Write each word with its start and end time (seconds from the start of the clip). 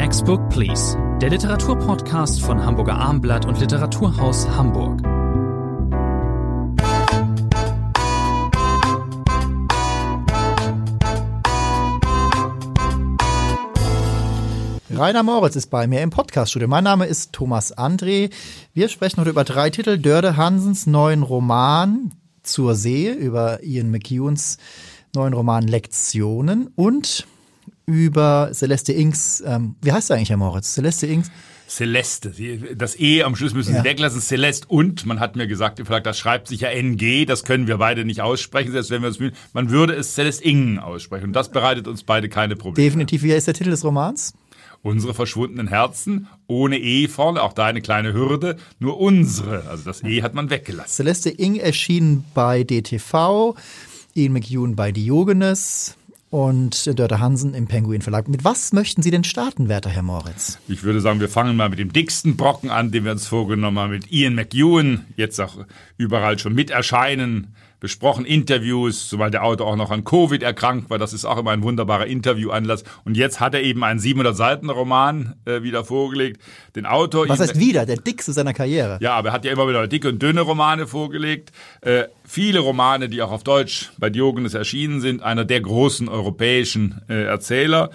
Next 0.00 0.24
Book 0.24 0.48
Please, 0.48 0.96
der 1.20 1.28
Literaturpodcast 1.28 2.40
von 2.40 2.64
Hamburger 2.64 2.94
Armblatt 2.94 3.44
und 3.44 3.60
Literaturhaus 3.60 4.48
Hamburg. 4.48 5.02
Rainer 14.90 15.22
Moritz 15.22 15.56
ist 15.56 15.66
bei 15.66 15.86
mir 15.86 16.00
im 16.00 16.08
Podcaststudio. 16.08 16.66
Mein 16.66 16.84
Name 16.84 17.04
ist 17.04 17.34
Thomas 17.34 17.76
André. 17.76 18.30
Wir 18.72 18.88
sprechen 18.88 19.20
heute 19.20 19.28
über 19.28 19.44
drei 19.44 19.68
Titel. 19.68 19.98
Dörde 19.98 20.38
Hansens 20.38 20.86
neuen 20.86 21.22
Roman 21.22 22.14
Zur 22.42 22.74
See, 22.74 23.12
über 23.12 23.62
Ian 23.62 23.90
McEwans 23.90 24.56
neuen 25.14 25.34
Roman 25.34 25.68
Lektionen 25.68 26.72
und 26.74 27.26
über 27.92 28.50
Celeste 28.52 28.92
Inks, 28.92 29.42
ähm, 29.46 29.76
wie 29.82 29.92
heißt 29.92 30.10
er 30.10 30.16
eigentlich, 30.16 30.30
Herr 30.30 30.36
Moritz? 30.36 30.74
Celeste 30.74 31.06
Inks? 31.06 31.30
Celeste. 31.70 32.32
Das 32.74 32.98
E 32.98 33.22
am 33.22 33.36
Schluss 33.36 33.54
müssen 33.54 33.72
Sie 33.72 33.78
ja. 33.78 33.84
weglassen. 33.84 34.20
Celeste 34.20 34.66
und, 34.68 35.06
man 35.06 35.20
hat 35.20 35.36
mir 35.36 35.46
gesagt, 35.46 35.78
im 35.78 35.86
Verlag, 35.86 36.04
das 36.04 36.18
schreibt 36.18 36.48
sich 36.48 36.62
ja 36.62 36.68
NG, 36.68 37.26
das 37.26 37.44
können 37.44 37.68
wir 37.68 37.78
beide 37.78 38.04
nicht 38.04 38.20
aussprechen, 38.20 38.72
selbst 38.72 38.90
wenn 38.90 39.02
wir 39.02 39.08
es 39.08 39.20
mühen. 39.20 39.32
Man 39.52 39.70
würde 39.70 39.94
es 39.94 40.14
Celeste 40.14 40.44
Ing 40.44 40.78
aussprechen 40.78 41.26
und 41.26 41.32
das 41.32 41.50
bereitet 41.50 41.86
uns 41.86 42.02
beide 42.02 42.28
keine 42.28 42.56
Probleme. 42.56 42.84
Definitiv. 42.84 43.22
Wie 43.22 43.32
ist 43.32 43.46
der 43.46 43.54
Titel 43.54 43.70
des 43.70 43.84
Romans? 43.84 44.34
Unsere 44.82 45.14
verschwundenen 45.14 45.68
Herzen, 45.68 46.26
ohne 46.46 46.78
E 46.78 47.06
vorne, 47.06 47.42
auch 47.42 47.52
da 47.52 47.66
eine 47.66 47.82
kleine 47.82 48.14
Hürde, 48.14 48.56
nur 48.78 48.98
unsere. 48.98 49.68
Also 49.68 49.84
das 49.84 50.02
E 50.02 50.22
hat 50.22 50.34
man 50.34 50.50
weggelassen. 50.50 50.90
Celeste 50.90 51.30
Ing 51.30 51.56
erschien 51.56 52.24
bei 52.34 52.64
DTV, 52.64 53.54
Ian 54.14 54.32
McEwan 54.32 54.74
bei 54.74 54.90
Diogenes, 54.90 55.96
und 56.30 56.98
Dörte 56.98 57.18
Hansen 57.18 57.54
im 57.54 57.66
Penguin 57.66 58.02
Verlag. 58.02 58.28
Mit 58.28 58.44
was 58.44 58.72
möchten 58.72 59.02
Sie 59.02 59.10
denn 59.10 59.24
starten, 59.24 59.68
werter 59.68 59.90
Herr 59.90 60.02
Moritz? 60.02 60.58
Ich 60.68 60.84
würde 60.84 61.00
sagen, 61.00 61.20
wir 61.20 61.28
fangen 61.28 61.56
mal 61.56 61.68
mit 61.68 61.78
dem 61.78 61.92
dicksten 61.92 62.36
Brocken 62.36 62.70
an, 62.70 62.92
den 62.92 63.04
wir 63.04 63.12
uns 63.12 63.26
vorgenommen 63.26 63.78
haben, 63.78 63.90
mit 63.90 64.10
Ian 64.12 64.34
McEwan, 64.34 65.06
jetzt 65.16 65.40
auch 65.40 65.66
überall 65.96 66.38
schon 66.38 66.54
mit 66.54 66.70
erscheinen 66.70 67.54
besprochen, 67.80 68.26
Interviews, 68.26 69.08
sobald 69.08 69.34
der 69.34 69.42
Autor 69.42 69.66
auch 69.66 69.76
noch 69.76 69.90
an 69.90 70.04
Covid 70.04 70.42
erkrankt 70.42 70.90
war. 70.90 70.98
Das 70.98 71.12
ist 71.12 71.24
auch 71.24 71.38
immer 71.38 71.50
ein 71.50 71.62
wunderbarer 71.62 72.06
Interviewanlass. 72.06 72.84
Und 73.04 73.16
jetzt 73.16 73.40
hat 73.40 73.54
er 73.54 73.62
eben 73.62 73.82
einen 73.82 73.98
700-Seiten-Roman 73.98 75.34
äh, 75.46 75.62
wieder 75.62 75.84
vorgelegt. 75.84 76.40
Den 76.76 76.86
Autor. 76.86 77.28
Was 77.28 77.40
heißt 77.40 77.58
wieder? 77.58 77.86
Der 77.86 77.96
dickste 77.96 78.32
seiner 78.32 78.52
Karriere. 78.52 78.98
Ja, 79.00 79.14
aber 79.14 79.30
er 79.30 79.32
hat 79.32 79.44
ja 79.44 79.52
immer 79.52 79.66
wieder 79.66 79.88
dicke 79.88 80.08
und 80.08 80.22
dünne 80.22 80.42
Romane 80.42 80.86
vorgelegt. 80.86 81.52
Äh, 81.80 82.04
viele 82.24 82.60
Romane, 82.60 83.08
die 83.08 83.22
auch 83.22 83.32
auf 83.32 83.44
Deutsch 83.44 83.90
bei 83.98 84.10
Diogenes 84.10 84.54
erschienen 84.54 85.00
sind. 85.00 85.22
Einer 85.22 85.46
der 85.46 85.62
großen 85.62 86.08
europäischen 86.08 87.00
äh, 87.08 87.24
Erzähler. 87.24 87.90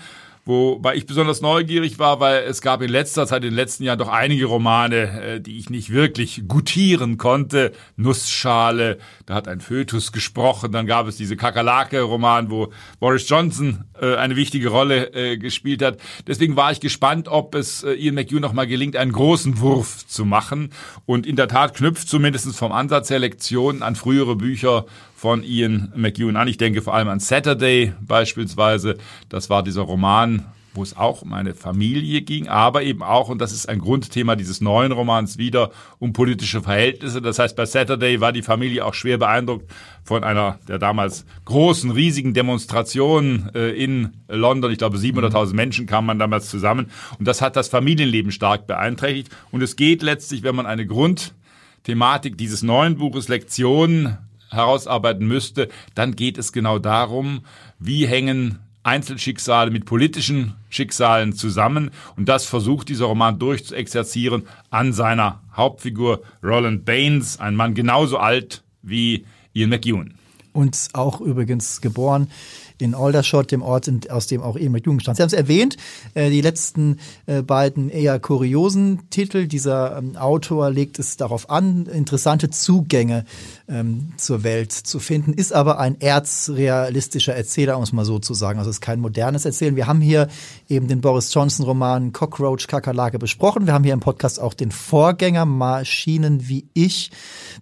Wobei 0.48 0.96
ich 0.96 1.08
besonders 1.08 1.42
neugierig 1.42 1.98
war, 1.98 2.20
weil 2.20 2.44
es 2.44 2.62
gab 2.62 2.84
in 2.84 2.90
letzter 2.92 3.26
Zeit, 3.26 3.44
in 3.44 3.50
den 3.50 3.56
letzten 3.56 3.84
Jahren 3.84 3.98
doch 3.98 4.10
einige 4.10 4.46
Romane, 4.46 5.22
äh, 5.22 5.42
die 5.42 5.58
ich 5.58 5.72
nicht 5.72 5.90
wirklich 5.92 6.44
gutieren 6.48 7.18
konnte. 7.18 7.72
Nussschale, 7.96 9.00
da 9.26 9.34
hat 9.34 9.48
ein 9.48 9.60
Fötus 9.60 10.12
gesprochen. 10.12 10.72
Dann 10.72 10.86
gab 10.86 11.08
es 11.08 11.18
diese 11.18 11.36
Kakerlake-Roman, 11.36 12.52
wo 12.52 12.72
Boris 13.00 13.28
Johnson 13.28 13.86
äh, 14.00 14.18
eine 14.18 14.36
wichtige 14.36 14.70
Rolle 14.70 15.16
äh, 15.16 15.38
gespielt 15.38 15.82
hat. 15.82 15.98
Deswegen 16.28 16.56
war 16.56 16.72
ich 16.72 16.80
gespannt, 16.80 17.28
ob 17.28 17.56
es 17.56 17.84
Ian 17.84 18.14
McEwan 18.14 18.44
noch 18.44 18.54
mal 18.54 18.68
gelingt, 18.68 18.96
einen 18.98 19.14
großen 19.14 19.60
Wurf 19.62 20.06
zu 20.06 20.26
machen. 20.26 20.70
Und 21.08 21.26
in 21.26 21.38
der 21.38 21.48
Tat 21.48 21.74
knüpft 21.74 22.08
zumindest 22.08 22.56
vom 22.56 22.72
Ansatz 22.72 23.08
der 23.08 23.18
Lektionen 23.18 23.82
an 23.82 23.96
frühere 23.96 24.36
Bücher 24.36 24.86
von 25.26 25.42
Ian 25.42 25.92
McEwan 25.96 26.36
an. 26.36 26.48
Ich 26.48 26.58
denke 26.58 26.84
vor 26.84 26.94
allem 26.94 27.08
an 27.08 27.20
Saturday 27.20 27.94
beispielsweise. 28.00 28.96
Das 29.28 29.50
war 29.50 29.64
dieser 29.64 29.82
Roman, 29.82 30.46
wo 30.76 30.84
es 30.84 30.96
auch 30.96 31.24
um 31.24 31.34
eine 31.34 31.56
Familie 31.56 32.22
ging, 32.22 32.48
aber 32.48 32.84
eben 32.84 33.02
auch, 33.02 33.30
und 33.30 33.42
das 33.42 33.52
ist 33.52 33.68
ein 33.68 33.80
Grundthema 33.80 34.36
dieses 34.36 34.62
neuen 34.62 34.92
Romans 34.92 35.40
wieder, 35.40 35.72
um 35.98 36.14
politische 36.14 36.62
Verhältnisse. 36.62 37.24
Das 37.24 37.40
heißt, 37.40 37.56
bei 37.56 37.66
Saturday 37.66 38.22
war 38.22 38.34
die 38.34 38.44
Familie 38.44 38.86
auch 38.86 38.94
schwer 38.94 39.18
beeindruckt 39.18 39.68
von 40.04 40.24
einer 40.24 40.60
der 40.68 40.78
damals 40.78 41.26
großen, 41.46 41.90
riesigen 41.90 42.36
Demonstrationen 42.36 43.50
äh, 43.56 43.72
in 43.72 44.12
London. 44.28 44.72
Ich 44.72 44.78
glaube, 44.78 45.00
700.000 45.00 45.56
Menschen 45.56 45.88
kamen 45.88 46.06
man 46.06 46.20
damals 46.20 46.52
zusammen. 46.52 46.92
Und 47.18 47.28
das 47.28 47.42
hat 47.42 47.56
das 47.56 47.68
Familienleben 47.68 48.32
stark 48.32 48.68
beeinträchtigt. 48.68 49.36
Und 49.50 49.64
es 49.64 49.76
geht 49.76 50.04
letztlich, 50.04 50.44
wenn 50.44 50.56
man 50.56 50.68
eine 50.68 50.86
Grundthematik 50.86 52.38
dieses 52.38 52.62
neuen 52.62 53.00
Buches 53.00 53.28
Lektionen 53.28 54.20
herausarbeiten 54.50 55.28
müsste, 55.28 55.70
dann 55.94 56.16
geht 56.16 56.38
es 56.38 56.52
genau 56.52 56.80
darum, 56.80 57.42
wie 57.80 58.08
hängen 58.08 58.60
Einzelschicksale 58.84 59.72
mit 59.72 59.86
politischen 59.86 60.54
Schicksalen 60.70 61.34
zusammen. 61.34 61.90
Und 62.16 62.30
das 62.30 62.46
versucht 62.46 62.90
dieser 62.90 63.06
Roman 63.06 63.40
durchzuexerzieren 63.40 64.48
an 64.70 64.94
seiner 64.94 65.42
Hauptfigur 65.56 66.22
Roland 66.44 66.86
Baines, 66.86 67.40
ein 67.40 67.56
Mann 67.56 67.74
genauso 67.74 68.18
alt 68.18 68.64
wie 68.84 69.26
Ian 69.54 69.72
McEwan. 69.72 70.14
Und 70.54 70.90
auch 70.94 71.20
übrigens 71.20 71.82
geboren 71.82 72.30
in 72.78 72.94
Aldershot, 72.94 73.52
dem 73.52 73.62
Ort, 73.62 73.90
aus 74.10 74.28
dem 74.28 74.42
auch 74.42 74.58
Ian 74.58 74.72
McEwan 74.72 75.00
stammt. 75.00 75.18
Sie 75.18 75.24
haben 75.24 75.28
es 75.28 75.34
erwähnt, 75.34 75.78
äh, 76.14 76.30
die 76.30 76.42
letzten 76.42 76.98
äh, 77.26 77.42
beiden 77.42 77.90
eher 77.90 78.20
kuriosen 78.20 79.10
Titel. 79.10 79.48
Dieser 79.48 79.98
ähm, 79.98 80.16
Autor 80.16 80.70
legt 80.70 81.00
es 81.00 81.18
darauf 81.18 81.50
an, 81.50 81.86
interessante 81.86 82.50
Zugänge 82.50 83.26
ähm, 83.68 84.14
zur 84.18 84.44
Welt 84.44 84.72
zu 84.72 85.00
finden, 85.00 85.34
ist 85.34 85.52
aber 85.52 85.80
ein 85.80 86.00
erzrealistischer 86.00 87.34
Erzähler, 87.34 87.78
um 87.78 87.84
es 87.84 87.94
mal 87.94 88.06
so 88.06 88.20
zu 88.20 88.34
sagen. 88.34 88.60
Also 88.60 88.70
es 88.70 88.78
ist 88.78 88.82
kein 88.82 89.00
modernes 89.00 89.46
Erzählen. 89.46 89.76
Wir 89.76 89.88
haben 89.88 90.02
hier 90.02 90.28
eben 90.70 90.88
den 90.88 91.02
Boris 91.02 91.34
Johnson-Roman 91.34 92.14
Cockroach 92.14 92.68
Kakerlake 92.68 93.18
besprochen. 93.18 93.66
Wir 93.66 93.74
haben 93.74 93.84
hier 93.84 93.94
im 93.94 94.02
Podcast 94.02 94.40
auch 94.40 94.54
den 94.54 94.72
Vorgänger 94.72 95.46
Maschinen 95.46 96.48
wie 96.48 96.68
ich 96.74 97.12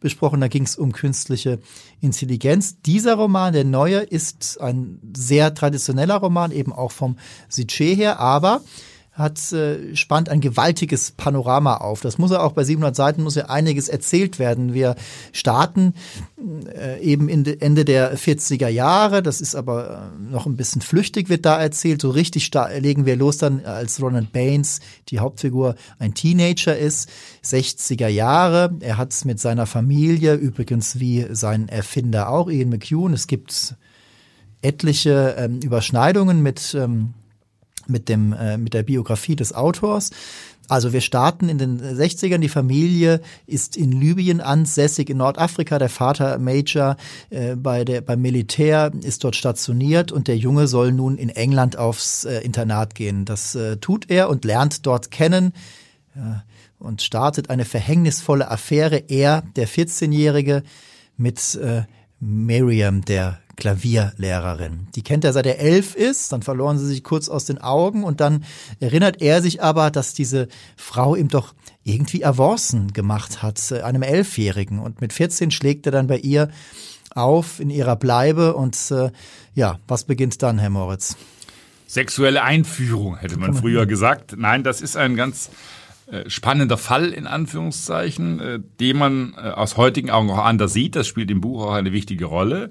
besprochen. 0.02 0.42
Da 0.42 0.50
ging 0.50 0.64
es 0.64 0.76
um 0.76 0.92
künstliche 0.92 1.60
Intelligenz. 2.02 2.82
Dieser 2.82 3.16
Roman, 3.16 3.54
der 3.54 3.64
neue, 3.64 4.00
ist 4.00 4.60
ein 4.60 5.00
sehr 5.16 5.54
traditioneller 5.54 6.18
Roman, 6.18 6.52
eben 6.52 6.74
auch 6.74 6.92
vom 6.92 7.18
Sujet 7.48 7.98
her, 7.98 8.20
aber 8.20 8.62
hat 9.14 9.54
äh, 9.54 9.96
spannt 9.96 10.30
ein 10.30 10.42
gewaltiges 10.42 11.12
Panorama 11.12 11.78
auf. 11.78 12.02
Das 12.02 12.18
muss 12.18 12.32
ja 12.32 12.40
auch 12.40 12.54
bei 12.54 12.64
700 12.64 12.96
Seiten 12.96 13.22
muss 13.22 13.36
ja 13.36 13.46
einiges 13.46 13.88
erzählt 13.88 14.40
werden. 14.40 14.74
Wir 14.74 14.96
starten 15.32 15.94
äh, 16.76 17.00
eben 17.00 17.44
de, 17.44 17.60
Ende 17.60 17.86
der 17.86 18.18
40er 18.18 18.70
Jahre. 18.70 19.22
Das 19.22 19.40
ist 19.40 19.56
aber 19.56 20.12
äh, 20.18 20.32
noch 20.32 20.48
ein 20.48 20.58
bisschen 20.58 20.82
flüchtig 20.82 21.30
wird 21.30 21.46
da 21.46 21.62
erzählt. 21.62 22.02
So 22.02 22.10
richtig 22.10 22.50
legen 22.80 23.06
wir 23.06 23.16
los 23.16 23.38
dann, 23.38 23.64
als 23.66 24.02
Ronald 24.02 24.34
Baines, 24.34 24.80
die 25.10 25.20
Hauptfigur, 25.20 25.76
ein 26.00 26.16
Teenager 26.16 26.76
ist. 26.76 27.08
60er 27.46 28.08
Jahre. 28.08 28.76
Er 28.80 28.98
hat 28.98 29.14
es 29.14 29.26
mit 29.26 29.40
seiner 29.40 29.68
Familie, 29.68 30.34
übrigens 30.34 31.00
wie 31.00 31.28
sein 31.32 31.70
Erfinder 31.70 32.30
auch, 32.30 32.50
Ian 32.50 32.70
McEwan. 32.70 33.14
Es 33.14 33.28
gibt 33.28 33.76
etliche 34.64 35.36
ähm, 35.38 35.60
Überschneidungen 35.60 36.42
mit 36.42 36.74
ähm, 36.74 37.14
mit 37.88 38.10
dem 38.10 38.34
äh, 38.34 38.58
mit 38.58 38.74
der 38.74 38.84
Biografie 38.84 39.36
des 39.36 39.54
Autors. 39.54 40.12
Also 40.70 40.94
wir 40.94 41.02
starten 41.02 41.50
in 41.50 41.58
den 41.58 41.82
60ern, 41.82 42.38
die 42.38 42.50
Familie 42.50 43.22
ist 43.46 43.76
in 43.76 43.92
Libyen 43.92 44.40
ansässig, 44.40 45.10
in 45.10 45.18
Nordafrika, 45.18 45.78
der 45.78 45.90
Vater 45.90 46.40
Major 46.40 46.96
äh, 47.30 47.56
bei 47.56 47.84
der, 47.84 48.02
beim 48.02 48.22
Militär 48.22 48.92
ist 49.02 49.24
dort 49.24 49.36
stationiert 49.36 50.12
und 50.12 50.28
der 50.28 50.38
Junge 50.38 50.68
soll 50.68 50.94
nun 50.94 51.18
in 51.18 51.30
England 51.30 51.78
aufs 51.78 52.24
äh, 52.24 52.40
Internat 52.40 52.96
gehen. 52.96 53.26
Das 53.26 53.56
äh, 53.56 53.78
tut 53.78 54.10
er 54.10 54.30
und 54.30 54.46
lernt 54.46 54.86
dort 54.86 55.12
kennen 55.12 55.52
ja, 56.16 56.44
und 56.80 57.02
startet 57.02 57.50
eine 57.50 57.66
verhängnisvolle 57.66 58.50
Affäre, 58.50 59.04
er, 59.10 59.44
der 59.56 59.68
14-Jährige, 59.68 60.64
mit 61.18 61.56
äh, 61.56 61.84
Miriam, 62.20 63.04
der 63.04 63.40
Klavierlehrerin. 63.56 64.88
Die 64.96 65.04
kennt 65.04 65.24
er 65.24 65.34
seit 65.34 65.46
er 65.46 65.60
elf 65.60 65.96
ist, 65.96 66.32
dann 66.32 66.42
verloren 66.42 66.78
sie 66.80 66.88
sich 66.88 67.04
kurz 67.04 67.30
aus 67.30 67.46
den 67.46 67.60
Augen 67.60 68.04
und 68.04 68.20
dann 68.20 68.44
erinnert 68.80 69.22
er 69.22 69.42
sich 69.42 69.62
aber, 69.62 69.92
dass 69.92 70.14
diese 70.14 70.48
Frau 70.76 71.16
ihm 71.16 71.28
doch 71.28 71.54
irgendwie 71.84 72.26
Avancen 72.26 72.94
gemacht 72.94 73.44
hat, 73.44 73.60
äh, 73.72 73.82
einem 73.82 74.02
Elfjährigen. 74.02 74.80
Und 74.80 75.02
mit 75.02 75.14
14 75.14 75.52
schlägt 75.52 75.86
er 75.86 75.92
dann 75.92 76.08
bei 76.08 76.18
ihr 76.18 76.50
auf 77.14 77.60
in 77.60 77.70
ihrer 77.70 77.96
Bleibe 77.96 78.56
und 78.56 78.92
äh, 78.92 79.12
ja, 79.54 79.80
was 79.88 80.04
beginnt 80.06 80.42
dann, 80.42 80.58
Herr 80.58 80.70
Moritz? 80.70 81.16
Sexuelle 81.86 82.42
Einführung, 82.42 83.18
hätte 83.18 83.38
man 83.38 83.54
früher 83.54 83.86
gesagt. 83.86 84.34
Nein, 84.36 84.64
das 84.64 84.82
ist 84.82 84.98
ein 84.98 85.16
ganz 85.16 85.52
spannender 86.28 86.78
Fall 86.78 87.10
in 87.12 87.28
Anführungszeichen, 87.28 88.40
äh, 88.40 88.60
den 88.80 88.98
man 88.98 89.34
äh, 89.38 89.50
aus 89.50 89.78
heutigen 89.78 90.10
Augen 90.10 90.30
auch 90.30 90.44
anders 90.44 90.74
sieht. 90.74 90.96
Das 90.96 91.08
spielt 91.08 91.32
im 91.32 91.42
Buch 91.42 91.66
auch 91.66 91.74
eine 91.74 91.92
wichtige 91.92 92.26
Rolle. 92.26 92.70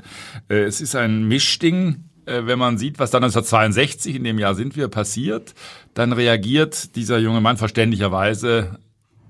Es 0.49 0.81
ist 0.81 0.95
ein 0.95 1.27
Mischding, 1.29 2.05
wenn 2.25 2.59
man 2.59 2.79
sieht, 2.79 3.01
was 3.01 3.11
dann 3.11 3.25
1962, 3.25 4.15
in 4.15 4.23
dem 4.23 4.39
Jahr 4.39 4.55
sind 4.55 4.77
wir, 4.77 4.87
passiert, 4.87 5.55
dann 5.93 6.13
reagiert 6.13 6.95
dieser 6.95 7.19
junge 7.19 7.41
Mann 7.41 7.57
verständlicherweise 7.57 8.79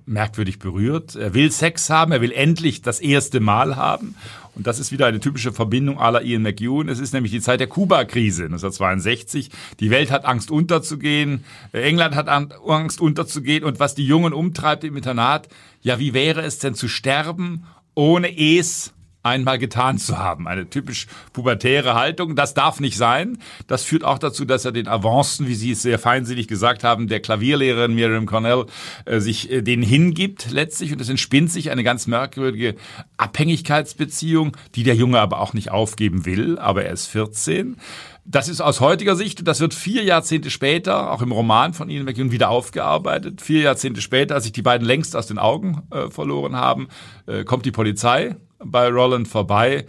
merkwürdig 0.06 0.58
berührt. 0.58 1.14
Er 1.14 1.34
will 1.34 1.50
Sex 1.50 1.90
haben, 1.90 2.12
er 2.12 2.20
will 2.20 2.32
endlich 2.32 2.82
das 2.82 3.00
erste 3.00 3.40
Mal 3.40 3.76
haben. 3.76 4.14
Und 4.54 4.66
das 4.66 4.78
ist 4.78 4.92
wieder 4.92 5.06
eine 5.06 5.20
typische 5.20 5.52
Verbindung 5.52 5.98
aller 5.98 6.22
Ian 6.22 6.42
McEwan. 6.42 6.88
Es 6.88 6.98
ist 6.98 7.14
nämlich 7.14 7.32
die 7.32 7.40
Zeit 7.40 7.60
der 7.60 7.68
Kuba-Krise 7.68 8.44
1962. 8.44 9.50
Die 9.80 9.90
Welt 9.90 10.10
hat 10.10 10.24
Angst 10.24 10.50
unterzugehen, 10.50 11.44
England 11.72 12.14
hat 12.14 12.28
Angst 12.28 13.00
unterzugehen. 13.00 13.64
Und 13.64 13.80
was 13.80 13.94
die 13.94 14.06
Jungen 14.06 14.32
umtreibt 14.32 14.84
im 14.84 14.96
Internat, 14.96 15.48
ja, 15.80 15.98
wie 15.98 16.12
wäre 16.12 16.42
es 16.42 16.58
denn 16.58 16.74
zu 16.74 16.88
sterben, 16.88 17.64
ohne 17.94 18.28
es 18.38 18.92
einmal 19.22 19.58
getan 19.58 19.98
zu 19.98 20.18
haben. 20.18 20.48
Eine 20.48 20.68
typisch 20.68 21.06
pubertäre 21.32 21.94
Haltung. 21.94 22.34
Das 22.34 22.54
darf 22.54 22.80
nicht 22.80 22.96
sein. 22.96 23.38
Das 23.66 23.84
führt 23.84 24.04
auch 24.04 24.18
dazu, 24.18 24.44
dass 24.44 24.64
er 24.64 24.72
den 24.72 24.88
Avancen, 24.88 25.46
wie 25.46 25.54
Sie 25.54 25.72
es 25.72 25.82
sehr 25.82 25.98
feinsinnig 25.98 26.48
gesagt 26.48 26.84
haben, 26.84 27.08
der 27.08 27.20
Klavierlehrerin 27.20 27.94
Miriam 27.94 28.26
Cornell 28.26 28.66
äh, 29.04 29.20
sich 29.20 29.50
äh, 29.50 29.62
den 29.62 29.82
hingibt 29.82 30.50
letztlich. 30.50 30.92
Und 30.92 31.00
es 31.00 31.08
entspinnt 31.08 31.50
sich 31.50 31.70
eine 31.70 31.84
ganz 31.84 32.06
merkwürdige 32.06 32.74
Abhängigkeitsbeziehung, 33.16 34.56
die 34.74 34.82
der 34.82 34.94
Junge 34.94 35.20
aber 35.20 35.40
auch 35.40 35.52
nicht 35.52 35.70
aufgeben 35.70 36.26
will. 36.26 36.58
Aber 36.58 36.84
er 36.84 36.92
ist 36.92 37.06
14. 37.06 37.76
Das 38.24 38.48
ist 38.48 38.60
aus 38.60 38.80
heutiger 38.80 39.16
Sicht, 39.16 39.40
und 39.40 39.48
das 39.48 39.58
wird 39.58 39.74
vier 39.74 40.04
Jahrzehnte 40.04 40.48
später, 40.48 41.10
auch 41.10 41.22
im 41.22 41.32
Roman 41.32 41.74
von 41.74 41.90
Ian 41.90 42.04
McEwan, 42.04 42.30
wieder 42.30 42.50
aufgearbeitet. 42.50 43.40
Vier 43.40 43.62
Jahrzehnte 43.62 44.00
später, 44.00 44.36
als 44.36 44.44
sich 44.44 44.52
die 44.52 44.62
beiden 44.62 44.86
längst 44.86 45.16
aus 45.16 45.26
den 45.26 45.38
Augen 45.38 45.82
äh, 45.90 46.08
verloren 46.08 46.54
haben, 46.54 46.86
äh, 47.26 47.42
kommt 47.42 47.66
die 47.66 47.72
Polizei 47.72 48.36
bei 48.64 48.88
Roland 48.88 49.28
vorbei. 49.28 49.86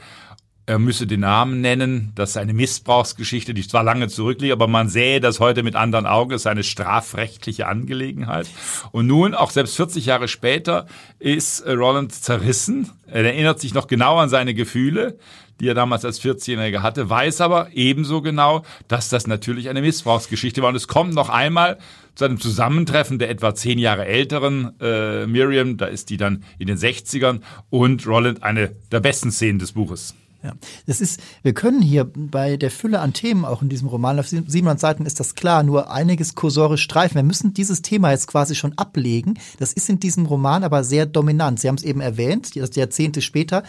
Er 0.66 0.80
müsse 0.80 1.06
den 1.06 1.20
Namen 1.20 1.60
nennen. 1.60 2.14
Das 2.16 2.31
ist 2.31 2.38
eine 2.38 2.54
Missbrauchsgeschichte, 2.54 3.54
die 3.54 3.68
zwar 3.68 3.84
lange 3.84 4.08
zurückliegt, 4.08 4.54
aber 4.54 4.68
man 4.68 4.88
sähe 4.88 5.20
das 5.20 5.42
heute 5.42 5.62
mit 5.62 5.75
anderen 5.75 6.06
Augen. 6.06 6.31
Ist 6.31 6.48
eine 6.48 6.64
strafrechtliche 6.64 7.68
Angelegenheit. 7.68 8.48
Und 8.94 9.08
nun, 9.08 9.34
auch 9.34 9.52
selbst 9.52 9.75
40 9.75 10.06
Jahre 10.06 10.30
später, 10.30 10.86
ist 11.20 11.68
Roland 11.68 12.14
zerrissen. 12.14 12.92
Er 13.08 13.25
erinnert 13.25 13.60
sich 13.60 13.74
noch 13.74 13.88
genau 13.88 14.18
an 14.20 14.30
seine 14.30 14.54
Gefühle, 14.54 15.18
die 15.60 15.68
er 15.68 15.74
damals 15.74 16.06
als 16.06 16.22
14-Jähriger 16.22 16.81
hatte, 16.81 17.10
weiß 17.10 17.42
aber 17.42 17.68
ebenso 17.74 18.22
genau, 18.22 18.64
dass 18.88 19.10
das 19.10 19.28
natürlich 19.28 19.70
eine 19.70 19.81
Missbrauchsgeschichte 19.81 20.62
war. 20.62 20.70
Und 20.70 20.75
es 20.75 20.88
kommt 20.88 21.14
noch 21.14 21.30
einmal 21.30 21.78
zu 22.15 22.25
einem 22.25 22.39
Zusammentreffen 22.39 23.19
der 23.19 23.30
etwa 23.30 23.56
zehn 23.56 23.80
Jahre 23.80 24.06
älteren 24.06 24.74
äh, 24.80 25.25
Miriam, 25.25 25.77
da 25.77 25.86
ist 25.86 26.10
die 26.10 26.18
dann 26.18 26.44
in 26.60 26.68
den 26.68 26.77
60ern, 26.77 27.42
und 27.69 28.06
Roland 28.07 28.44
eine 28.44 28.71
der 28.92 29.00
besten 29.00 29.31
Szenen 29.31 29.60
des 29.60 29.74
Buches. 29.74 30.15
Ja, 30.44 30.51
das 30.88 31.00
ist, 31.00 31.21
wir 31.42 31.54
können 31.54 31.81
hier 31.81 32.04
bei 32.04 32.57
der 32.57 32.69
Fülle 32.69 33.00
an 33.00 33.13
Themen 33.13 33.45
auch 33.45 33.62
in 33.62 33.69
diesem 33.69 33.88
Roman, 33.88 34.19
auf 34.19 34.27
700 34.27 34.77
Seiten 34.77 35.06
ist 35.06 35.21
das 35.21 35.36
klar, 35.36 35.63
nur 35.63 35.89
einiges 35.89 36.36
kursorisch 36.36 36.83
streifen. 36.83 37.15
Wir 37.15 37.24
müssen 37.24 37.54
dieses 37.54 37.81
Thema 37.81 38.12
jetzt 38.12 38.27
quasi 38.27 38.54
schon 38.54 38.77
ablegen. 38.77 39.39
Das 39.60 39.71
ist 39.71 39.89
in 39.89 40.01
diesem 40.01 40.25
Roman 40.25 40.65
aber 40.65 40.83
sehr 40.83 41.06
dominant. 41.06 41.62
Sie 41.62 41.69
haben 41.69 41.75
es 41.75 41.83
eben 41.83 42.01
erwähnt, 42.01 42.56
Jahrzehnte 42.56 43.21
später 43.21 43.63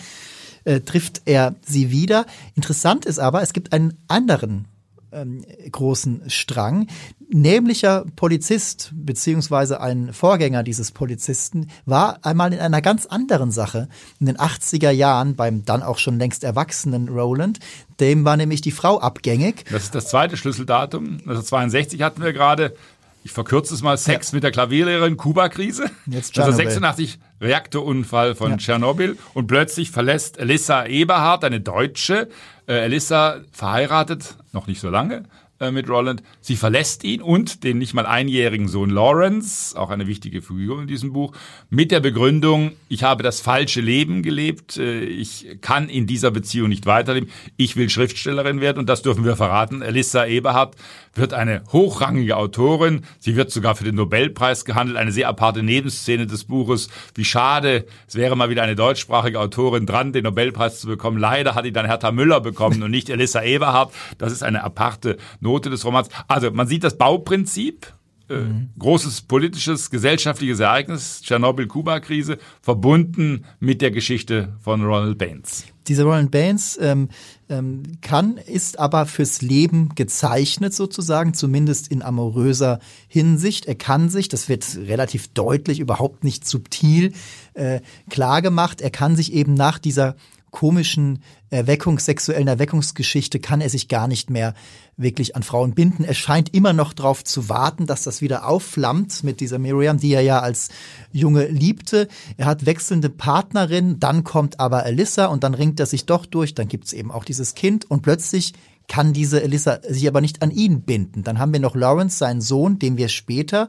äh, 0.65 0.81
trifft 0.81 1.23
er 1.27 1.55
sie 1.65 1.93
wieder. 1.93 2.27
Interessant 2.57 3.05
ist 3.07 3.21
aber, 3.21 3.43
es 3.43 3.53
gibt 3.53 3.73
einen 3.73 3.97
anderen 4.09 4.67
ähm, 5.15 5.45
großen 5.71 6.29
Strang. 6.29 6.89
Nämlicher 7.29 8.05
Polizist 8.17 8.93
beziehungsweise 8.95 9.81
ein 9.81 10.13
Vorgänger 10.13 10.63
dieses 10.63 10.91
Polizisten 10.91 11.69
war 11.87 12.19
einmal 12.23 12.53
in 12.53 12.61
einer 12.61 12.83
ganz 12.83 13.07
anderen 13.07 13.51
Sache 13.51 13.89
in 14.21 14.27
den 14.27 14.37
80er 14.37 14.91
Jahren 14.91 15.37
beim 15.37 15.65
dann 15.65 15.83
auch 15.83 15.99
schon 15.99 16.19
längst 16.19 16.45
erwachsenen 16.45 17.09
Roland. 17.09 17.59
Dem 18.01 18.25
war 18.25 18.37
nämlich 18.37 18.61
die 18.61 18.73
Frau 18.73 18.99
abgängig. 18.99 19.65
Das 19.71 19.85
ist 19.85 19.95
das 19.95 20.09
zweite 20.09 20.37
Schlüsseldatum. 20.37 21.05
1962 21.05 22.03
hatten 22.03 22.23
wir 22.23 22.33
gerade 22.33 22.75
ich 23.25 23.33
verkürze 23.33 23.75
es 23.75 23.83
mal, 23.83 23.97
Sex 23.97 24.31
ja. 24.31 24.37
mit 24.37 24.45
der 24.45 24.51
Klavierlehrerin, 24.51 25.17
Kuba-Krise. 25.17 25.91
Jetzt 26.07 26.39
1986 26.39 27.19
Reaktorunfall 27.41 28.35
von 28.35 28.53
ja. 28.53 28.57
Tschernobyl 28.59 29.17
und 29.33 29.47
plötzlich 29.47 29.91
verlässt 29.91 30.39
Elissa 30.39 30.85
Eberhardt, 30.85 31.43
eine 31.43 31.61
Deutsche, 31.61 32.29
äh, 32.69 32.85
Elissa 32.85 33.41
verheiratet, 33.51 34.37
noch 34.53 34.67
nicht 34.67 34.79
so 34.79 34.91
lange, 34.91 35.25
äh, 35.59 35.71
mit 35.71 35.89
Roland. 35.89 36.23
Sie 36.43 36.57
verlässt 36.57 37.03
ihn 37.03 37.23
und 37.23 37.65
den 37.65 37.79
nicht 37.79 37.95
mal 37.95 38.05
einjährigen 38.05 38.69
Sohn 38.69 38.91
Lawrence, 38.91 39.79
auch 39.79 39.89
eine 39.89 40.07
wichtige 40.07 40.43
Figur 40.43 40.83
in 40.83 40.87
diesem 40.87 41.15
Buch, 41.15 41.35
mit 41.71 41.93
der 41.93 42.01
Begründung, 42.01 42.73
ich 42.89 43.05
habe 43.05 43.23
das 43.23 43.41
falsche 43.41 43.81
Leben 43.81 44.23
gelebt, 44.23 44.77
äh, 44.77 45.01
ich 45.01 45.59
kann 45.63 45.89
in 45.89 46.07
dieser 46.07 46.31
Beziehung 46.31 46.69
nicht 46.69 46.85
weiterleben, 46.85 47.31
ich 47.57 47.77
will 47.77 47.89
Schriftstellerin 47.89 48.61
werden 48.61 48.79
und 48.79 48.89
das 48.89 49.01
dürfen 49.01 49.25
wir 49.25 49.37
verraten. 49.37 49.81
Elissa 49.81 50.27
Eberhardt 50.27 50.77
wird 51.15 51.35
eine 51.35 51.63
hochrangige 51.73 52.37
Autorin, 52.37 53.03
sie 53.19 53.37
wird 53.37 53.51
sogar 53.51 53.75
für 53.75 53.85
den 53.85 53.95
Nobelpreis 53.95 54.65
gehandelt, 54.65 54.99
eine 54.99 55.13
sehr 55.13 55.29
aparte 55.29 55.63
Nebenszene 55.63 56.27
des 56.27 56.45
Buches. 56.45 56.89
Wie 57.15 57.25
schade, 57.25 57.87
es 58.07 58.15
wäre 58.15 58.37
mal 58.37 58.51
wieder 58.51 58.63
eine 58.63 58.77
deutschsprachige 58.77 59.41
Autorin 59.41 59.87
dran, 59.87 60.13
den 60.13 60.25
Nobelpreis 60.25 60.81
zu 60.81 60.87
bekommen. 60.87 61.19
Leider 61.19 61.55
hat 61.55 61.65
die 61.65 61.73
dann 61.73 61.87
Hertha 61.87 62.13
Müller 62.13 62.41
bekommen 62.41 62.83
und 62.83 62.91
nicht 62.91 63.11
Elissa 63.11 63.43
Eberhardt. 63.43 63.93
Das 64.19 64.33
ist 64.33 64.43
eine 64.43 64.65
aparte 64.65 65.17
Note 65.41 65.71
des 65.71 65.85
Romans. 65.85 66.09
Also 66.29 66.51
man 66.51 66.67
sieht 66.67 66.85
das 66.85 66.97
Bauprinzip, 66.97 67.93
äh, 68.29 68.37
mhm. 68.37 68.71
großes 68.79 69.23
politisches, 69.23 69.91
gesellschaftliches 69.91 70.61
Ereignis, 70.61 71.21
Tschernobyl-Kuba-Krise, 71.23 72.39
verbunden 72.63 73.45
mit 73.61 73.83
der 73.83 73.91
Geschichte 73.91 74.55
von 74.63 74.83
Ronald 74.83 75.19
Baines. 75.19 75.67
Dieser 75.87 76.05
Ronald 76.05 76.31
Baines 76.31 76.79
ähm, 76.81 77.11
ähm, 77.49 77.83
kann, 78.01 78.37
ist 78.37 78.79
aber 78.79 79.07
fürs 79.07 79.43
Leben 79.43 79.91
gezeichnet 79.95 80.75
sozusagen, 80.75 81.35
zumindest 81.35 81.89
in 81.89 82.03
amoröser 82.03 82.81
Hinsicht. 83.09 83.67
Er 83.67 83.75
kann 83.75 84.09
sich, 84.09 84.29
das 84.29 84.49
wird 84.49 84.65
relativ 84.77 85.29
deutlich, 85.29 85.81
überhaupt 85.81 86.25
nicht 86.25 86.47
subtil 86.47 87.13
äh, 87.55 87.81
klar 88.11 88.43
gemacht, 88.43 88.81
er 88.81 88.91
kann 88.91 89.17
sich 89.17 89.33
eben 89.33 89.55
nach 89.55 89.79
dieser 89.79 90.17
komischen 90.55 91.19
Erweckungs, 91.51 92.05
sexuellen 92.05 92.47
Erweckungsgeschichte 92.47 93.41
kann 93.41 93.61
er 93.61 93.69
sich 93.69 93.89
gar 93.89 94.07
nicht 94.07 94.31
mehr 94.31 94.55
wirklich 94.97 95.35
an 95.35 95.43
Frauen 95.43 95.75
binden. 95.75 96.05
Er 96.05 96.15
scheint 96.15 96.55
immer 96.55 96.73
noch 96.73 96.93
darauf 96.93 97.25
zu 97.25 97.49
warten, 97.49 97.87
dass 97.87 98.05
das 98.05 98.23
wieder 98.23 98.47
aufflammt 98.49 99.25
mit 99.25 99.41
dieser 99.41 99.59
Miriam, 99.59 99.99
die 99.99 100.13
er 100.13 100.21
ja 100.21 100.39
als 100.39 100.69
Junge 101.11 101.49
liebte. 101.49 102.07
Er 102.37 102.47
hat 102.47 102.67
wechselnde 102.67 103.11
Partnerinnen, 103.11 103.99
dann 103.99 104.23
kommt 104.23 104.61
aber 104.61 104.85
Alyssa 104.85 105.27
und 105.27 105.43
dann 105.43 105.55
ringt 105.55 105.81
er 105.81 105.87
sich 105.87 106.07
doch 106.07 106.25
durch, 106.25 106.55
dann 106.55 106.69
gibt's 106.69 106.93
eben 106.93 107.11
auch 107.11 107.25
dieses 107.25 107.57
Kind 107.57 107.91
und 107.91 108.03
plötzlich 108.03 108.53
kann 108.87 109.13
diese 109.13 109.43
Alyssa 109.43 109.81
sich 109.89 110.07
aber 110.07 110.21
nicht 110.21 110.41
an 110.41 110.53
ihn 110.53 110.83
binden. 110.83 111.25
Dann 111.25 111.41
haben 111.41 111.53
wir 111.53 111.61
noch 111.61 111.75
Lawrence, 111.75 112.19
seinen 112.19 112.41
Sohn, 112.41 112.79
den 112.79 112.97
wir 112.97 113.09
später 113.09 113.69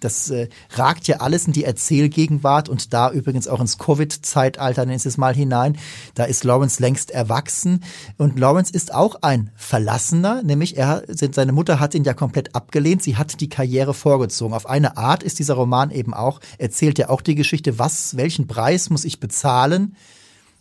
das 0.00 0.30
äh, 0.30 0.48
ragt 0.70 1.08
ja 1.08 1.18
alles 1.18 1.46
in 1.46 1.52
die 1.52 1.64
Erzählgegenwart 1.64 2.68
und 2.68 2.92
da 2.92 3.10
übrigens 3.10 3.48
auch 3.48 3.60
ins 3.60 3.78
Covid-Zeitalter 3.78 4.86
nächstes 4.86 5.16
Mal 5.16 5.34
hinein. 5.34 5.76
Da 6.14 6.24
ist 6.24 6.44
Lawrence 6.44 6.80
längst 6.80 7.10
erwachsen 7.10 7.84
und 8.16 8.38
Lawrence 8.38 8.72
ist 8.72 8.94
auch 8.94 9.16
ein 9.22 9.50
Verlassener, 9.56 10.42
nämlich 10.42 10.76
er, 10.76 11.02
seine 11.08 11.52
Mutter 11.52 11.80
hat 11.80 11.94
ihn 11.94 12.04
ja 12.04 12.14
komplett 12.14 12.54
abgelehnt. 12.54 13.02
Sie 13.02 13.16
hat 13.16 13.40
die 13.40 13.48
Karriere 13.48 13.94
vorgezogen. 13.94 14.54
Auf 14.54 14.68
eine 14.68 14.96
Art 14.96 15.22
ist 15.22 15.38
dieser 15.38 15.54
Roman 15.54 15.90
eben 15.90 16.14
auch, 16.14 16.40
erzählt 16.58 16.98
ja 16.98 17.08
auch 17.08 17.20
die 17.20 17.34
Geschichte, 17.34 17.78
was, 17.78 18.16
welchen 18.16 18.46
Preis 18.46 18.90
muss 18.90 19.04
ich 19.04 19.20
bezahlen, 19.20 19.96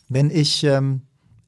wenn 0.10 0.30
ich 0.30 0.64
ähm, 0.64 1.02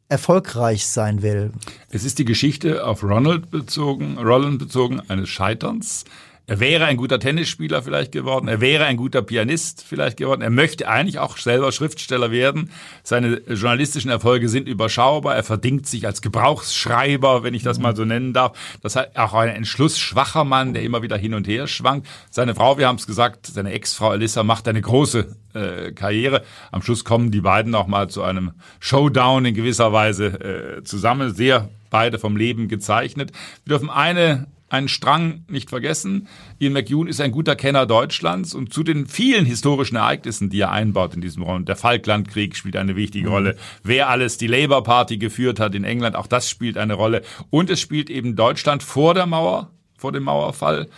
erfolgreich 0.09 0.87
sein 0.87 1.21
will. 1.21 1.51
Es 1.89 2.03
ist 2.03 2.19
die 2.19 2.25
Geschichte 2.25 2.85
auf 2.85 3.03
Ronald 3.03 3.51
bezogen, 3.51 4.17
Roland 4.17 4.59
bezogen, 4.59 5.01
eines 5.07 5.29
Scheiterns 5.29 6.03
er 6.49 6.59
wäre 6.59 6.85
ein 6.85 6.97
guter 6.97 7.19
Tennisspieler 7.19 7.83
vielleicht 7.83 8.11
geworden. 8.11 8.47
Er 8.47 8.59
wäre 8.59 8.85
ein 8.85 8.97
guter 8.97 9.21
Pianist 9.21 9.85
vielleicht 9.87 10.17
geworden. 10.17 10.41
Er 10.41 10.49
möchte 10.49 10.87
eigentlich 10.87 11.19
auch 11.19 11.37
selber 11.37 11.71
Schriftsteller 11.71 12.31
werden. 12.31 12.71
Seine 13.03 13.41
journalistischen 13.47 14.09
Erfolge 14.09 14.49
sind 14.49 14.67
überschaubar. 14.67 15.35
Er 15.35 15.43
verdingt 15.43 15.85
sich 15.85 16.07
als 16.07 16.23
Gebrauchsschreiber, 16.23 17.43
wenn 17.43 17.53
ich 17.53 17.61
das 17.61 17.77
mal 17.77 17.95
so 17.95 18.03
nennen 18.03 18.33
darf. 18.33 18.57
Das 18.81 18.95
heißt 18.95 19.15
auch 19.15 19.35
ein 19.35 19.49
entschlussschwacher 19.49 20.43
Mann, 20.43 20.73
der 20.73 20.81
immer 20.81 21.03
wieder 21.03 21.17
hin 21.17 21.35
und 21.35 21.47
her 21.47 21.67
schwankt. 21.67 22.07
Seine 22.31 22.55
Frau, 22.55 22.79
wir 22.79 22.87
haben 22.87 22.95
es 22.95 23.05
gesagt, 23.05 23.45
seine 23.45 23.71
Ex-Frau 23.71 24.13
Elissa 24.13 24.41
macht 24.41 24.67
eine 24.67 24.81
große 24.81 25.35
äh, 25.53 25.91
Karriere. 25.91 26.41
Am 26.71 26.81
Schluss 26.81 27.05
kommen 27.05 27.29
die 27.29 27.41
beiden 27.41 27.75
auch 27.75 27.85
mal 27.85 28.09
zu 28.09 28.23
einem 28.23 28.53
Showdown 28.79 29.45
in 29.45 29.53
gewisser 29.53 29.93
Weise 29.93 30.79
äh, 30.79 30.83
zusammen. 30.83 31.31
Sehr 31.31 31.69
beide 31.91 32.17
vom 32.17 32.35
Leben 32.35 32.69
gezeichnet. 32.69 33.33
Wir 33.65 33.77
dürfen 33.77 33.91
eine 33.91 34.47
einen 34.69 34.87
Strang 34.87 35.43
nicht 35.47 35.69
vergessen. 35.69 36.27
Ian 36.59 36.73
McEwan 36.73 37.07
ist 37.07 37.21
ein 37.21 37.31
guter 37.31 37.55
Kenner 37.55 37.85
Deutschlands 37.85 38.53
und 38.53 38.73
zu 38.73 38.83
den 38.83 39.07
vielen 39.07 39.45
historischen 39.45 39.95
Ereignissen, 39.95 40.49
die 40.49 40.61
er 40.61 40.71
einbaut 40.71 41.13
in 41.13 41.21
diesem 41.21 41.43
Raum. 41.43 41.65
Der 41.65 41.75
Falklandkrieg 41.75 42.55
spielt 42.55 42.75
eine 42.75 42.95
wichtige 42.95 43.27
mhm. 43.27 43.33
Rolle. 43.33 43.57
Wer 43.83 44.09
alles 44.09 44.37
die 44.37 44.47
Labour 44.47 44.83
Party 44.83 45.17
geführt 45.17 45.59
hat 45.59 45.75
in 45.75 45.83
England, 45.83 46.15
auch 46.15 46.27
das 46.27 46.49
spielt 46.49 46.77
eine 46.77 46.93
Rolle. 46.93 47.21
Und 47.49 47.69
es 47.69 47.79
spielt 47.79 48.09
eben 48.09 48.35
Deutschland 48.35 48.83
vor 48.83 49.13
der 49.13 49.25
Mauer, 49.25 49.71
vor 49.97 50.11
dem 50.11 50.23
Mauerfall. 50.23 50.89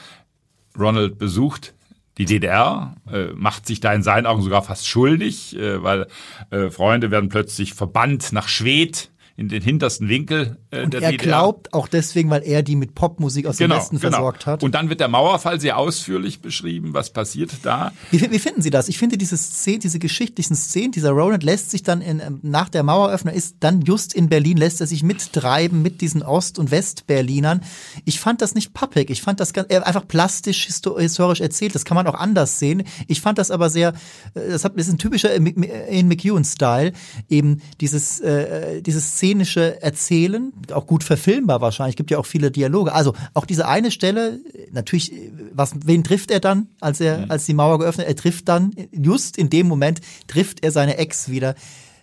Ronald 0.77 1.17
besucht 1.17 1.73
die 2.17 2.25
DDR 2.25 2.95
äh, 3.11 3.27
macht 3.33 3.65
sich 3.65 3.79
da 3.79 3.93
in 3.93 4.03
seinen 4.03 4.25
Augen 4.25 4.41
sogar 4.41 4.61
fast 4.61 4.87
schuldig, 4.87 5.55
äh, 5.57 5.81
weil 5.81 6.07
äh, 6.49 6.69
Freunde 6.69 7.09
werden 7.09 7.29
plötzlich 7.29 7.73
verbannt 7.73 8.33
nach 8.33 8.47
Schwedt 8.47 9.10
in 9.37 9.49
den 9.49 9.61
hintersten 9.61 10.09
Winkel 10.09 10.57
äh, 10.71 10.83
und 10.83 10.93
der 10.93 11.01
er 11.01 11.11
DDR. 11.11 11.27
glaubt 11.27 11.73
auch 11.73 11.87
deswegen, 11.87 12.29
weil 12.29 12.43
er 12.43 12.63
die 12.63 12.75
mit 12.75 12.95
Popmusik 12.95 13.45
aus 13.47 13.57
genau, 13.57 13.75
dem 13.75 13.79
Westen 13.79 13.99
genau. 13.99 14.17
versorgt 14.17 14.45
hat. 14.45 14.63
Und 14.63 14.75
dann 14.75 14.89
wird 14.89 14.99
der 14.99 15.07
Mauerfall 15.07 15.59
sehr 15.59 15.77
ausführlich 15.77 16.41
beschrieben, 16.41 16.93
was 16.93 17.11
passiert 17.11 17.51
da. 17.63 17.91
Wie, 18.11 18.29
wie 18.29 18.39
finden 18.39 18.61
Sie 18.61 18.69
das? 18.69 18.89
Ich 18.89 18.97
finde 18.97 19.17
diese 19.17 19.37
Szene, 19.37 19.79
diese 19.79 19.99
geschichtlichen 19.99 20.55
Szenen, 20.55 20.91
dieser 20.91 21.11
Roland 21.11 21.43
lässt 21.43 21.71
sich 21.71 21.83
dann 21.83 22.01
in, 22.01 22.19
ähm, 22.19 22.39
nach 22.41 22.69
der 22.69 22.83
Maueröffnung 22.83 23.33
ist 23.33 23.57
dann 23.61 23.81
just 23.81 24.13
in 24.13 24.29
Berlin 24.29 24.57
lässt 24.57 24.81
er 24.81 24.87
sich 24.87 25.03
mittreiben 25.03 25.81
mit 25.81 26.01
diesen 26.01 26.23
Ost- 26.23 26.59
und 26.59 26.71
Westberlinern. 26.71 27.61
Ich 28.05 28.19
fand 28.19 28.41
das 28.41 28.53
nicht 28.53 28.73
pappig. 28.73 29.09
Ich 29.09 29.21
fand 29.21 29.39
das 29.39 29.53
ganz, 29.53 29.71
einfach 29.71 30.07
plastisch 30.07 30.65
historisch 30.65 31.41
erzählt. 31.41 31.73
Das 31.75 31.85
kann 31.85 31.95
man 31.95 32.07
auch 32.07 32.15
anders 32.15 32.59
sehen. 32.59 32.83
Ich 33.07 33.21
fand 33.21 33.37
das 33.37 33.51
aber 33.51 33.69
sehr, 33.69 33.93
äh, 34.33 34.49
das 34.49 34.65
ist 34.65 34.89
ein 34.89 34.97
typischer 34.97 35.33
in 35.33 36.07
McEwan-Style, 36.07 36.93
eben 37.29 37.61
dieses, 37.79 38.19
äh, 38.19 38.81
dieses 38.81 39.15
szenische 39.21 39.79
Erzählen, 39.83 40.51
auch 40.73 40.87
gut 40.87 41.03
verfilmbar 41.03 41.61
wahrscheinlich. 41.61 41.95
Gibt 41.95 42.09
ja 42.09 42.17
auch 42.17 42.25
viele 42.25 42.49
Dialoge. 42.49 42.91
Also 42.91 43.13
auch 43.35 43.45
diese 43.45 43.67
eine 43.67 43.91
Stelle, 43.91 44.39
natürlich, 44.71 45.11
was, 45.53 45.73
wen 45.85 46.03
trifft 46.03 46.31
er 46.31 46.39
dann, 46.39 46.69
als 46.79 46.99
er, 46.99 47.19
mhm. 47.19 47.31
als 47.31 47.45
die 47.45 47.53
Mauer 47.53 47.77
geöffnet? 47.77 48.07
Er 48.07 48.15
trifft 48.15 48.49
dann, 48.49 48.73
just 48.91 49.37
in 49.37 49.51
dem 49.51 49.67
Moment 49.67 50.01
trifft 50.25 50.63
er 50.63 50.71
seine 50.71 50.97
Ex 50.97 51.29
wieder. 51.29 51.53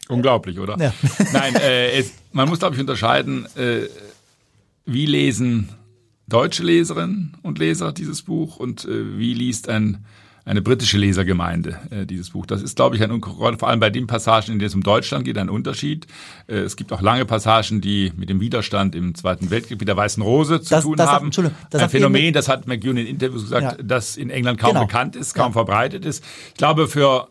Unglaublich, 0.08 0.60
oder? 0.60 0.78
Ja. 0.78 0.94
Nein, 1.32 1.56
äh, 1.56 1.90
es, 1.98 2.12
man 2.30 2.48
muss, 2.48 2.60
glaube 2.60 2.76
ich, 2.76 2.80
unterscheiden, 2.80 3.46
äh, 3.56 3.88
wie 4.86 5.06
lesen 5.06 5.70
deutsche 6.28 6.62
Leserinnen 6.62 7.36
und 7.42 7.58
Leser 7.58 7.92
dieses 7.92 8.22
Buch 8.22 8.58
und 8.58 8.84
äh, 8.84 9.18
wie 9.18 9.34
liest 9.34 9.68
ein 9.68 10.04
eine 10.48 10.62
britische 10.62 10.96
Lesergemeinde, 10.96 11.78
äh, 11.90 12.06
dieses 12.06 12.30
Buch. 12.30 12.46
Das 12.46 12.62
ist, 12.62 12.76
glaube 12.76 12.96
ich, 12.96 13.02
ein 13.02 13.20
vor 13.20 13.68
allem 13.68 13.80
bei 13.80 13.90
den 13.90 14.06
Passagen, 14.06 14.52
in 14.52 14.58
denen 14.58 14.68
es 14.68 14.74
um 14.74 14.82
Deutschland 14.82 15.26
geht, 15.26 15.36
ein 15.36 15.50
Unterschied. 15.50 16.06
Äh, 16.46 16.60
es 16.60 16.76
gibt 16.76 16.90
auch 16.92 17.02
lange 17.02 17.26
Passagen, 17.26 17.82
die 17.82 18.12
mit 18.16 18.30
dem 18.30 18.40
Widerstand 18.40 18.94
im 18.94 19.14
Zweiten 19.14 19.50
Weltkrieg 19.50 19.78
mit 19.78 19.88
der 19.88 19.96
Weißen 19.96 20.22
Rose 20.22 20.62
zu 20.62 20.70
das, 20.70 20.84
tun 20.84 20.96
das 20.96 21.10
haben. 21.10 21.30
Das 21.70 21.82
ein 21.82 21.90
Phänomen, 21.90 22.32
das 22.32 22.48
hat 22.48 22.66
McEwan 22.66 22.96
in 22.96 23.06
Interviews 23.06 23.42
gesagt, 23.42 23.78
ja. 23.78 23.84
das 23.84 24.16
in 24.16 24.30
England 24.30 24.58
kaum 24.58 24.72
genau. 24.72 24.86
bekannt 24.86 25.16
ist, 25.16 25.34
kaum 25.34 25.48
ja. 25.48 25.52
verbreitet 25.52 26.06
ist. 26.06 26.24
Ich 26.48 26.54
glaube, 26.54 26.88
für 26.88 27.28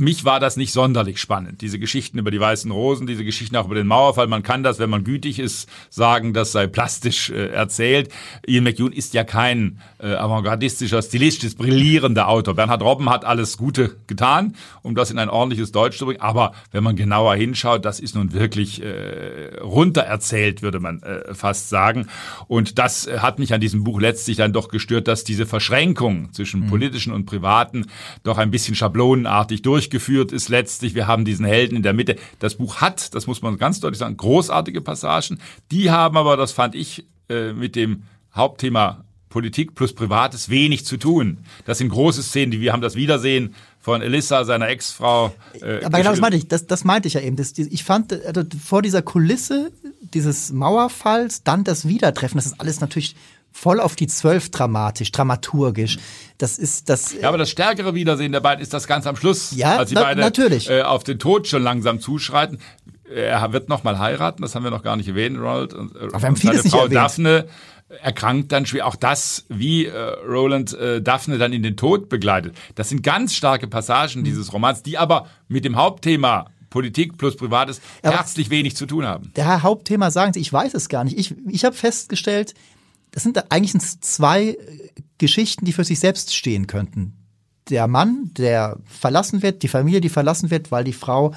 mich 0.00 0.24
war 0.24 0.40
das 0.40 0.56
nicht 0.56 0.72
sonderlich 0.72 1.20
spannend. 1.20 1.60
Diese 1.60 1.78
Geschichten 1.78 2.18
über 2.18 2.30
die 2.30 2.40
weißen 2.40 2.70
Rosen, 2.70 3.06
diese 3.06 3.24
Geschichten 3.24 3.54
auch 3.56 3.66
über 3.66 3.74
den 3.74 3.86
Mauerfall. 3.86 4.26
Man 4.26 4.42
kann 4.42 4.62
das, 4.62 4.78
wenn 4.78 4.88
man 4.88 5.04
gütig 5.04 5.38
ist, 5.38 5.68
sagen, 5.90 6.32
das 6.32 6.52
sei 6.52 6.66
plastisch 6.66 7.30
äh, 7.30 7.48
erzählt. 7.48 8.10
Ian 8.46 8.64
McEwan 8.64 8.92
ist 8.92 9.12
ja 9.12 9.24
kein 9.24 9.80
äh, 9.98 10.14
avantgardistischer, 10.14 11.02
stilistisch 11.02 11.54
brillierender 11.54 12.28
Autor. 12.28 12.54
Bernhard 12.54 12.82
Robben 12.82 13.10
hat 13.10 13.26
alles 13.26 13.58
Gute 13.58 13.96
getan, 14.06 14.56
um 14.82 14.94
das 14.94 15.10
in 15.10 15.18
ein 15.18 15.28
ordentliches 15.28 15.70
Deutsch 15.70 15.98
zu 15.98 16.06
bringen. 16.06 16.22
Aber 16.22 16.52
wenn 16.72 16.82
man 16.82 16.96
genauer 16.96 17.34
hinschaut, 17.34 17.84
das 17.84 18.00
ist 18.00 18.14
nun 18.14 18.32
wirklich 18.32 18.82
äh, 18.82 19.58
runter 19.60 20.02
erzählt, 20.02 20.62
würde 20.62 20.80
man 20.80 21.02
äh, 21.02 21.34
fast 21.34 21.68
sagen. 21.68 22.06
Und 22.48 22.78
das 22.78 23.06
äh, 23.06 23.18
hat 23.18 23.38
mich 23.38 23.52
an 23.52 23.60
diesem 23.60 23.84
Buch 23.84 24.00
letztlich 24.00 24.38
dann 24.38 24.54
doch 24.54 24.68
gestört, 24.68 25.08
dass 25.08 25.24
diese 25.24 25.44
Verschränkung 25.44 26.32
zwischen 26.32 26.62
mhm. 26.62 26.68
politischen 26.68 27.12
und 27.12 27.26
privaten 27.26 27.86
doch 28.22 28.38
ein 28.38 28.50
bisschen 28.50 28.74
schablonenartig 28.74 29.60
durch 29.60 29.89
durchgeführt 29.90 30.32
ist 30.32 30.48
letztlich. 30.48 30.94
Wir 30.94 31.06
haben 31.06 31.24
diesen 31.24 31.44
Helden 31.44 31.76
in 31.76 31.82
der 31.82 31.92
Mitte. 31.92 32.16
Das 32.38 32.54
Buch 32.54 32.76
hat, 32.76 33.14
das 33.14 33.26
muss 33.26 33.42
man 33.42 33.58
ganz 33.58 33.80
deutlich 33.80 33.98
sagen, 33.98 34.16
großartige 34.16 34.80
Passagen. 34.80 35.38
Die 35.70 35.90
haben 35.90 36.16
aber, 36.16 36.36
das 36.36 36.52
fand 36.52 36.74
ich, 36.74 37.04
äh, 37.28 37.52
mit 37.52 37.76
dem 37.76 38.04
Hauptthema 38.34 39.04
Politik 39.28 39.74
plus 39.74 39.92
Privates 39.92 40.48
wenig 40.48 40.84
zu 40.84 40.96
tun. 40.96 41.38
Das 41.64 41.78
sind 41.78 41.88
große 41.88 42.22
Szenen, 42.22 42.50
die 42.50 42.60
wir 42.60 42.72
haben 42.72 42.82
das 42.82 42.96
Wiedersehen 42.96 43.54
von 43.80 44.02
Elissa, 44.02 44.44
seiner 44.44 44.68
Ex-Frau. 44.68 45.32
Äh, 45.60 45.84
aber 45.84 45.98
genau 45.98 46.10
das 46.10 46.20
meinte 46.20 46.36
ich, 46.36 46.48
das, 46.48 46.66
das 46.66 46.84
meinte 46.84 47.08
ich 47.08 47.14
ja 47.14 47.20
eben. 47.20 47.36
Das, 47.36 47.56
ich 47.56 47.84
fand 47.84 48.12
also 48.12 48.42
vor 48.64 48.82
dieser 48.82 49.02
Kulisse 49.02 49.70
dieses 50.14 50.52
Mauerfalls, 50.52 51.44
dann 51.44 51.62
das 51.62 51.86
Wiedertreffen, 51.86 52.38
das 52.38 52.46
ist 52.46 52.60
alles 52.60 52.80
natürlich 52.80 53.14
voll 53.52 53.80
auf 53.80 53.96
die 53.96 54.06
Zwölf 54.06 54.50
dramatisch, 54.50 55.12
dramaturgisch. 55.12 55.98
Das 56.38 56.58
ist 56.58 56.88
das. 56.88 57.14
Ja, 57.20 57.28
aber 57.28 57.38
das 57.38 57.50
stärkere 57.50 57.94
Wiedersehen 57.94 58.32
der 58.32 58.40
beiden 58.40 58.62
ist 58.62 58.72
das 58.72 58.86
ganz 58.86 59.06
am 59.06 59.16
Schluss, 59.16 59.52
ja, 59.52 59.76
als 59.76 59.90
sie 59.90 59.94
na, 59.94 60.02
beide 60.02 60.20
natürlich. 60.20 60.70
Äh, 60.70 60.82
auf 60.82 61.04
den 61.04 61.18
Tod 61.18 61.48
schon 61.48 61.62
langsam 61.62 62.00
zuschreiten. 62.00 62.58
Er 63.12 63.52
wird 63.52 63.68
noch 63.68 63.82
mal 63.82 63.98
heiraten, 63.98 64.42
das 64.42 64.54
haben 64.54 64.62
wir 64.62 64.70
noch 64.70 64.84
gar 64.84 64.96
nicht 64.96 65.08
erwähnt, 65.08 65.36
Ronald. 65.36 65.74
Und, 65.74 65.96
äh, 65.96 65.98
aber 65.98 66.20
wir 66.20 66.26
haben 66.28 66.36
vieles 66.36 66.70
Frau 66.70 66.86
Daphne 66.88 67.46
erkrankt 68.02 68.52
dann 68.52 68.66
schwer. 68.66 68.86
Auch 68.86 68.96
das, 68.96 69.44
wie 69.48 69.86
äh, 69.86 69.98
Roland 70.26 70.72
äh, 70.74 71.02
Daphne 71.02 71.38
dann 71.38 71.52
in 71.52 71.62
den 71.62 71.76
Tod 71.76 72.08
begleitet. 72.08 72.56
Das 72.76 72.88
sind 72.88 73.02
ganz 73.02 73.34
starke 73.34 73.66
Passagen 73.66 74.24
dieses 74.24 74.52
Romans, 74.52 74.82
die 74.82 74.96
aber 74.96 75.26
mit 75.48 75.64
dem 75.64 75.76
Hauptthema 75.76 76.46
Politik 76.70 77.18
plus 77.18 77.36
Privates 77.36 77.80
herzlich 78.02 78.48
wenig 78.48 78.76
zu 78.76 78.86
tun 78.86 79.04
haben. 79.04 79.32
Der 79.34 79.62
Hauptthema 79.62 80.10
sagen 80.12 80.32
Sie, 80.32 80.40
ich 80.40 80.52
weiß 80.52 80.74
es 80.74 80.88
gar 80.88 81.02
nicht. 81.02 81.18
Ich, 81.18 81.34
ich 81.48 81.64
habe 81.64 81.74
festgestellt, 81.74 82.54
das 83.12 83.22
sind 83.22 83.52
eigentlich 83.52 83.76
zwei 84.00 84.56
Geschichten, 85.18 85.64
die 85.64 85.72
für 85.72 85.84
sich 85.84 86.00
selbst 86.00 86.34
stehen 86.34 86.66
könnten. 86.66 87.16
Der 87.68 87.86
Mann, 87.86 88.30
der 88.36 88.78
verlassen 88.86 89.42
wird, 89.42 89.62
die 89.62 89.68
Familie, 89.68 90.00
die 90.00 90.08
verlassen 90.08 90.50
wird, 90.50 90.70
weil 90.72 90.84
die 90.84 90.92
Frau 90.92 91.34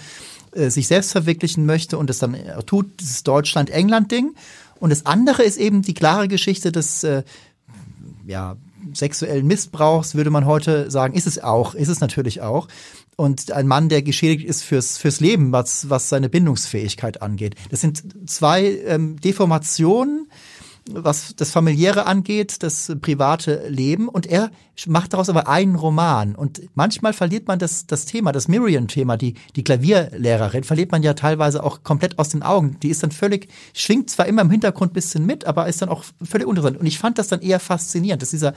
äh, 0.54 0.70
sich 0.70 0.88
selbst 0.88 1.12
verwirklichen 1.12 1.66
möchte 1.66 1.98
und 1.98 2.10
es 2.10 2.20
dann 2.20 2.38
tut, 2.66 3.00
dieses 3.00 3.24
Deutschland-England-Ding. 3.24 4.36
Und 4.80 4.90
das 4.90 5.06
andere 5.06 5.44
ist 5.44 5.58
eben 5.58 5.82
die 5.82 5.94
klare 5.94 6.28
Geschichte 6.28 6.72
des 6.72 7.04
äh, 7.04 7.24
ja, 8.26 8.58
sexuellen 8.94 9.48
Missbrauchs, 9.48 10.16
würde 10.16 10.30
man 10.30 10.46
heute 10.46 10.92
sagen, 10.92 11.14
ist 11.14 11.28
es 11.28 11.40
auch, 11.40 11.74
ist 11.76 11.88
es 11.88 12.00
natürlich 12.00 12.42
auch. 12.42 12.68
Und 13.16 13.52
ein 13.52 13.68
Mann, 13.68 13.90
der 13.90 14.02
geschädigt 14.02 14.48
ist 14.48 14.64
fürs, 14.64 14.98
fürs 14.98 15.20
Leben, 15.20 15.52
was, 15.52 15.90
was 15.90 16.10
seine 16.10 16.30
Bindungsfähigkeit 16.30 17.22
angeht. 17.22 17.56
Das 17.70 17.82
sind 17.82 18.04
zwei 18.30 18.66
ähm, 18.86 19.20
Deformationen, 19.20 20.28
was 20.90 21.36
das 21.36 21.52
familiäre 21.52 22.06
angeht, 22.06 22.62
das 22.62 22.92
private 23.02 23.68
Leben. 23.70 24.10
Und 24.10 24.26
er 24.26 24.52
macht 24.86 25.14
daraus 25.14 25.30
aber 25.30 25.48
einen 25.48 25.76
Roman. 25.76 26.36
Und 26.36 26.62
manchmal 26.76 27.14
verliert 27.14 27.48
man 27.48 27.60
das, 27.60 27.88
das 27.88 28.06
Thema, 28.06 28.32
das 28.32 28.48
Miriam-Thema, 28.48 29.18
die, 29.18 29.36
die 29.56 29.64
Klavierlehrerin, 29.64 30.64
verliert 30.64 30.92
man 30.92 31.04
ja 31.04 31.14
teilweise 31.14 31.64
auch 31.64 31.84
komplett 31.84 32.20
aus 32.20 32.30
den 32.30 32.44
Augen. 32.44 32.78
Die 32.82 32.90
ist 32.90 33.04
dann 33.04 33.12
völlig, 33.12 33.48
schwingt 33.74 34.10
zwar 34.10 34.26
immer 34.26 34.42
im 34.42 34.50
Hintergrund 34.52 34.94
bisschen 34.94 35.26
mit, 35.26 35.46
aber 35.46 35.68
ist 35.68 35.82
dann 35.82 35.90
auch 35.90 36.04
völlig 36.22 36.48
uninteressant. 36.48 36.80
Und 36.80 36.86
ich 36.86 37.00
fand 37.00 37.18
das 37.18 37.30
dann 37.30 37.42
eher 37.42 37.60
faszinierend, 37.60 38.22
dass 38.22 38.32
dieser, 38.32 38.54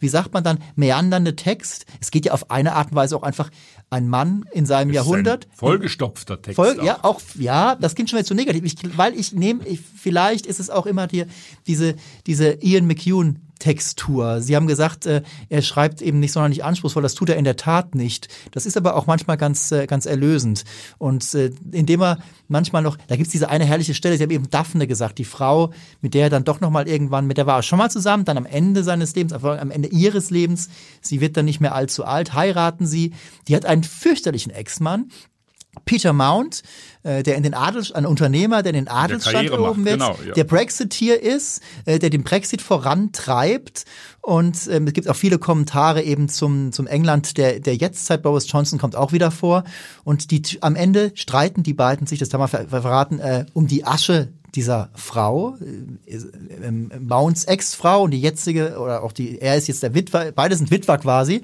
wie 0.00 0.08
sagt 0.08 0.32
man 0.32 0.42
dann, 0.42 0.58
meandernde 0.74 1.36
Text, 1.36 1.86
es 2.00 2.10
geht 2.10 2.26
ja 2.26 2.32
auf 2.32 2.50
eine 2.50 2.74
Art 2.74 2.90
und 2.90 2.96
Weise 2.96 3.16
auch 3.16 3.22
einfach 3.22 3.50
ein 3.90 4.08
Mann 4.08 4.44
in 4.52 4.66
seinem 4.66 4.92
Jahrhundert. 4.92 5.48
vollgestopfter 5.54 6.40
Text. 6.40 6.56
Voll, 6.56 6.80
auch. 6.80 6.84
Ja, 6.84 6.98
auch, 7.02 7.20
ja, 7.38 7.76
das 7.76 7.94
klingt 7.94 8.10
schon 8.10 8.18
wieder 8.18 8.26
zu 8.26 8.34
negativ. 8.34 8.64
Ich, 8.64 8.76
weil 8.96 9.18
ich 9.18 9.32
nehme, 9.32 9.62
vielleicht 9.96 10.46
ist 10.46 10.60
es 10.60 10.70
auch 10.70 10.86
immer 10.86 11.06
die, 11.06 11.24
diese, 11.66 11.94
diese 12.26 12.58
Ian 12.62 12.86
McEwan 12.86 13.40
Textur. 13.60 14.40
Sie 14.40 14.56
haben 14.56 14.66
gesagt, 14.66 15.06
äh, 15.06 15.22
er 15.48 15.62
schreibt 15.62 16.02
eben 16.02 16.18
nicht 16.18 16.32
sonderlich 16.32 16.64
anspruchsvoll. 16.64 17.02
Das 17.02 17.14
tut 17.14 17.28
er 17.28 17.36
in 17.36 17.44
der 17.44 17.56
Tat 17.56 17.94
nicht. 17.94 18.26
Das 18.50 18.66
ist 18.66 18.76
aber 18.76 18.96
auch 18.96 19.06
manchmal 19.06 19.36
ganz, 19.36 19.70
äh, 19.70 19.86
ganz 19.86 20.06
erlösend. 20.06 20.64
Und 20.98 21.32
äh, 21.34 21.52
indem 21.70 22.02
er 22.02 22.18
manchmal 22.48 22.82
noch, 22.82 22.96
da 23.06 23.14
gibt's 23.14 23.30
diese 23.30 23.48
eine 23.48 23.64
herrliche 23.64 23.94
Stelle, 23.94 24.16
Sie 24.16 24.24
haben 24.24 24.30
eben 24.30 24.50
Daphne 24.50 24.88
gesagt, 24.88 25.18
die 25.18 25.24
Frau, 25.24 25.70
mit 26.00 26.14
der 26.14 26.24
er 26.24 26.30
dann 26.30 26.44
doch 26.44 26.60
nochmal 26.60 26.88
irgendwann, 26.88 27.26
mit 27.26 27.38
der 27.38 27.46
war 27.46 27.58
er 27.58 27.62
schon 27.62 27.78
mal 27.78 27.90
zusammen, 27.90 28.24
dann 28.24 28.38
am 28.38 28.46
Ende 28.46 28.82
seines 28.82 29.14
Lebens, 29.14 29.32
am 29.32 29.70
Ende 29.70 29.88
ihres 29.88 30.30
Lebens, 30.30 30.68
sie 31.00 31.20
wird 31.20 31.36
dann 31.36 31.44
nicht 31.44 31.60
mehr 31.60 31.74
allzu 31.74 32.04
alt, 32.04 32.34
heiraten 32.34 32.86
sie. 32.86 33.12
Die 33.46 33.54
hat 33.54 33.66
einen 33.66 33.84
fürchterlichen 33.84 34.52
Ex-Mann, 34.52 35.10
Peter 35.84 36.12
Mount, 36.12 36.62
äh, 37.02 37.22
der 37.22 37.36
in 37.36 37.42
den 37.42 37.54
Adel, 37.54 37.84
ein 37.94 38.06
Unternehmer, 38.06 38.62
der 38.62 38.70
in 38.70 38.84
den 38.84 38.88
Adelsstand 38.88 39.50
erhoben 39.50 39.84
wird, 39.84 40.00
genau, 40.00 40.18
ja. 40.26 40.34
der 40.34 40.44
Brexiteer 40.44 41.22
ist, 41.22 41.62
äh, 41.84 41.98
der 41.98 42.10
den 42.10 42.24
Brexit 42.24 42.60
vorantreibt. 42.60 43.84
Und 44.20 44.68
ähm, 44.70 44.86
es 44.86 44.92
gibt 44.92 45.08
auch 45.08 45.16
viele 45.16 45.38
Kommentare 45.38 46.02
eben 46.02 46.28
zum, 46.28 46.72
zum 46.72 46.86
England 46.86 47.38
der, 47.38 47.60
der 47.60 47.76
Jetztzeit. 47.76 48.22
Boris 48.22 48.50
Johnson 48.50 48.78
kommt 48.78 48.96
auch 48.96 49.12
wieder 49.12 49.30
vor. 49.30 49.64
Und 50.04 50.30
die, 50.30 50.42
am 50.60 50.76
Ende 50.76 51.12
streiten 51.14 51.62
die 51.62 51.74
beiden 51.74 52.06
sich, 52.06 52.18
das 52.18 52.32
haben 52.34 52.40
wir 52.40 52.48
verraten, 52.48 53.20
äh, 53.20 53.46
um 53.54 53.66
die 53.66 53.84
Asche 53.84 54.28
dieser 54.54 54.90
Frau, 54.94 55.56
äh, 56.06 56.16
ähm, 56.62 56.90
Mounts 57.00 57.44
Ex-Frau 57.44 58.02
und 58.02 58.10
die 58.10 58.20
jetzige, 58.20 58.78
oder 58.78 59.02
auch 59.02 59.12
die, 59.12 59.40
er 59.40 59.56
ist 59.56 59.68
jetzt 59.68 59.82
der 59.82 59.94
Witwer, 59.94 60.32
beide 60.32 60.56
sind 60.56 60.70
Witwer 60.70 60.98
quasi. 60.98 61.42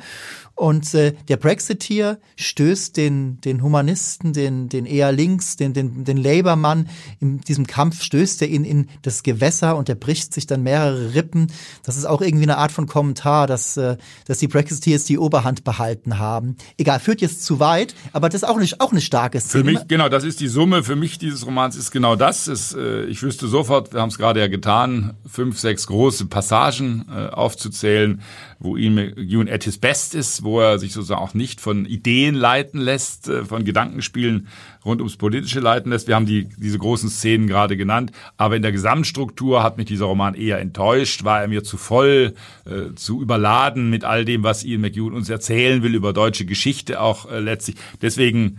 Und 0.57 0.95
äh, 0.95 1.13
der 1.29 1.37
Brexiteer 1.37 2.19
stößt 2.37 2.97
den, 2.97 3.41
den 3.43 3.63
Humanisten, 3.63 4.33
den, 4.33 4.69
den 4.69 4.87
eher 4.87 5.13
links, 5.13 5.57
den, 5.57 5.75
den, 5.75 6.05
den 6.05 6.17
Labour-Mann 6.17 6.89
in 7.21 7.41
diesem 7.43 7.67
Kampf, 7.67 8.03
stößt 8.03 8.41
er 8.41 8.49
ihn 8.49 8.65
in 8.65 8.89
das 9.03 9.23
Gewässer 9.23 9.77
und 9.77 9.91
er 9.91 9.97
bricht 9.97 10.33
sich 10.33 10.47
dann 10.47 10.63
mehrere 10.63 11.15
Rippen. 11.15 11.53
Das 11.83 11.99
ist 11.99 12.07
auch 12.07 12.23
irgendwie 12.23 12.45
eine 12.45 12.57
Art 12.57 12.73
von 12.73 12.87
Kommentar, 12.87 13.47
dass, 13.47 13.77
äh, 13.77 13.99
dass 14.27 14.39
die 14.39 14.49
Brexiteers 14.49 15.05
die 15.05 15.19
Oberhand 15.19 15.63
behalten 15.63 16.19
haben. 16.19 16.57
Egal, 16.79 17.01
führt 17.01 17.21
jetzt 17.21 17.45
zu 17.45 17.61
weit, 17.61 17.95
aber 18.15 18.31
das 18.31 18.43
ist 18.43 18.49
auch 18.49 18.59
nicht 18.59 18.81
auch 18.81 18.93
eine 18.93 19.03
starke 19.03 19.39
Szene. 19.41 19.65
Für 19.65 19.71
mich, 19.71 19.89
genau, 19.89 20.09
das 20.09 20.25
ist 20.25 20.41
die 20.41 20.49
Summe 20.49 20.83
für 20.83 20.97
mich 20.97 21.19
dieses 21.19 21.45
Romans 21.45 21.77
ist 21.77 21.91
genau 21.91 22.17
das. 22.17 22.49
Ist, 22.49 22.75
äh, 22.75 23.05
ich 23.05 23.23
wüsste 23.23 23.49
sofort, 23.49 23.93
wir 23.93 24.01
haben 24.01 24.09
es 24.09 24.19
gerade 24.19 24.41
ja 24.41 24.47
getan, 24.47 25.15
fünf, 25.27 25.59
sechs 25.59 25.87
große 25.87 26.27
Passagen 26.27 27.07
äh, 27.11 27.29
aufzuzählen, 27.29 28.23
wo 28.59 28.77
Ian 28.77 28.95
McEwan 28.95 29.49
at 29.49 29.65
his 29.65 29.79
best 29.79 30.15
ist, 30.15 30.45
wo 30.47 30.61
er 30.61 30.79
sich 30.79 30.93
sozusagen 30.95 31.21
auch 31.21 31.35
nicht 31.35 31.61
von 31.61 31.85
Ideen 31.85 32.35
leiten 32.35 32.81
lässt, 32.81 33.29
äh, 33.29 33.45
von 33.45 33.65
Gedankenspielen 33.65 34.49
rund 34.85 35.03
ums 35.03 35.19
Politische 35.19 35.61
leiten 35.61 35.91
lässt. 35.91 36.09
Wir 36.09 36.15
haben 36.15 36.25
die, 36.25 36.49
diese 36.57 36.79
großen 36.79 37.11
Szenen 37.11 37.47
gerade 37.47 37.77
genannt, 37.77 38.13
aber 38.39 38.57
in 38.57 38.63
der 38.63 38.73
Gesamtstruktur 38.73 39.63
hat 39.63 39.77
mich 39.77 39.87
dieser 39.87 40.07
Roman 40.07 40.35
eher 40.35 40.59
enttäuscht, 40.61 41.25
war 41.25 41.43
er 41.43 41.49
mir 41.49 41.65
zu 41.65 41.77
voll, 41.77 42.35
äh, 42.65 42.95
zu 42.95 43.21
überladen 43.21 43.91
mit 43.91 44.05
all 44.05 44.25
dem, 44.25 44.43
was 44.43 44.65
Ian 44.65 44.81
McEwan 44.81 45.13
uns 45.13 45.29
erzählen 45.29 45.83
will 45.83 45.95
über 45.95 46.15
deutsche 46.15 46.47
Geschichte 46.47 47.01
auch 47.01 47.31
äh, 47.31 47.41
letztlich. 47.41 47.77
Deswegen 48.01 48.59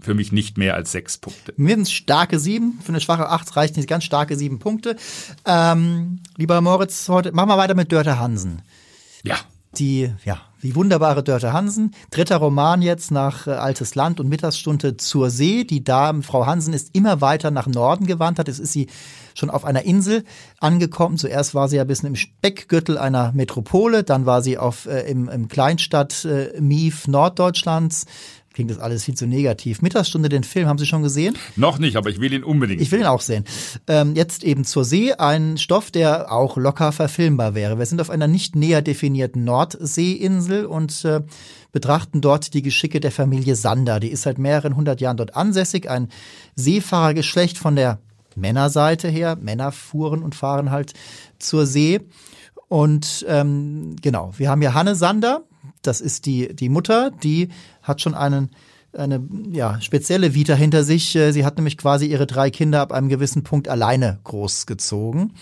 für 0.00 0.14
mich 0.14 0.32
nicht 0.32 0.58
mehr 0.58 0.74
als 0.74 0.92
sechs 0.92 1.18
Punkte. 1.18 1.54
Mindestens 1.56 1.92
starke 1.92 2.38
sieben. 2.38 2.80
Für 2.82 2.88
eine 2.88 3.00
schwache 3.00 3.28
acht 3.28 3.56
reichen 3.56 3.76
nicht 3.76 3.88
ganz 3.88 4.04
starke 4.04 4.36
sieben 4.36 4.58
Punkte. 4.58 4.96
Ähm, 5.46 6.20
lieber 6.36 6.60
Moritz, 6.60 7.08
heute 7.08 7.32
machen 7.32 7.48
wir 7.48 7.56
weiter 7.56 7.74
mit 7.74 7.92
Dörte 7.92 8.18
Hansen. 8.18 8.62
Ja. 9.22 9.36
Die, 9.78 10.12
ja, 10.24 10.38
wie 10.60 10.74
wunderbare 10.74 11.24
Dörte 11.24 11.52
Hansen. 11.52 11.92
Dritter 12.10 12.36
Roman 12.36 12.82
jetzt 12.82 13.10
nach 13.10 13.46
äh, 13.46 13.50
Altes 13.50 13.94
Land 13.94 14.20
und 14.20 14.28
Mittagsstunde 14.28 14.96
zur 14.96 15.30
See. 15.30 15.64
Die 15.64 15.82
Dame, 15.82 16.22
Frau 16.22 16.46
Hansen, 16.46 16.74
ist 16.74 16.94
immer 16.94 17.20
weiter 17.20 17.50
nach 17.50 17.66
Norden 17.66 18.06
gewandert. 18.06 18.48
Jetzt 18.48 18.60
ist 18.60 18.72
sie 18.72 18.88
schon 19.34 19.50
auf 19.50 19.64
einer 19.64 19.84
Insel 19.84 20.24
angekommen. 20.60 21.16
Zuerst 21.16 21.54
war 21.54 21.68
sie 21.68 21.76
ja 21.76 21.82
ein 21.82 21.88
bisschen 21.88 22.08
im 22.08 22.16
Speckgürtel 22.16 22.98
einer 22.98 23.32
Metropole, 23.32 24.04
dann 24.04 24.26
war 24.26 24.42
sie 24.42 24.58
auf, 24.58 24.86
äh, 24.86 25.00
im, 25.10 25.28
im 25.28 25.48
Kleinstadt 25.48 26.24
äh, 26.24 26.60
Mief 26.60 27.08
Norddeutschlands, 27.08 28.06
klingt 28.52 28.70
das 28.70 28.78
alles 28.78 29.04
viel 29.04 29.14
zu 29.14 29.26
negativ. 29.26 29.82
Mittagsstunde, 29.82 30.28
den 30.28 30.44
Film, 30.44 30.68
haben 30.68 30.78
Sie 30.78 30.86
schon 30.86 31.02
gesehen? 31.02 31.36
Noch 31.56 31.78
nicht, 31.78 31.96
aber 31.96 32.10
ich 32.10 32.20
will 32.20 32.32
ihn 32.32 32.44
unbedingt. 32.44 32.80
Ich 32.80 32.90
will 32.92 33.00
ihn 33.00 33.06
auch 33.06 33.20
sehen. 33.20 33.44
Ähm, 33.86 34.14
jetzt 34.14 34.44
eben 34.44 34.64
zur 34.64 34.84
See, 34.84 35.12
ein 35.12 35.58
Stoff, 35.58 35.90
der 35.90 36.32
auch 36.32 36.56
locker 36.56 36.92
verfilmbar 36.92 37.54
wäre. 37.54 37.78
Wir 37.78 37.86
sind 37.86 38.00
auf 38.00 38.10
einer 38.10 38.28
nicht 38.28 38.56
näher 38.56 38.82
definierten 38.82 39.44
Nordseeinsel 39.44 40.66
und 40.66 41.04
äh, 41.04 41.20
betrachten 41.72 42.20
dort 42.20 42.54
die 42.54 42.62
Geschicke 42.62 43.00
der 43.00 43.12
Familie 43.12 43.56
Sander. 43.56 44.00
Die 44.00 44.10
ist 44.10 44.22
seit 44.22 44.38
mehreren 44.38 44.76
hundert 44.76 45.00
Jahren 45.00 45.16
dort 45.16 45.34
ansässig, 45.36 45.88
ein 45.90 46.08
Seefahrergeschlecht 46.54 47.58
von 47.58 47.76
der 47.76 47.98
Männerseite 48.34 49.08
her. 49.08 49.36
Männer 49.40 49.72
fuhren 49.72 50.22
und 50.22 50.34
fahren 50.34 50.70
halt 50.70 50.92
zur 51.38 51.66
See. 51.66 52.00
Und 52.68 53.26
ähm, 53.28 53.96
genau, 54.00 54.32
wir 54.36 54.48
haben 54.48 54.62
hier 54.62 54.72
Hanne 54.72 54.94
Sander, 54.94 55.42
das 55.82 56.00
ist 56.00 56.26
die, 56.26 56.54
die 56.54 56.70
Mutter, 56.70 57.10
die 57.10 57.48
hat 57.82 58.00
schon 58.00 58.14
einen 58.14 58.50
eine 58.96 59.26
ja, 59.50 59.80
spezielle 59.80 60.34
Vita 60.34 60.54
hinter 60.54 60.84
sich. 60.84 61.16
Äh, 61.16 61.32
sie 61.32 61.44
hat 61.44 61.56
nämlich 61.56 61.78
quasi 61.78 62.06
ihre 62.06 62.26
drei 62.26 62.50
Kinder 62.50 62.80
ab 62.80 62.92
einem 62.92 63.08
gewissen 63.08 63.42
Punkt 63.42 63.68
alleine 63.68 64.20
großgezogen, 64.24 65.32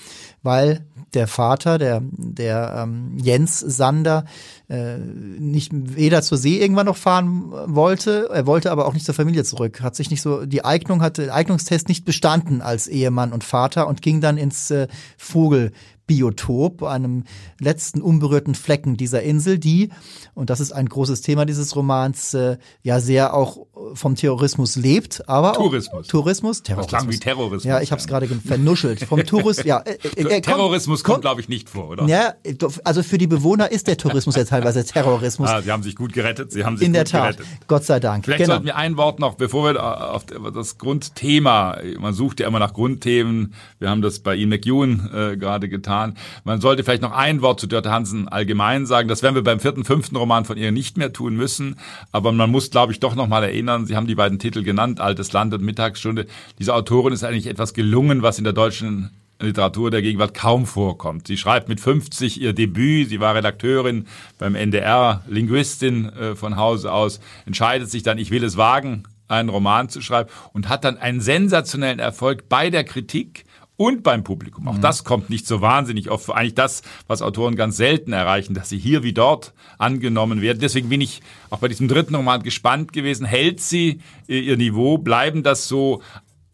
weil 0.43 0.87
der 1.15 1.27
Vater, 1.27 1.79
der, 1.79 2.03
der 2.13 2.85
ähm, 2.85 3.19
Jens 3.21 3.59
Sander, 3.59 4.25
äh, 4.69 4.97
nicht 4.99 5.73
weder 5.73 6.23
zur 6.23 6.39
See 6.39 6.61
irgendwann 6.61 6.87
noch 6.87 6.97
fahren 6.97 7.51
wollte, 7.51 8.29
er 8.33 8.47
wollte 8.47 8.71
aber 8.71 8.87
auch 8.87 8.95
nicht 8.95 9.05
zur 9.05 9.15
Familie 9.15 9.43
zurück, 9.43 9.81
hat 9.81 9.97
sich 9.97 10.11
nicht 10.11 10.23
so, 10.23 10.47
die 10.47 10.65
Eignung 10.65 11.03
hatte, 11.03 11.35
Eignungstest 11.35 11.89
nicht 11.89 12.05
bestanden 12.05 12.63
als 12.63 12.87
Ehemann 12.87 13.33
und 13.33 13.43
Vater 13.43 13.89
und 13.89 14.03
ging 14.03 14.21
dann 14.21 14.37
ins 14.39 14.71
äh, 14.71 14.87
Vogel 15.17 15.73
Biotop, 16.11 16.83
einem 16.83 17.23
letzten 17.61 18.03
unberührten 18.03 18.57
Flecken 18.57 18.97
dieser 18.97 19.23
Insel, 19.23 19.61
die, 19.61 19.91
und 20.35 20.51
das 20.51 20.59
ist 20.59 20.73
ein 20.73 20.89
großes 20.89 21.21
Thema 21.21 21.45
dieses 21.45 21.77
Romans, 21.77 22.35
äh, 22.35 22.59
ja 22.83 22.99
sehr 22.99 23.33
auch 23.33 23.67
vom 23.95 24.17
Terrorismus 24.17 24.75
lebt, 24.75 25.29
aber 25.29 25.53
Tourismus. 25.53 26.07
Auch 26.07 26.11
Tourismus, 26.11 26.63
Terrorismus. 26.65 26.91
Das 26.91 27.01
klang 27.01 27.13
wie 27.13 27.19
Terrorismus. 27.19 27.65
Ja, 27.65 27.81
ich 27.81 27.93
habe 27.93 28.01
es 28.01 28.09
gerade 28.09 28.27
vernuschelt. 28.27 29.05
Vom 29.05 29.25
Tourismus, 29.25 29.65
ja. 29.65 29.79
Äh, 29.79 29.99
äh, 30.17 30.39
äh 30.39 30.41
Terrorismus 30.41 31.05
kommt, 31.05 31.15
kommt 31.15 31.23
glaube 31.23 31.41
ich, 31.41 31.49
nicht 31.49 31.71
vor, 31.71 31.91
oder? 31.91 32.07
Ja, 32.07 32.35
also 32.83 33.05
für 33.05 33.19
die 33.19 33.29
Bewohner 33.29 33.71
ist 33.71 33.87
der 33.87 33.97
Tourismus 33.97 34.35
ja 34.35 34.43
teilweise 34.45 34.85
Terrorismus. 34.85 35.49
Ah, 35.49 35.63
Sie 35.63 35.71
haben 35.71 35.85
sich 35.85 35.95
gut 35.95 36.13
gerettet. 36.13 36.51
Sie 36.51 36.65
haben 36.65 36.77
sich 36.77 36.87
In 36.87 36.93
der 36.93 37.05
gut 37.05 37.13
Tat. 37.13 37.37
gerettet. 37.37 37.47
Gott 37.69 37.85
sei 37.85 38.01
Dank. 38.01 38.25
Vielleicht 38.25 38.41
genau. 38.41 38.55
sollten 38.55 38.67
wir 38.67 38.77
ein 38.77 38.97
Wort 38.97 39.21
noch, 39.21 39.37
bevor 39.37 39.73
wir 39.73 40.13
auf 40.13 40.27
das 40.27 40.79
Grundthema, 40.79 41.79
man 42.01 42.15
sucht 42.15 42.41
ja 42.41 42.49
immer 42.49 42.59
nach 42.59 42.75
Grundthemen. 42.75 43.55
Wir 43.79 43.91
haben 43.91 44.03
das 44.03 44.19
bei 44.19 44.35
Ian 44.35 44.49
McEwan 44.49 45.09
äh, 45.15 45.37
gerade 45.37 45.69
getan. 45.69 46.00
Man 46.45 46.61
sollte 46.61 46.85
vielleicht 46.85 47.03
noch 47.03 47.13
ein 47.13 47.43
Wort 47.43 47.61
zu 47.61 47.67
Dörte 47.67 47.91
Hansen 47.91 48.29
allgemein 48.29 48.87
sagen. 48.87 49.09
Das 49.09 49.23
werden 49.23 49.35
wir 49.35 49.45
beim 49.45 49.61
vierten, 49.61 49.85
fünften 49.85 50.17
Roman 50.17 50.45
von 50.45 50.57
ihr 50.57 50.73
nicht 50.73 50.97
mehr 50.97 51.13
tun 51.13 51.37
müssen. 51.37 51.77
Aber 52.13 52.33
man 52.33 52.51
muss, 52.51 52.71
glaube 52.71 52.93
ich, 52.93 53.01
doch 53.01 53.15
noch 53.15 53.29
mal 53.29 53.43
erinnern. 53.45 53.87
Sie 53.87 53.97
haben 53.97 54.07
die 54.07 54.15
beiden 54.15 54.39
Titel 54.39 54.63
genannt, 54.63 55.01
Altes 55.01 55.33
Land 55.33 55.55
und 55.55 55.63
Mittagsstunde. 55.63 56.27
Diese 56.59 56.75
Autorin 56.75 57.13
ist 57.13 57.25
eigentlich 57.25 57.47
etwas 57.47 57.75
gelungen, 57.75 58.23
was 58.23 58.39
in 58.39 58.45
der 58.45 58.53
deutschen 58.53 59.11
Literatur 59.41 59.91
der 59.91 60.03
Gegenwart 60.03 60.35
kaum 60.35 60.67
vorkommt. 60.67 61.27
Sie 61.27 61.37
schreibt 61.37 61.69
mit 61.69 61.81
50 61.81 62.41
ihr 62.41 62.53
Debüt, 62.53 63.09
sie 63.09 63.21
war 63.21 63.35
Redakteurin 63.35 64.07
beim 64.39 64.55
NDR, 64.55 65.23
Linguistin 65.29 66.11
äh, 66.11 66.37
von 66.37 66.57
Hause 66.57 66.93
aus, 66.93 67.21
entscheidet 67.47 67.91
sich 67.91 68.03
dann, 68.03 68.19
ich 68.19 68.31
will 68.31 68.45
es 68.45 68.57
wagen, 68.57 69.05
einen 69.29 69.49
Roman 69.49 69.89
zu 69.89 70.01
schreiben 70.01 70.29
und 70.53 70.69
hat 70.69 70.85
dann 70.85 70.99
einen 70.99 71.21
sensationellen 71.21 72.01
Erfolg 72.01 72.49
bei 72.49 72.69
der 72.71 72.85
Kritik 72.85 73.45
und 73.81 74.03
beim 74.03 74.25
Publikum. 74.25 74.69
Auch 74.69 74.77
mhm. 74.77 74.83
das 74.83 75.05
kommt 75.05 75.31
nicht 75.31 75.47
so 75.47 75.63
wahnsinnig 75.63 76.11
oft. 76.11 76.29
Eigentlich 76.29 76.55
das, 76.55 76.83
was 77.07 77.23
Autoren 77.23 77.57
ganz 77.57 77.79
selten 77.79 78.13
erreichen, 78.13 78.53
dass 78.53 78.69
sie 78.69 78.77
hier 78.77 79.03
wie 79.03 79.15
dort 79.15 79.55
angenommen 79.79 80.43
werden. 80.43 80.59
Deswegen 80.61 80.91
bin 80.91 81.01
ich 81.01 81.23
auch 81.49 81.61
bei 81.61 81.69
diesem 81.69 81.89
dritten 81.89 82.15
Roman 82.15 82.43
gespannt 82.43 82.93
gewesen. 82.93 83.25
Hält 83.25 83.59
sie 83.61 84.03
ihr 84.27 84.59
Niveau? 84.59 84.99
Bleiben 84.99 85.43
das 85.43 85.67
so 85.67 86.03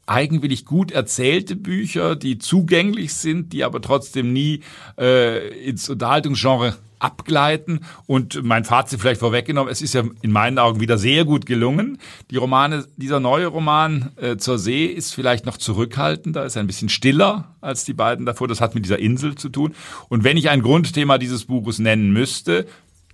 eigenwillig 0.07 0.65
gut 0.65 0.93
erzählte 0.93 1.57
Bücher, 1.57 2.17
die 2.17 2.39
zugänglich 2.39 3.15
sind, 3.15 3.53
die 3.53 3.65
aber 3.65 3.81
trotzdem 3.81 4.33
nie 4.33 4.61
äh, 4.99 5.49
ins 5.65 5.89
Unterhaltungsgenre 5.89 6.77
abgleiten. 6.99 7.81
Und 8.07 8.43
mein 8.43 8.65
Fazit 8.65 9.01
vielleicht 9.01 9.21
vorweggenommen, 9.21 9.71
es 9.71 9.83
ist 9.83 9.95
ja 9.95 10.05
in 10.23 10.31
meinen 10.31 10.59
Augen 10.59 10.81
wieder 10.81 10.99
sehr 10.99 11.25
gut 11.25 11.47
gelungen. 11.47 11.99
Die 12.31 12.37
Romane, 12.37 12.87
dieser 12.97 13.21
neue 13.21 13.47
Roman 13.47 14.13
äh, 14.17 14.37
zur 14.37 14.59
See 14.59 14.87
ist 14.87 15.15
vielleicht 15.15 15.47
noch 15.47 15.57
zurückhaltender, 15.57 16.45
ist 16.45 16.57
ein 16.57 16.67
bisschen 16.67 16.89
stiller 16.89 17.55
als 17.61 17.85
die 17.85 17.95
beiden 17.95 18.27
davor. 18.27 18.49
Das 18.49 18.61
hat 18.61 18.75
mit 18.75 18.85
dieser 18.85 18.99
Insel 18.99 19.35
zu 19.35 19.49
tun. 19.49 19.75
Und 20.09 20.25
wenn 20.25 20.37
ich 20.37 20.49
ein 20.49 20.63
Grundthema 20.63 21.19
dieses 21.19 21.45
Buches 21.45 21.79
nennen 21.79 22.13
müsste, 22.13 22.67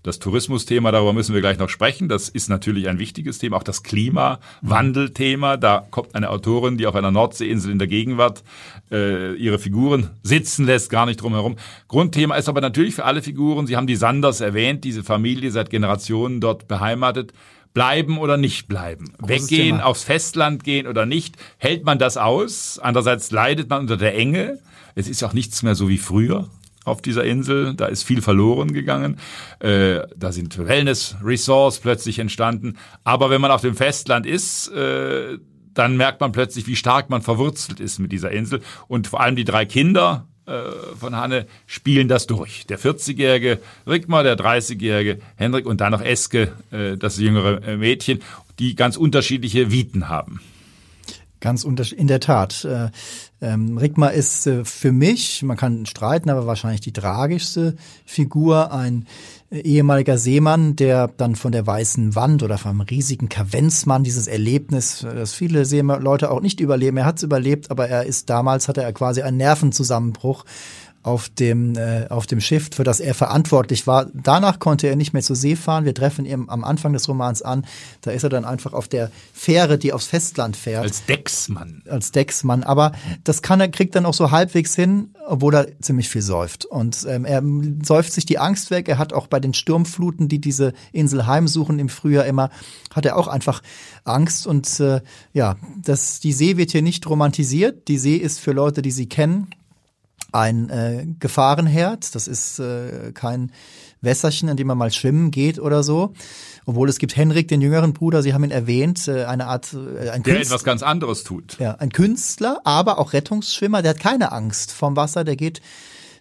das 0.03 0.19
Tourismusthema, 0.19 0.91
darüber 0.91 1.13
müssen 1.13 1.35
wir 1.35 1.41
gleich 1.41 1.59
noch 1.59 1.69
sprechen. 1.69 2.09
Das 2.09 2.29
ist 2.29 2.49
natürlich 2.49 2.89
ein 2.89 2.99
wichtiges 2.99 3.39
Thema. 3.39 3.57
Auch 3.57 3.63
das 3.63 3.83
Klimawandelthema. 3.85 5.57
Da 5.57 5.87
kommt 5.91 6.15
eine 6.15 6.31
Autorin, 6.31 6.77
die 6.77 6.87
auf 6.87 6.97
einer 6.97 7.13
Nordseeinsel 7.13 7.71
in 7.71 7.79
der 7.79 7.87
Gegenwart 7.89 8.43
äh, 8.91 9.35
ihre 9.35 9.59
Figuren 9.59 10.11
sitzen 10.23 10.67
lässt, 10.67 10.91
gar 10.91 11.07
nicht 11.07 11.21
drum 11.21 11.35
herum. 11.35 11.57
Grundthema 11.87 12.35
ist 12.37 12.49
aber 12.49 12.61
natürlich 12.61 12.97
für 12.97 13.05
alle 13.05 13.23
Figuren, 13.23 13.67
Sie 13.67 13.77
haben 13.77 13.87
die 13.87 13.97
Sanders 13.97 14.41
erwähnt, 14.41 14.85
diese 14.85 15.05
Familie 15.05 15.51
seit 15.51 15.71
Generationen 15.71 16.41
dort 16.41 16.67
beheimatet. 16.67 17.33
Bleiben 17.73 18.19
oder 18.19 18.37
nicht 18.37 18.69
bleiben. 18.69 19.15
Großes 19.17 19.51
Weggehen, 19.51 19.77
Thema. 19.77 19.87
aufs 19.87 20.05
Festland 20.05 20.63
gehen 20.63 20.87
oder 20.87 21.07
nicht. 21.07 21.37
Hält 21.57 21.87
man 21.87 21.99
das 21.99 22.19
aus? 22.19 22.79
Andererseits 22.79 23.31
leidet 23.31 23.71
man 23.71 23.81
unter 23.81 23.97
der 23.97 24.15
Enge. 24.15 24.59
Es 24.95 25.09
ist 25.09 25.23
auch 25.23 25.33
nichts 25.33 25.63
mehr 25.63 25.75
so 25.75 25.89
wie 25.89 25.97
früher 25.97 26.51
auf 26.85 27.03
dieser 27.03 27.25
Insel. 27.25 27.75
Da 27.75 27.87
ist 27.87 28.03
viel 28.03 28.23
verloren 28.23 28.73
gegangen. 28.73 29.19
Äh, 29.61 30.01
da 30.17 30.33
sind 30.33 30.59
Wellness-Resorts 30.59 31.81
plötzlich 31.81 32.19
entstanden. 32.19 32.79
Aber 33.05 33.31
wenn 33.31 33.41
man 33.41 33.51
auf 33.51 33.61
dem 33.61 33.75
Festland 33.75 34.27
ist, 34.27 34.69
äh, 34.69 35.39
dann 35.75 35.97
merkt 35.97 36.21
man 36.21 36.33
plötzlich, 36.33 36.67
wie 36.67 36.77
stark 36.77 37.09
man 37.11 37.23
verwurzelt 37.23 37.81
ist 37.81 37.99
mit 37.99 38.13
dieser 38.13 38.31
Insel. 38.31 38.61
Und 38.89 39.07
vor 39.07 39.21
allem 39.21 39.37
die 39.37 39.45
drei 39.45 39.65
Kinder 39.65 40.29
äh, 40.47 40.53
von 40.99 41.17
Hanne 41.17 41.47
spielen 41.67 42.09
das 42.09 42.27
durch. 42.27 42.67
Der 42.67 42.79
40-jährige 42.79 43.61
Rickmar, 43.87 44.23
der 44.23 44.37
30-jährige 44.37 45.21
Henrik 45.37 45.67
und 45.67 45.81
dann 45.81 45.93
noch 45.93 46.03
Eske, 46.03 46.53
äh, 46.71 46.97
das 46.97 47.19
jüngere 47.19 47.77
Mädchen, 47.77 48.21
die 48.59 48.75
ganz 48.75 48.97
unterschiedliche 48.97 49.71
Viten 49.71 50.09
haben. 50.09 50.41
Ganz 51.43 51.65
unterschiedlich, 51.65 52.01
in 52.01 52.07
der 52.07 52.21
Tat. 52.21 52.65
Äh, 52.65 52.91
ähm, 53.41 53.77
Rigmar 53.77 54.13
ist 54.13 54.47
äh, 54.47 54.65
für 54.65 54.93
mich, 54.93 55.43
man 55.43 55.57
kann 55.57 55.87
streiten, 55.87 56.31
aber 56.31 56.47
wahrscheinlich 56.47 56.83
die 56.83 56.93
tragischste 56.93 57.75
Figur, 58.07 58.73
ein 58.73 59.07
äh, 59.51 59.59
ehemaliger 59.59 60.19
Seemann, 60.19 60.77
der 60.77 61.09
dann 61.09 61.35
von 61.35 61.51
der 61.51 61.67
weißen 61.67 62.15
Wand 62.15 62.45
oder 62.45 62.59
vom 62.59 62.81
riesigen 62.81 63.29
Kavenzmann 63.29 64.05
dieses 64.05 64.29
Erlebnis, 64.29 65.03
äh, 65.03 65.17
das 65.17 65.35
viele 65.35 65.65
Seeleute 65.65 66.31
auch 66.31 66.41
nicht 66.41 66.61
überleben, 66.61 66.99
er 66.99 67.07
hat 67.07 67.17
es 67.17 67.25
überlebt, 67.25 67.73
aber 67.73 67.89
er 67.89 68.07
ist 68.07 68.31
damals, 68.31 68.69
hatte 68.69 68.85
er 68.85 68.93
quasi 68.93 69.23
einen 69.23 69.39
Nervenzusammenbruch 69.39 70.45
auf 71.03 71.29
dem, 71.29 71.77
äh, 71.77 72.07
auf 72.09 72.27
dem 72.27 72.41
Schiff, 72.41 72.71
für 72.73 72.85
das 72.85 73.01
er 73.01 73.15
verantwortlich 73.15 73.87
war. 73.87 74.07
Danach 74.15 74.61
konnte 74.61 74.87
er 74.87 74.95
nicht 74.95 75.13
mehr 75.13 75.23
zur 75.23 75.35
See 75.35 75.57
fahren. 75.57 75.85
Wir 75.85 75.95
treffen 75.95 76.25
ihn 76.25 76.45
am 76.49 76.63
Anfang 76.63 76.93
des 76.93 77.09
Romans 77.09 77.43
an. 77.43 77.67
Da 78.03 78.13
ist 78.13 78.23
er 78.23 78.29
dann 78.29 78.45
einfach 78.45 78.73
auf 78.73 78.87
der 78.87 79.11
Fähre, 79.33 79.79
die 79.79 79.93
aufs 79.93 80.07
Festland 80.07 80.57
fährt. 80.57 80.85
Als 80.85 81.05
Decksmann. 81.05 81.83
Als 81.89 82.13
Decksmann. 82.13 82.63
Aber 82.63 82.93
das 83.25 83.43
kann 83.43 83.61
er, 83.61 83.69
kriegt 83.69 83.97
dann 83.97 84.07
auch 84.07 84.15
so 84.15 84.31
halbwegs 84.31 84.77
hin, 84.77 85.11
obwohl 85.27 85.55
er 85.55 85.81
ziemlich 85.81 86.09
viel 86.09 86.23
säuft. 86.23 86.67
Und 86.67 87.05
ähm, 87.09 87.25
er 87.25 87.43
säuft 87.85 88.13
sich 88.13 88.25
die 88.25 88.39
Angst 88.39 88.71
weg. 88.71 88.89
Er 88.89 88.99
hat 88.99 89.13
auch 89.13 89.27
bei 89.27 89.41
den 89.41 89.55
Sturmfluten, 89.55 90.29
die 90.29 90.41
diese 90.41 90.73
Insel 90.93 91.27
heimsuchen 91.27 91.81
im 91.81 91.89
Frühjahr 91.89 92.27
immer, 92.27 92.51
hat 92.95 93.07
er 93.07 93.17
auch 93.17 93.27
einfach 93.27 93.61
Angst. 94.05 94.47
Und 94.47 94.79
äh, 94.79 95.01
ja, 95.33 95.57
das, 95.83 96.21
die 96.21 96.33
See 96.33 96.57
wird 96.57 96.71
hier 96.71 96.83
nicht 96.83 97.09
romantisiert. 97.09 97.89
Die 97.89 97.99
See 97.99 98.17
ist 98.17 98.39
für 98.39 98.53
Leute, 98.53 98.83
die 98.83 98.93
sie 98.93 99.09
kennen, 99.09 99.49
ein 100.33 100.71
äh, 100.71 101.07
Gefahrenherd. 101.19 102.15
Das 102.15 102.27
ist 102.27 102.59
äh, 102.59 103.13
kein 103.13 103.53
Wässerchen, 104.01 104.49
in 104.49 104.57
dem 104.57 104.67
man 104.67 104.79
mal 104.79 104.91
schwimmen 104.91 105.31
geht 105.31 105.59
oder 105.59 105.83
so. 105.83 106.13
Obwohl 106.67 106.89
es 106.89 106.99
gibt 106.99 107.17
Henrik, 107.17 107.49
den 107.49 107.61
jüngeren 107.61 107.93
Bruder, 107.93 108.23
Sie 108.23 108.35
haben 108.35 108.45
ihn 108.45 108.51
erwähnt, 108.51 109.07
äh, 109.09 109.25
eine 109.25 109.47
Art 109.47 109.73
äh, 109.75 110.11
ein 110.11 110.23
Der 110.23 110.41
etwas 110.41 110.65
ganz 110.65 110.83
anderes 110.83 111.25
tut. 111.25 111.59
Ja, 111.59 111.75
ein 111.77 111.91
Künstler, 111.91 112.61
aber 112.65 112.99
auch 112.99 113.13
Rettungsschwimmer, 113.13 113.83
der 113.83 113.91
hat 113.91 114.01
keine 114.01 114.33
Angst 114.33 114.73
vom 114.73 114.97
Wasser, 114.97 115.25
der 115.25 115.37
geht 115.37 115.61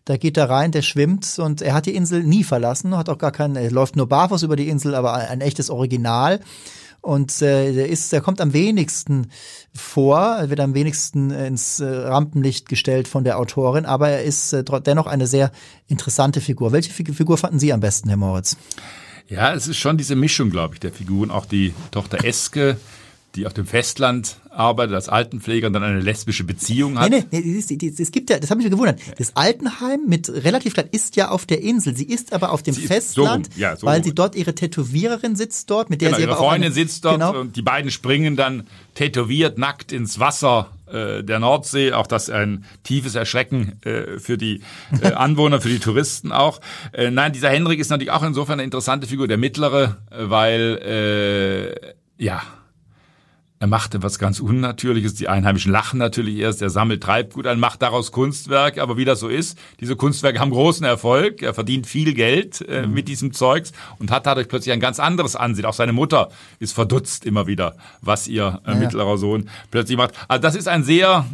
da 0.05 0.17
geht 0.17 0.35
er 0.35 0.49
rein, 0.49 0.71
der 0.71 0.81
schwimmt 0.81 1.37
und 1.37 1.61
er 1.61 1.75
hat 1.75 1.85
die 1.85 1.93
Insel 1.93 2.23
nie 2.23 2.43
verlassen, 2.43 2.97
hat 2.97 3.07
auch 3.07 3.19
gar 3.19 3.31
keinen, 3.31 3.55
er 3.55 3.69
läuft 3.69 3.95
nur 3.95 4.09
barfuß 4.09 4.41
über 4.41 4.55
die 4.55 4.67
Insel, 4.67 4.95
aber 4.95 5.13
ein, 5.13 5.27
ein 5.27 5.41
echtes 5.41 5.69
Original. 5.69 6.39
Und 7.01 7.41
äh, 7.41 7.73
der 7.73 7.89
ist, 7.89 8.11
der 8.11 8.21
kommt 8.21 8.39
am 8.41 8.53
wenigsten 8.53 9.31
vor, 9.73 10.49
wird 10.49 10.59
am 10.59 10.75
wenigsten 10.75 11.31
ins 11.31 11.79
äh, 11.79 11.85
Rampenlicht 11.85 12.69
gestellt 12.69 13.07
von 13.07 13.23
der 13.23 13.39
Autorin, 13.39 13.85
aber 13.85 14.09
er 14.09 14.23
ist 14.23 14.53
äh, 14.53 14.63
dennoch 14.63 15.07
eine 15.07 15.25
sehr 15.25 15.51
interessante 15.87 16.41
Figur. 16.41 16.71
Welche 16.71 16.91
Figur 16.91 17.37
fanden 17.37 17.57
Sie 17.57 17.73
am 17.73 17.79
besten, 17.79 18.09
Herr 18.09 18.17
Moritz? 18.17 18.55
Ja, 19.27 19.53
es 19.53 19.67
ist 19.67 19.77
schon 19.77 19.97
diese 19.97 20.15
Mischung, 20.15 20.49
glaube 20.51 20.75
ich, 20.75 20.79
der 20.79 20.91
Figuren. 20.91 21.31
Auch 21.31 21.45
die 21.45 21.73
Tochter 21.89 22.23
Eske, 22.23 22.77
die 23.35 23.47
auf 23.47 23.53
dem 23.53 23.65
Festland 23.65 24.37
arbeitet 24.49 24.95
als 24.95 25.07
Altenpfleger 25.07 25.67
und 25.67 25.73
dann 25.73 25.83
eine 25.83 26.01
lesbische 26.01 26.43
Beziehung 26.43 26.99
hat. 26.99 27.09
Nee, 27.09 27.23
nee, 27.31 27.39
nee 27.41 27.93
es 27.97 28.11
gibt 28.11 28.29
ja, 28.29 28.39
das 28.39 28.49
habe 28.51 28.59
ich 28.59 28.65
mir 28.65 28.71
gewundert. 28.71 28.99
Das 29.17 29.35
Altenheim 29.35 30.01
mit 30.07 30.29
relativ 30.29 30.73
klein 30.73 30.89
ist 30.91 31.15
ja 31.15 31.29
auf 31.29 31.45
der 31.45 31.61
Insel. 31.61 31.95
Sie 31.95 32.03
ist 32.03 32.33
aber 32.33 32.51
auf 32.51 32.61
dem 32.61 32.73
sie 32.73 32.87
Festland, 32.87 33.53
so 33.53 33.59
ja, 33.59 33.77
so 33.77 33.87
weil 33.87 34.03
sie 34.03 34.13
dort 34.13 34.35
ihre 34.35 34.53
Tätowiererin 34.53 35.37
sitzt 35.37 35.69
dort, 35.69 35.89
mit 35.89 36.01
der 36.01 36.09
genau, 36.09 36.17
sie 36.17 36.23
ihre 36.23 36.31
aber 36.33 36.41
Freundin 36.41 36.65
eine, 36.65 36.73
sitzt 36.73 37.05
dort 37.05 37.15
genau. 37.15 37.39
und 37.39 37.55
die 37.55 37.61
beiden 37.61 37.91
springen 37.91 38.35
dann 38.35 38.67
tätowiert 38.95 39.57
nackt 39.57 39.93
ins 39.93 40.19
Wasser 40.19 40.71
äh, 40.91 41.23
der 41.23 41.39
Nordsee. 41.39 41.93
Auch 41.93 42.07
das 42.07 42.29
ein 42.29 42.65
tiefes 42.83 43.15
Erschrecken 43.15 43.81
äh, 43.83 44.19
für 44.19 44.37
die 44.37 44.61
äh, 45.01 45.07
Anwohner, 45.13 45.61
für 45.61 45.69
die 45.69 45.79
Touristen 45.79 46.33
auch. 46.33 46.59
Äh, 46.91 47.11
nein, 47.11 47.31
dieser 47.31 47.49
Henrik 47.49 47.79
ist 47.79 47.89
natürlich 47.89 48.11
auch 48.11 48.23
insofern 48.23 48.53
eine 48.53 48.63
interessante 48.63 49.07
Figur, 49.07 49.29
der 49.29 49.37
mittlere, 49.37 49.97
äh, 50.09 50.29
weil 50.29 51.75
äh, 52.19 52.23
ja 52.23 52.41
er 53.61 53.67
macht 53.67 53.93
etwas 53.93 54.17
ganz 54.17 54.39
Unnatürliches. 54.39 55.13
Die 55.13 55.27
Einheimischen 55.27 55.71
lachen 55.71 55.99
natürlich 55.99 56.37
erst. 56.37 56.63
Er 56.63 56.71
sammelt 56.71 57.03
Treibgut 57.03 57.45
ein, 57.45 57.59
macht 57.59 57.83
daraus 57.83 58.11
Kunstwerk. 58.11 58.79
Aber 58.79 58.97
wie 58.97 59.05
das 59.05 59.19
so 59.19 59.27
ist, 59.27 59.55
diese 59.79 59.95
Kunstwerke 59.95 60.39
haben 60.39 60.49
großen 60.49 60.83
Erfolg. 60.83 61.43
Er 61.43 61.53
verdient 61.53 61.85
viel 61.85 62.15
Geld 62.15 62.67
äh, 62.67 62.87
mhm. 62.87 62.93
mit 62.95 63.07
diesem 63.07 63.33
Zeugs 63.33 63.71
und 63.99 64.09
hat 64.09 64.25
dadurch 64.25 64.47
plötzlich 64.47 64.73
ein 64.73 64.79
ganz 64.79 64.99
anderes 64.99 65.35
Ansehen. 65.35 65.65
Auch 65.65 65.75
seine 65.75 65.93
Mutter 65.93 66.29
ist 66.57 66.73
verdutzt 66.73 67.23
immer 67.23 67.45
wieder, 67.45 67.75
was 68.01 68.27
ihr 68.27 68.61
äh, 68.65 68.71
ja. 68.71 68.77
mittlerer 68.77 69.19
Sohn 69.19 69.47
plötzlich 69.69 69.95
macht. 69.95 70.15
Also 70.27 70.41
das 70.41 70.55
ist 70.55 70.67
ein 70.67 70.83
sehr 70.83 71.27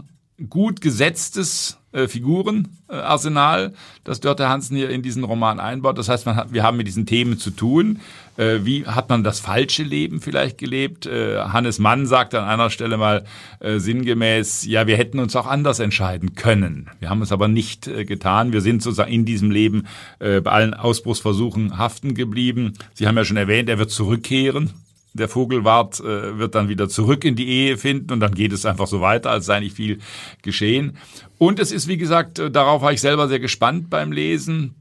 gut 0.49 0.81
gesetztes 0.81 1.77
äh, 1.93 2.09
Figurenarsenal, 2.09 3.73
das 4.03 4.19
Dörte 4.19 4.49
Hansen 4.49 4.75
hier 4.75 4.89
in 4.89 5.01
diesen 5.01 5.23
Roman 5.23 5.61
einbaut. 5.61 5.97
Das 5.97 6.09
heißt, 6.09 6.25
hat, 6.25 6.51
wir 6.51 6.63
haben 6.63 6.75
mit 6.75 6.87
diesen 6.87 7.05
Themen 7.05 7.39
zu 7.39 7.51
tun. 7.51 8.01
Äh, 8.37 8.59
wie 8.63 8.85
hat 8.85 9.09
man 9.09 9.23
das 9.23 9.39
falsche 9.39 9.83
Leben 9.83 10.21
vielleicht 10.21 10.57
gelebt? 10.57 11.05
Äh, 11.05 11.39
Hannes 11.39 11.79
Mann 11.79 12.05
sagt 12.05 12.35
an 12.35 12.43
einer 12.43 12.69
Stelle 12.69 12.97
mal 12.97 13.25
äh, 13.59 13.79
sinngemäß, 13.79 14.65
ja, 14.65 14.87
wir 14.87 14.97
hätten 14.97 15.19
uns 15.19 15.35
auch 15.35 15.47
anders 15.47 15.79
entscheiden 15.79 16.35
können. 16.35 16.89
Wir 16.99 17.09
haben 17.09 17.21
es 17.21 17.31
aber 17.31 17.47
nicht 17.47 17.87
äh, 17.87 18.05
getan. 18.05 18.53
Wir 18.53 18.61
sind 18.61 18.81
sozusagen 18.81 19.11
in 19.11 19.25
diesem 19.25 19.51
Leben 19.51 19.87
äh, 20.19 20.39
bei 20.41 20.51
allen 20.51 20.73
Ausbruchsversuchen 20.73 21.77
haften 21.77 22.13
geblieben. 22.13 22.73
Sie 22.93 23.07
haben 23.07 23.17
ja 23.17 23.25
schon 23.25 23.37
erwähnt, 23.37 23.69
er 23.69 23.79
wird 23.79 23.91
zurückkehren 23.91 24.71
der 25.17 25.27
Vogelwart 25.27 25.99
äh, 25.99 26.37
wird 26.37 26.55
dann 26.55 26.69
wieder 26.69 26.87
zurück 26.89 27.25
in 27.25 27.35
die 27.35 27.47
Ehe 27.47 27.77
finden 27.77 28.13
und 28.13 28.19
dann 28.19 28.33
geht 28.33 28.53
es 28.53 28.65
einfach 28.65 28.87
so 28.87 29.01
weiter, 29.01 29.31
als 29.31 29.45
sei 29.45 29.59
nicht 29.59 29.75
viel 29.75 29.99
geschehen. 30.41 30.97
Und 31.37 31.59
es 31.59 31.71
ist, 31.71 31.87
wie 31.87 31.97
gesagt, 31.97 32.39
äh, 32.39 32.51
darauf 32.51 32.81
war 32.81 32.93
ich 32.93 33.01
selber 33.01 33.27
sehr 33.27 33.39
gespannt 33.39 33.89
beim 33.89 34.11
Lesen. 34.11 34.75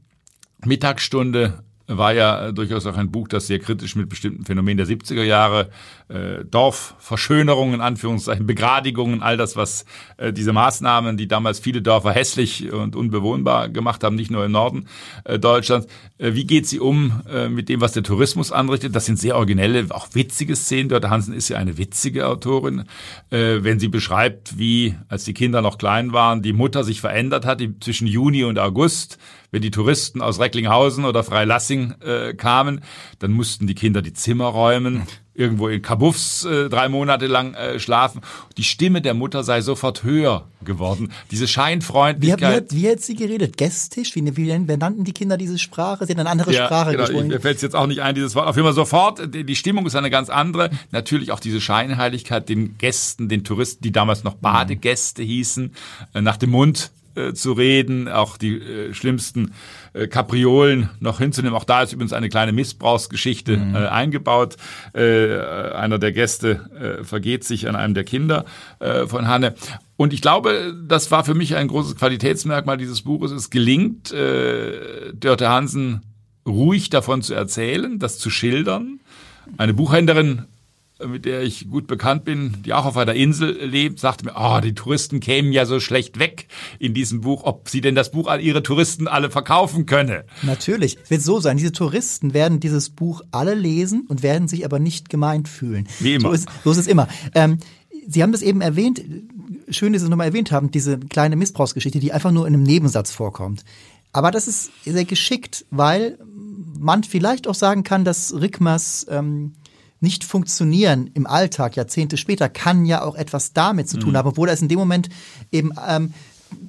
Mittagsstunde 0.65 1.63
war 1.87 2.13
ja 2.13 2.51
durchaus 2.51 2.85
auch 2.85 2.97
ein 2.97 3.11
Buch, 3.11 3.27
das 3.29 3.47
sehr 3.47 3.59
kritisch 3.59 3.95
mit 3.95 4.09
bestimmten 4.09 4.43
Phänomenen 4.45 4.77
der 4.77 4.87
70er 4.87 5.23
Jahre, 5.23 5.69
äh, 6.09 6.43
Dorfverschönerungen, 6.43 7.79
Anführungszeichen, 7.79 8.45
Begradigungen, 8.45 9.21
all 9.21 9.37
das, 9.37 9.55
was 9.55 9.85
äh, 10.17 10.33
diese 10.33 10.51
Maßnahmen, 10.51 11.15
die 11.15 11.27
damals 11.27 11.59
viele 11.59 11.81
Dörfer 11.81 12.11
hässlich 12.11 12.71
und 12.71 12.95
unbewohnbar 12.95 13.69
gemacht 13.69 14.03
haben, 14.03 14.15
nicht 14.15 14.31
nur 14.31 14.43
im 14.43 14.51
Norden 14.51 14.87
äh, 15.23 15.39
Deutschlands. 15.39 15.87
Äh, 16.17 16.33
wie 16.33 16.45
geht 16.45 16.67
sie 16.67 16.79
um 16.79 17.21
äh, 17.29 17.47
mit 17.47 17.69
dem, 17.69 17.79
was 17.79 17.93
der 17.93 18.03
Tourismus 18.03 18.51
anrichtet? 18.51 18.93
Das 18.95 19.05
sind 19.05 19.17
sehr 19.17 19.37
originelle, 19.37 19.85
auch 19.89 20.09
witzige 20.13 20.55
Szenen. 20.57 20.89
Dörte 20.89 21.09
Hansen 21.09 21.33
ist 21.33 21.47
ja 21.47 21.57
eine 21.57 21.77
witzige 21.77 22.27
Autorin, 22.27 22.83
äh, 23.29 23.59
wenn 23.61 23.79
sie 23.79 23.87
beschreibt, 23.87 24.57
wie, 24.59 24.95
als 25.07 25.23
die 25.23 25.33
Kinder 25.33 25.61
noch 25.61 25.77
klein 25.77 26.11
waren, 26.11 26.41
die 26.41 26.53
Mutter 26.53 26.83
sich 26.83 26.99
verändert 26.99 27.45
hat 27.45 27.61
zwischen 27.79 28.07
Juni 28.07 28.43
und 28.43 28.59
August 28.59 29.17
wenn 29.51 29.61
die 29.61 29.71
Touristen 29.71 30.21
aus 30.21 30.39
Recklinghausen 30.39 31.05
oder 31.05 31.23
Freilassing 31.23 31.95
äh, 32.01 32.33
kamen, 32.33 32.81
dann 33.19 33.31
mussten 33.31 33.67
die 33.67 33.75
Kinder 33.75 34.01
die 34.01 34.13
Zimmer 34.13 34.45
räumen, 34.45 35.03
irgendwo 35.33 35.67
in 35.67 35.81
Kabuffs 35.81 36.43
äh, 36.45 36.67
drei 36.67 36.89
Monate 36.89 37.27
lang 37.27 37.53
äh, 37.53 37.79
schlafen. 37.79 38.21
Die 38.57 38.63
Stimme 38.63 39.01
der 39.01 39.13
Mutter 39.13 39.43
sei 39.43 39.61
sofort 39.61 40.03
höher 40.03 40.47
geworden. 40.63 41.13
Diese 41.31 41.47
Scheinfreundlichkeit. 41.47 42.71
Wie, 42.71 42.77
wie, 42.77 42.81
wie 42.83 42.89
hat 42.89 43.01
sie 43.01 43.15
geredet? 43.15 43.55
Gästisch? 43.55 44.15
Wie, 44.15 44.35
wie, 44.35 44.77
nannten 44.77 45.03
die 45.03 45.13
Kinder 45.13 45.37
diese 45.37 45.59
Sprache? 45.59 46.05
Sie 46.05 46.13
hat 46.13 46.19
eine 46.19 46.29
andere 46.29 46.51
ja, 46.53 46.65
Sprache 46.65 46.91
genau, 46.91 47.03
gesprochen. 47.03 47.27
Mir 47.27 47.39
fällt 47.39 47.61
jetzt 47.61 47.75
auch 47.75 47.87
nicht 47.87 48.01
ein, 48.01 48.15
dieses 48.15 48.35
Wort. 48.35 48.47
Auf 48.47 48.55
jeden 48.55 48.65
Fall 48.65 48.73
sofort, 48.73 49.21
die 49.33 49.55
Stimmung 49.55 49.85
ist 49.85 49.95
eine 49.95 50.09
ganz 50.09 50.29
andere. 50.29 50.71
Natürlich 50.91 51.31
auch 51.31 51.39
diese 51.39 51.61
Scheinheiligkeit 51.61 52.49
den 52.49 52.77
Gästen, 52.77 53.29
den 53.29 53.43
Touristen, 53.43 53.83
die 53.83 53.91
damals 53.91 54.23
noch 54.23 54.33
Badegäste 54.33 55.21
hießen, 55.21 55.71
äh, 56.15 56.21
nach 56.21 56.37
dem 56.37 56.49
Mund 56.49 56.91
äh, 57.17 57.33
zu 57.33 57.53
reden, 57.53 58.07
auch 58.07 58.37
die 58.37 58.57
äh, 58.57 58.93
schlimmsten 58.93 59.53
äh, 59.93 60.07
Kapriolen 60.07 60.89
noch 60.99 61.19
hinzunehmen. 61.19 61.55
Auch 61.55 61.63
da 61.63 61.81
ist 61.81 61.93
übrigens 61.93 62.13
eine 62.13 62.29
kleine 62.29 62.51
Missbrauchsgeschichte 62.51 63.57
mhm. 63.57 63.75
äh, 63.75 63.87
eingebaut. 63.87 64.57
Äh, 64.93 65.39
einer 65.39 65.99
der 65.99 66.11
Gäste 66.11 66.99
äh, 66.99 67.03
vergeht 67.03 67.43
sich 67.43 67.67
an 67.67 67.75
einem 67.75 67.93
der 67.93 68.03
Kinder 68.03 68.45
äh, 68.79 69.07
von 69.07 69.27
Hanne. 69.27 69.55
Und 69.95 70.13
ich 70.13 70.21
glaube, 70.21 70.75
das 70.87 71.09
war 71.11 71.23
für 71.23 71.33
mich 71.33 71.55
ein 71.55 71.67
großes 71.67 71.95
Qualitätsmerkmal 71.95 72.77
dieses 72.77 73.01
Buches. 73.01 73.31
Es 73.31 73.49
gelingt, 73.49 74.11
äh, 74.11 75.13
Dörte 75.13 75.49
Hansen 75.49 76.03
ruhig 76.47 76.89
davon 76.89 77.21
zu 77.21 77.33
erzählen, 77.33 77.99
das 77.99 78.19
zu 78.19 78.29
schildern. 78.29 78.99
Eine 79.57 79.73
Buchhändlerin 79.73 80.45
mit 81.05 81.25
der 81.25 81.43
ich 81.43 81.69
gut 81.69 81.87
bekannt 81.87 82.25
bin, 82.25 82.61
die 82.65 82.73
auch 82.73 82.85
auf 82.85 82.97
einer 82.97 83.13
Insel 83.13 83.65
lebt, 83.65 83.99
sagte 83.99 84.25
mir, 84.25 84.33
oh, 84.35 84.59
die 84.61 84.73
Touristen 84.73 85.19
kämen 85.19 85.51
ja 85.51 85.65
so 85.65 85.79
schlecht 85.79 86.19
weg 86.19 86.47
in 86.79 86.93
diesem 86.93 87.21
Buch, 87.21 87.43
ob 87.43 87.69
sie 87.69 87.81
denn 87.81 87.95
das 87.95 88.11
Buch 88.11 88.27
an 88.27 88.39
ihre 88.39 88.63
Touristen 88.63 89.07
alle 89.07 89.29
verkaufen 89.29 89.85
könne. 89.85 90.25
Natürlich, 90.41 90.97
wird 91.09 91.21
so 91.21 91.39
sein. 91.39 91.57
Diese 91.57 91.71
Touristen 91.71 92.33
werden 92.33 92.59
dieses 92.59 92.89
Buch 92.89 93.21
alle 93.31 93.53
lesen 93.53 94.05
und 94.07 94.23
werden 94.23 94.47
sich 94.47 94.65
aber 94.65 94.79
nicht 94.79 95.09
gemeint 95.09 95.47
fühlen. 95.47 95.87
Wie 95.99 96.15
immer. 96.15 96.29
So 96.29 96.33
ist, 96.33 96.49
so 96.63 96.71
ist 96.71 96.77
es 96.77 96.87
immer. 96.87 97.07
Ähm, 97.35 97.57
Sie 98.09 98.23
haben 98.23 98.31
das 98.31 98.41
eben 98.41 98.61
erwähnt, 98.61 99.03
schön, 99.69 99.91
dass 99.91 100.01
Sie 100.01 100.05
es 100.05 100.09
nochmal 100.09 100.27
erwähnt 100.27 100.51
haben, 100.51 100.71
diese 100.71 100.97
kleine 100.97 101.35
Missbrauchsgeschichte, 101.35 101.99
die 101.99 102.13
einfach 102.13 102.31
nur 102.31 102.47
in 102.47 102.53
einem 102.53 102.63
Nebensatz 102.63 103.11
vorkommt. 103.11 103.65
Aber 104.13 104.31
das 104.31 104.47
ist 104.47 104.71
sehr 104.85 105.05
geschickt, 105.05 105.65
weil 105.69 106.17
man 106.79 107.03
vielleicht 107.03 107.47
auch 107.47 107.55
sagen 107.55 107.83
kann, 107.83 108.05
dass 108.05 108.33
Rickmers 108.33 109.05
ähm, 109.09 109.53
nicht 109.99 110.23
funktionieren 110.23 111.09
im 111.13 111.27
Alltag 111.27 111.75
Jahrzehnte 111.75 112.17
später, 112.17 112.49
kann 112.49 112.85
ja 112.85 113.03
auch 113.03 113.15
etwas 113.15 113.53
damit 113.53 113.89
zu 113.89 113.97
tun 113.97 114.11
mhm. 114.11 114.17
haben, 114.17 114.29
obwohl 114.29 114.47
er 114.47 114.53
es 114.53 114.61
in 114.61 114.67
dem 114.67 114.79
Moment 114.79 115.09
eben 115.51 115.71
ähm, 115.87 116.13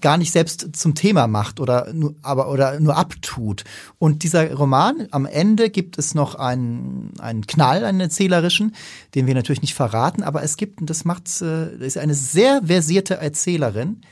gar 0.00 0.16
nicht 0.16 0.32
selbst 0.32 0.76
zum 0.76 0.94
Thema 0.94 1.26
macht 1.26 1.60
oder 1.60 1.92
nur, 1.92 2.14
aber 2.22 2.50
oder 2.50 2.80
nur 2.80 2.96
abtut. 2.96 3.64
Und 3.98 4.22
dieser 4.22 4.52
Roman, 4.52 5.08
am 5.10 5.26
Ende 5.26 5.70
gibt 5.70 5.98
es 5.98 6.14
noch 6.14 6.34
einen, 6.34 7.12
einen 7.18 7.46
Knall, 7.46 7.84
einen 7.84 8.00
erzählerischen, 8.00 8.74
den 9.14 9.26
wir 9.26 9.34
natürlich 9.34 9.62
nicht 9.62 9.74
verraten, 9.74 10.22
aber 10.22 10.42
es 10.42 10.56
gibt, 10.56 10.80
und 10.80 10.90
das 10.90 11.04
macht, 11.04 11.40
äh, 11.42 11.76
ist 11.76 11.98
eine 11.98 12.14
sehr 12.14 12.62
versierte 12.64 13.16
Erzählerin, 13.16 14.02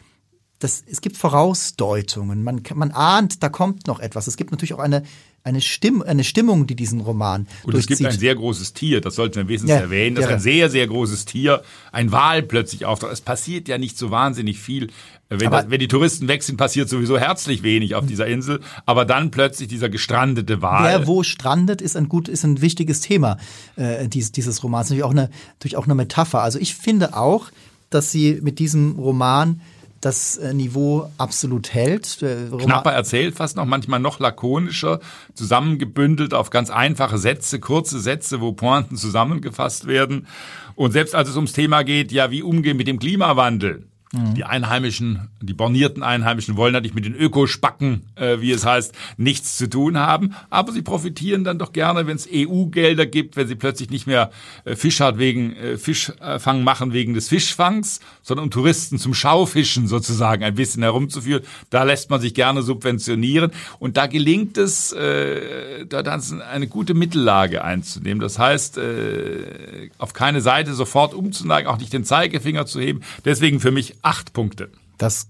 das, 0.58 0.82
es 0.86 1.02
gibt 1.02 1.18
Vorausdeutungen. 1.18 2.42
Man, 2.42 2.62
man 2.74 2.90
ahnt, 2.90 3.42
da 3.42 3.50
kommt 3.50 3.86
noch 3.86 4.00
etwas. 4.00 4.26
Es 4.26 4.38
gibt 4.38 4.52
natürlich 4.52 4.72
auch 4.72 4.78
eine, 4.78 5.02
eine, 5.46 5.60
Stimm, 5.60 6.02
eine 6.02 6.24
Stimmung, 6.24 6.66
die 6.66 6.74
diesen 6.74 7.00
Roman 7.00 7.46
Und 7.62 7.76
es 7.76 7.86
gibt 7.86 8.04
ein 8.04 8.18
sehr 8.18 8.34
großes 8.34 8.72
Tier, 8.72 9.00
das 9.00 9.14
sollten 9.14 9.36
wir 9.36 9.48
wesentlich 9.48 9.76
ja, 9.76 9.82
erwähnen, 9.82 10.16
das 10.16 10.24
ja. 10.24 10.30
ist 10.30 10.34
ein 10.34 10.40
sehr, 10.40 10.70
sehr 10.70 10.86
großes 10.88 11.24
Tier, 11.24 11.62
ein 11.92 12.10
Wal 12.10 12.42
plötzlich 12.42 12.84
auftaucht. 12.84 13.12
Es 13.12 13.20
passiert 13.20 13.68
ja 13.68 13.78
nicht 13.78 13.96
so 13.96 14.10
wahnsinnig 14.10 14.58
viel. 14.58 14.88
Wenn, 15.28 15.50
das, 15.50 15.70
wenn 15.70 15.78
die 15.78 15.88
Touristen 15.88 16.26
weg 16.26 16.42
sind, 16.42 16.56
passiert 16.56 16.88
sowieso 16.88 17.16
herzlich 17.18 17.62
wenig 17.62 17.94
auf 17.94 18.06
dieser 18.06 18.26
Insel. 18.26 18.60
Aber 18.86 19.04
dann 19.04 19.30
plötzlich 19.30 19.68
dieser 19.68 19.88
gestrandete 19.88 20.62
Wal. 20.62 20.84
Wer 20.84 21.06
wo 21.06 21.22
strandet, 21.22 21.80
ist 21.80 21.96
ein 21.96 22.08
gut, 22.08 22.28
ist 22.28 22.44
ein 22.44 22.60
wichtiges 22.60 23.00
Thema 23.00 23.38
äh, 23.76 24.08
dieses, 24.08 24.32
dieses 24.32 24.62
Romans. 24.64 24.88
Natürlich 24.88 25.04
auch, 25.04 25.10
eine, 25.12 25.30
natürlich 25.54 25.76
auch 25.76 25.84
eine 25.84 25.94
Metapher. 25.94 26.42
Also 26.42 26.58
ich 26.58 26.74
finde 26.74 27.16
auch, 27.16 27.50
dass 27.90 28.10
sie 28.10 28.40
mit 28.42 28.58
diesem 28.58 28.98
Roman 28.98 29.60
das 30.00 30.36
äh, 30.36 30.52
Niveau 30.54 31.10
absolut 31.18 31.72
hält. 31.72 32.18
Knapper 32.18 32.92
erzählt 32.92 33.36
fast 33.36 33.56
noch, 33.56 33.64
manchmal 33.64 34.00
noch 34.00 34.20
lakonischer, 34.20 35.00
zusammengebündelt 35.34 36.34
auf 36.34 36.50
ganz 36.50 36.70
einfache 36.70 37.18
Sätze, 37.18 37.60
kurze 37.60 38.00
Sätze, 38.00 38.40
wo 38.40 38.52
Pointen 38.52 38.96
zusammengefasst 38.96 39.86
werden. 39.86 40.26
Und 40.74 40.92
selbst 40.92 41.14
als 41.14 41.28
es 41.28 41.36
ums 41.36 41.52
Thema 41.52 41.82
geht, 41.82 42.12
ja, 42.12 42.30
wie 42.30 42.42
umgehen 42.42 42.76
mit 42.76 42.86
dem 42.86 42.98
Klimawandel, 42.98 43.86
Mhm. 44.16 44.34
Die 44.34 44.44
Einheimischen, 44.44 45.28
die 45.40 45.54
bornierten 45.54 46.02
Einheimischen 46.02 46.56
wollen 46.56 46.72
natürlich 46.72 46.94
mit 46.94 47.04
den 47.04 47.14
Ökospacken, 47.14 48.02
äh, 48.16 48.40
wie 48.40 48.52
es 48.52 48.64
heißt, 48.64 48.94
nichts 49.16 49.56
zu 49.56 49.68
tun 49.68 49.98
haben. 49.98 50.34
Aber 50.50 50.72
sie 50.72 50.82
profitieren 50.82 51.44
dann 51.44 51.58
doch 51.58 51.72
gerne, 51.72 52.06
wenn 52.06 52.16
es 52.16 52.28
EU-Gelder 52.32 53.06
gibt, 53.06 53.36
wenn 53.36 53.48
sie 53.48 53.54
plötzlich 53.54 53.90
nicht 53.90 54.06
mehr 54.06 54.30
äh, 54.64 54.76
Fischart 54.76 55.18
wegen 55.18 55.54
äh, 55.56 55.78
Fischfang 55.78 56.64
machen 56.64 56.92
wegen 56.92 57.14
des 57.14 57.28
Fischfangs, 57.28 58.00
sondern 58.22 58.44
um 58.44 58.50
Touristen 58.50 58.98
zum 58.98 59.14
Schaufischen 59.14 59.86
sozusagen 59.86 60.44
ein 60.44 60.54
bisschen 60.54 60.82
herumzuführen. 60.82 61.42
Da 61.70 61.82
lässt 61.82 62.10
man 62.10 62.20
sich 62.20 62.34
gerne 62.34 62.62
subventionieren. 62.62 63.50
Und 63.78 63.96
da 63.96 64.06
gelingt 64.06 64.58
es, 64.58 64.92
äh, 64.92 65.86
da 65.86 66.02
dann 66.02 66.16
eine 66.42 66.66
gute 66.66 66.94
Mittellage 66.94 67.62
einzunehmen. 67.62 68.20
Das 68.20 68.38
heißt, 68.38 68.78
äh, 68.78 69.90
auf 69.98 70.12
keine 70.12 70.40
Seite 70.40 70.74
sofort 70.74 71.14
umzuneigen, 71.14 71.70
auch 71.70 71.78
nicht 71.78 71.92
den 71.92 72.04
Zeigefinger 72.04 72.66
zu 72.66 72.80
heben. 72.80 73.02
Deswegen 73.24 73.60
für 73.60 73.70
mich 73.70 73.94
acht 74.06 74.32
Punkte. 74.32 74.70
Das 74.98 75.28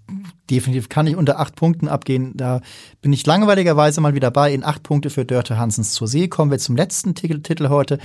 definitiv 0.49 0.89
kann 0.89 1.07
ich 1.07 1.17
unter 1.17 1.41
acht 1.41 1.57
Punkten 1.57 1.89
abgehen. 1.89 2.37
Da 2.37 2.61
bin 3.01 3.13
ich 3.13 3.27
langweiligerweise 3.27 4.01
mal 4.01 4.15
wieder 4.15 4.31
bei. 4.31 4.53
In 4.53 4.63
acht 4.63 4.83
Punkte 4.83 5.11
für 5.11 5.25
Dörte 5.25 5.59
Hansens 5.59 5.93
zur 5.93 6.07
See. 6.07 6.29
Kommen 6.29 6.51
wir 6.51 6.59
zum 6.59 6.77
letzten 6.77 7.15
Titel, 7.15 7.41
Titel 7.41 7.69
heute. 7.69 7.99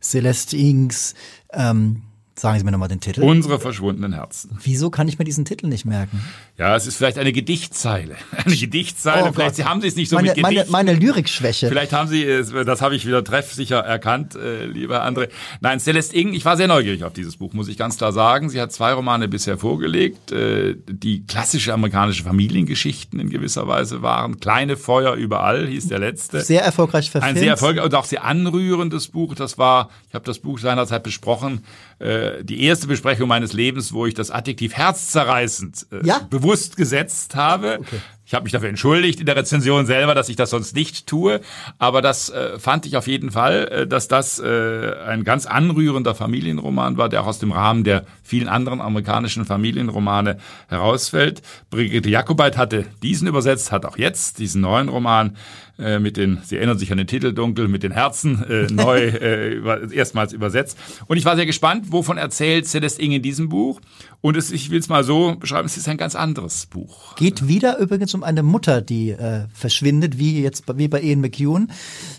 Celeste 0.00 0.56
Inks. 0.56 1.14
Ähm, 1.52 2.02
Sagen 2.34 2.58
Sie 2.58 2.64
mir 2.64 2.72
nochmal 2.72 2.88
den 2.88 3.00
Titel. 3.00 3.22
Unsere 3.22 3.60
verschwundenen 3.60 4.14
Herzen. 4.14 4.56
Wieso 4.62 4.88
kann 4.88 5.06
ich 5.06 5.18
mir 5.18 5.24
diesen 5.24 5.44
Titel 5.44 5.66
nicht 5.66 5.84
merken? 5.84 6.22
Ja, 6.56 6.74
es 6.74 6.86
ist 6.86 6.96
vielleicht 6.96 7.18
eine 7.18 7.32
Gedichtzeile. 7.32 8.16
Eine 8.44 8.56
Gedichtzeile. 8.56 9.28
Oh 9.28 9.32
vielleicht 9.32 9.56
Gott. 9.56 9.66
haben 9.66 9.80
Sie 9.80 9.88
es 9.88 9.96
nicht 9.96 10.08
so 10.08 10.16
meine, 10.16 10.28
mit 10.28 10.36
Gedicht. 10.36 10.70
Meine, 10.70 10.88
meine 10.88 10.98
Lyrikschwäche. 10.98 11.68
Vielleicht 11.68 11.92
haben 11.92 12.08
Sie, 12.08 12.24
es, 12.24 12.52
das 12.52 12.80
habe 12.80 12.94
ich 12.96 13.06
wieder 13.06 13.22
treffsicher 13.22 13.78
erkannt, 13.78 14.34
äh, 14.34 14.64
lieber 14.66 15.04
André. 15.04 15.28
Nein, 15.60 15.80
Celeste 15.80 16.16
Ing, 16.16 16.32
ich 16.32 16.44
war 16.44 16.56
sehr 16.56 16.68
neugierig 16.68 17.04
auf 17.04 17.12
dieses 17.12 17.36
Buch, 17.36 17.52
muss 17.52 17.68
ich 17.68 17.76
ganz 17.76 17.98
klar 17.98 18.12
sagen. 18.12 18.48
Sie 18.48 18.60
hat 18.60 18.72
zwei 18.72 18.92
Romane 18.92 19.28
bisher 19.28 19.58
vorgelegt, 19.58 20.32
äh, 20.32 20.76
die 20.86 21.26
klassische 21.26 21.74
amerikanische 21.74 22.24
Familiengeschichten 22.24 23.20
in 23.20 23.30
gewisser 23.30 23.68
Weise 23.68 24.02
waren. 24.02 24.40
Kleine 24.40 24.76
Feuer 24.76 25.14
überall 25.14 25.66
hieß 25.66 25.88
der 25.88 25.98
letzte. 25.98 26.40
Sehr 26.40 26.62
erfolgreich 26.62 27.10
verfilmt. 27.10 27.36
Ein 27.36 27.40
sehr 27.40 27.50
erfolgreich 27.50 27.84
und 27.84 27.94
auch 27.94 28.04
sehr 28.04 28.24
anrührendes 28.24 29.08
Buch. 29.08 29.34
Das 29.34 29.58
war, 29.58 29.90
ich 30.08 30.14
habe 30.14 30.24
das 30.24 30.38
Buch 30.38 30.58
seinerzeit 30.58 31.02
besprochen, 31.02 31.64
äh, 32.02 32.44
die 32.44 32.64
erste 32.64 32.86
Besprechung 32.86 33.28
meines 33.28 33.52
Lebens, 33.52 33.92
wo 33.92 34.06
ich 34.06 34.14
das 34.14 34.30
Adjektiv 34.30 34.74
herzzerreißend 34.74 35.86
äh, 35.92 36.06
ja? 36.06 36.20
bewusst 36.30 36.76
gesetzt 36.76 37.34
habe. 37.34 37.78
Okay. 37.80 38.00
Ich 38.24 38.34
habe 38.34 38.44
mich 38.44 38.52
dafür 38.52 38.70
entschuldigt 38.70 39.20
in 39.20 39.26
der 39.26 39.36
Rezension 39.36 39.84
selber, 39.84 40.14
dass 40.14 40.28
ich 40.28 40.36
das 40.36 40.50
sonst 40.50 40.74
nicht 40.74 41.06
tue, 41.06 41.40
aber 41.78 42.00
das 42.00 42.30
äh, 42.30 42.58
fand 42.58 42.86
ich 42.86 42.96
auf 42.96 43.06
jeden 43.06 43.30
Fall, 43.30 43.68
äh, 43.68 43.86
dass 43.86 44.08
das 44.08 44.38
äh, 44.38 44.94
ein 45.06 45.24
ganz 45.24 45.44
anrührender 45.46 46.14
Familienroman 46.14 46.96
war, 46.96 47.08
der 47.08 47.22
auch 47.22 47.26
aus 47.26 47.40
dem 47.40 47.52
Rahmen 47.52 47.84
der 47.84 48.06
vielen 48.22 48.48
anderen 48.48 48.80
amerikanischen 48.80 49.44
Familienromane 49.44 50.38
herausfällt. 50.68 51.42
Brigitte 51.70 52.08
Jakobait 52.08 52.56
hatte 52.56 52.86
diesen 53.02 53.28
übersetzt, 53.28 53.72
hat 53.72 53.84
auch 53.84 53.98
jetzt 53.98 54.38
diesen 54.38 54.60
neuen 54.60 54.88
Roman 54.88 55.36
äh, 55.78 55.98
mit 55.98 56.16
den, 56.16 56.38
Sie 56.44 56.56
erinnern 56.56 56.78
sich 56.78 56.92
an 56.92 56.98
den 56.98 57.06
Titel 57.06 57.32
dunkel, 57.32 57.66
mit 57.68 57.82
den 57.82 57.92
Herzen 57.92 58.44
äh, 58.44 58.66
neu 58.70 59.00
äh, 59.00 59.54
über, 59.54 59.90
erstmals 59.90 60.32
übersetzt. 60.32 60.78
Und 61.06 61.16
ich 61.16 61.24
war 61.24 61.36
sehr 61.36 61.46
gespannt, 61.46 61.90
wovon 61.90 62.18
erzählt 62.18 62.66
Celeste 62.66 63.02
Ing 63.02 63.12
in 63.12 63.22
diesem 63.22 63.48
Buch. 63.48 63.80
Und 64.20 64.36
es, 64.36 64.52
ich 64.52 64.70
will 64.70 64.78
es 64.78 64.88
mal 64.88 65.02
so 65.02 65.34
beschreiben, 65.34 65.66
es 65.66 65.76
ist 65.76 65.88
ein 65.88 65.96
ganz 65.96 66.14
anderes 66.14 66.66
Buch. 66.66 67.16
Geht 67.16 67.48
wieder 67.48 67.78
übrigens 67.78 68.14
um 68.14 68.22
eine 68.22 68.42
Mutter, 68.42 68.80
die 68.80 69.10
äh, 69.10 69.46
verschwindet, 69.52 70.18
wie 70.18 70.42
jetzt 70.42 70.64
wie 70.76 70.88
bei 70.88 71.00
Ian 71.02 71.20
McEwan. 71.20 71.72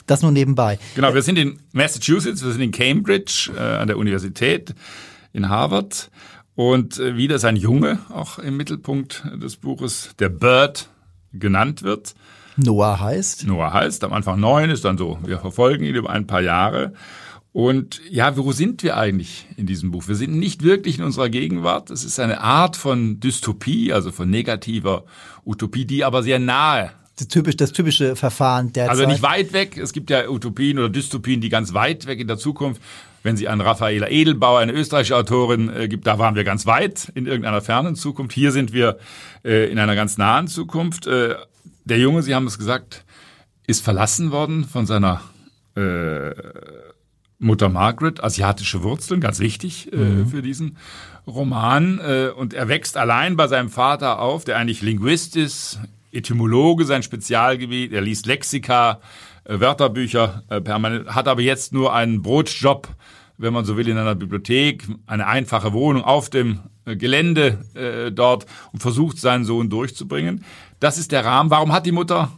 Das 0.08 0.22
nur 0.22 0.32
nebenbei. 0.32 0.80
Genau, 0.96 1.14
wir 1.14 1.22
sind 1.22 1.38
in 1.38 1.60
Massachusetts, 1.72 2.44
wir 2.44 2.52
sind 2.52 2.62
in 2.62 2.72
Cambridge 2.72 3.52
äh, 3.56 3.60
an 3.60 3.88
der 3.88 3.98
Universität 3.98 4.76
in 5.34 5.50
Harvard. 5.50 6.10
Und 6.56 7.00
äh, 7.00 7.18
wieder 7.18 7.36
ist 7.36 7.46
ein 7.46 7.56
Junge 7.56 8.00
auch 8.10 8.40
im 8.40 8.58
Mittelpunkt 8.58 9.24
des 9.42 9.58
Buches, 9.58 10.12
der 10.20 10.30
Bird 10.30 10.90
genannt 11.34 11.84
wird. 11.84 12.16
Noah 12.56 13.00
heißt. 13.00 13.48
Noah 13.48 13.74
heißt, 13.74 14.04
am 14.04 14.14
Anfang 14.14 14.40
neun 14.40 14.70
ist 14.70 14.86
dann 14.86 14.98
so, 14.98 15.18
wir 15.26 15.40
verfolgen 15.40 15.84
ihn 15.84 15.96
über 15.96 16.12
ein 16.12 16.28
paar 16.28 16.42
Jahre. 16.42 16.94
Und 17.52 18.02
ja, 18.10 18.36
wo 18.38 18.52
sind 18.52 18.82
wir 18.84 18.98
eigentlich 18.98 19.48
in 19.58 19.68
diesem 19.68 19.92
Buch? 19.92 20.08
Wir 20.08 20.16
sind 20.16 20.36
nicht 20.38 20.64
wirklich 20.64 20.98
in 20.98 21.04
unserer 21.04 21.30
Gegenwart. 21.30 21.92
Es 21.92 22.04
ist 22.04 22.20
eine 22.20 22.42
Art 22.42 22.78
von 22.78 23.20
Dystopie, 23.20 23.94
also 23.94 24.12
von 24.12 24.30
negativer 24.30 25.04
Utopie, 25.46 25.86
die 25.86 26.04
aber 26.04 26.24
sehr 26.24 26.40
nahe 26.40 26.92
das 27.16 27.28
typische, 27.28 27.58
das 27.58 27.72
typische 27.72 28.16
Verfahren 28.16 28.74
der 28.74 28.90
Also 28.90 29.06
nicht 29.06 29.22
weit 29.22 29.54
weg. 29.54 29.78
Es 29.78 29.94
gibt 29.94 30.10
ja 30.10 30.28
Utopien 30.28 30.80
oder 30.80 30.90
Dystopien, 30.90 31.42
die 31.42 31.50
ganz 31.50 31.74
weit 31.74 32.08
weg 32.08 32.20
in 32.20 32.28
der 32.28 32.38
Zukunft. 32.38 32.82
Wenn 33.24 33.38
Sie 33.38 33.48
an 33.48 33.62
Raffaela 33.62 34.10
Edelbauer, 34.10 34.60
eine 34.60 34.74
österreichische 34.74 35.16
Autorin, 35.16 35.74
äh, 35.74 35.88
gibt, 35.88 36.06
da 36.06 36.20
waren 36.20 36.36
wir 36.36 36.44
ganz 36.44 36.66
weit 36.66 37.12
in 37.16 37.26
irgendeiner 37.26 37.62
fernen 37.62 37.96
Zukunft. 37.96 38.34
Hier 38.34 38.52
sind 38.52 38.74
wir 38.74 39.00
äh, 39.44 39.72
in 39.72 39.80
einer 39.80 39.96
ganz 39.96 40.18
nahen 40.18 40.48
Zukunft. 40.48 41.08
Äh, 41.08 41.36
der 41.86 41.98
Junge, 41.98 42.22
Sie 42.22 42.36
haben 42.36 42.48
es 42.48 42.58
gesagt, 42.58 43.06
ist 43.66 43.84
verlassen 43.84 44.32
worden 44.32 44.66
von 44.66 44.86
seiner 44.86 45.22
äh, 45.76 46.32
Mutter 47.40 47.70
Margaret, 47.70 48.24
asiatische 48.24 48.84
Wurzeln, 48.84 49.22
ganz 49.22 49.40
wichtig 49.40 49.92
äh, 49.92 49.98
mhm. 49.98 50.28
für 50.28 50.42
diesen 50.42 50.78
Roman. 51.26 52.00
Äh, 52.00 52.30
und 52.36 52.54
er 52.54 52.68
wächst 52.68 52.98
allein 52.98 53.36
bei 53.36 53.48
seinem 53.48 53.70
Vater 53.70 54.20
auf, 54.20 54.44
der 54.44 54.58
eigentlich 54.58 54.82
Linguist 54.82 55.36
ist, 55.36 55.80
Etymologe, 56.14 56.86
sein 56.86 57.04
Spezialgebiet. 57.04 57.92
Er 57.92 58.02
liest 58.02 58.26
Lexika, 58.26 59.02
äh, 59.44 59.60
Wörterbücher 59.60 60.44
äh, 60.50 60.62
permanent, 60.62 61.08
hat 61.10 61.28
aber 61.28 61.42
jetzt 61.42 61.74
nur 61.74 61.94
einen 61.94 62.22
Brotjob, 62.22 62.88
wenn 63.38 63.54
man 63.54 63.66
so 63.66 63.78
will, 63.78 63.88
in 63.88 63.98
einer 63.98 64.16
Bibliothek, 64.16 64.88
eine 65.06 65.28
einfache 65.28 65.74
Wohnung 65.74 66.04
auf 66.04 66.30
dem 66.30 66.60
äh, 66.86 66.96
Gelände 66.96 67.66
äh, 67.74 68.12
dort 68.12 68.46
und 68.72 68.82
versucht, 68.82 69.18
seinen 69.18 69.46
Sohn 69.46 69.70
durchzubringen. 69.70 70.46
Das 70.80 70.98
ist 70.98 71.12
der 71.12 71.26
Rahmen. 71.26 71.50
Warum 71.50 71.72
hat 71.72 71.86
die 71.86 71.92
Mutter 71.92 72.32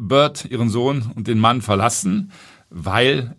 Bert 0.00 0.46
ihren 0.46 0.68
Sohn 0.68 1.12
und 1.14 1.28
den 1.28 1.38
Mann 1.38 1.62
verlassen? 1.62 2.32
Weil 2.70 3.36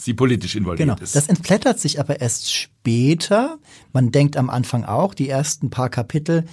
sie 0.00 0.14
politisch 0.14 0.56
involviert 0.56 0.88
genau. 0.88 1.02
ist. 1.02 1.14
Das 1.14 1.28
entblättert 1.28 1.78
sich 1.78 2.00
aber 2.00 2.20
erst 2.20 2.54
später. 2.54 3.58
Man 3.92 4.10
denkt 4.10 4.36
am 4.36 4.48
Anfang 4.48 4.84
auch, 4.84 5.14
die 5.14 5.28
ersten 5.28 5.70
paar 5.70 5.90
Kapitel, 5.90 6.46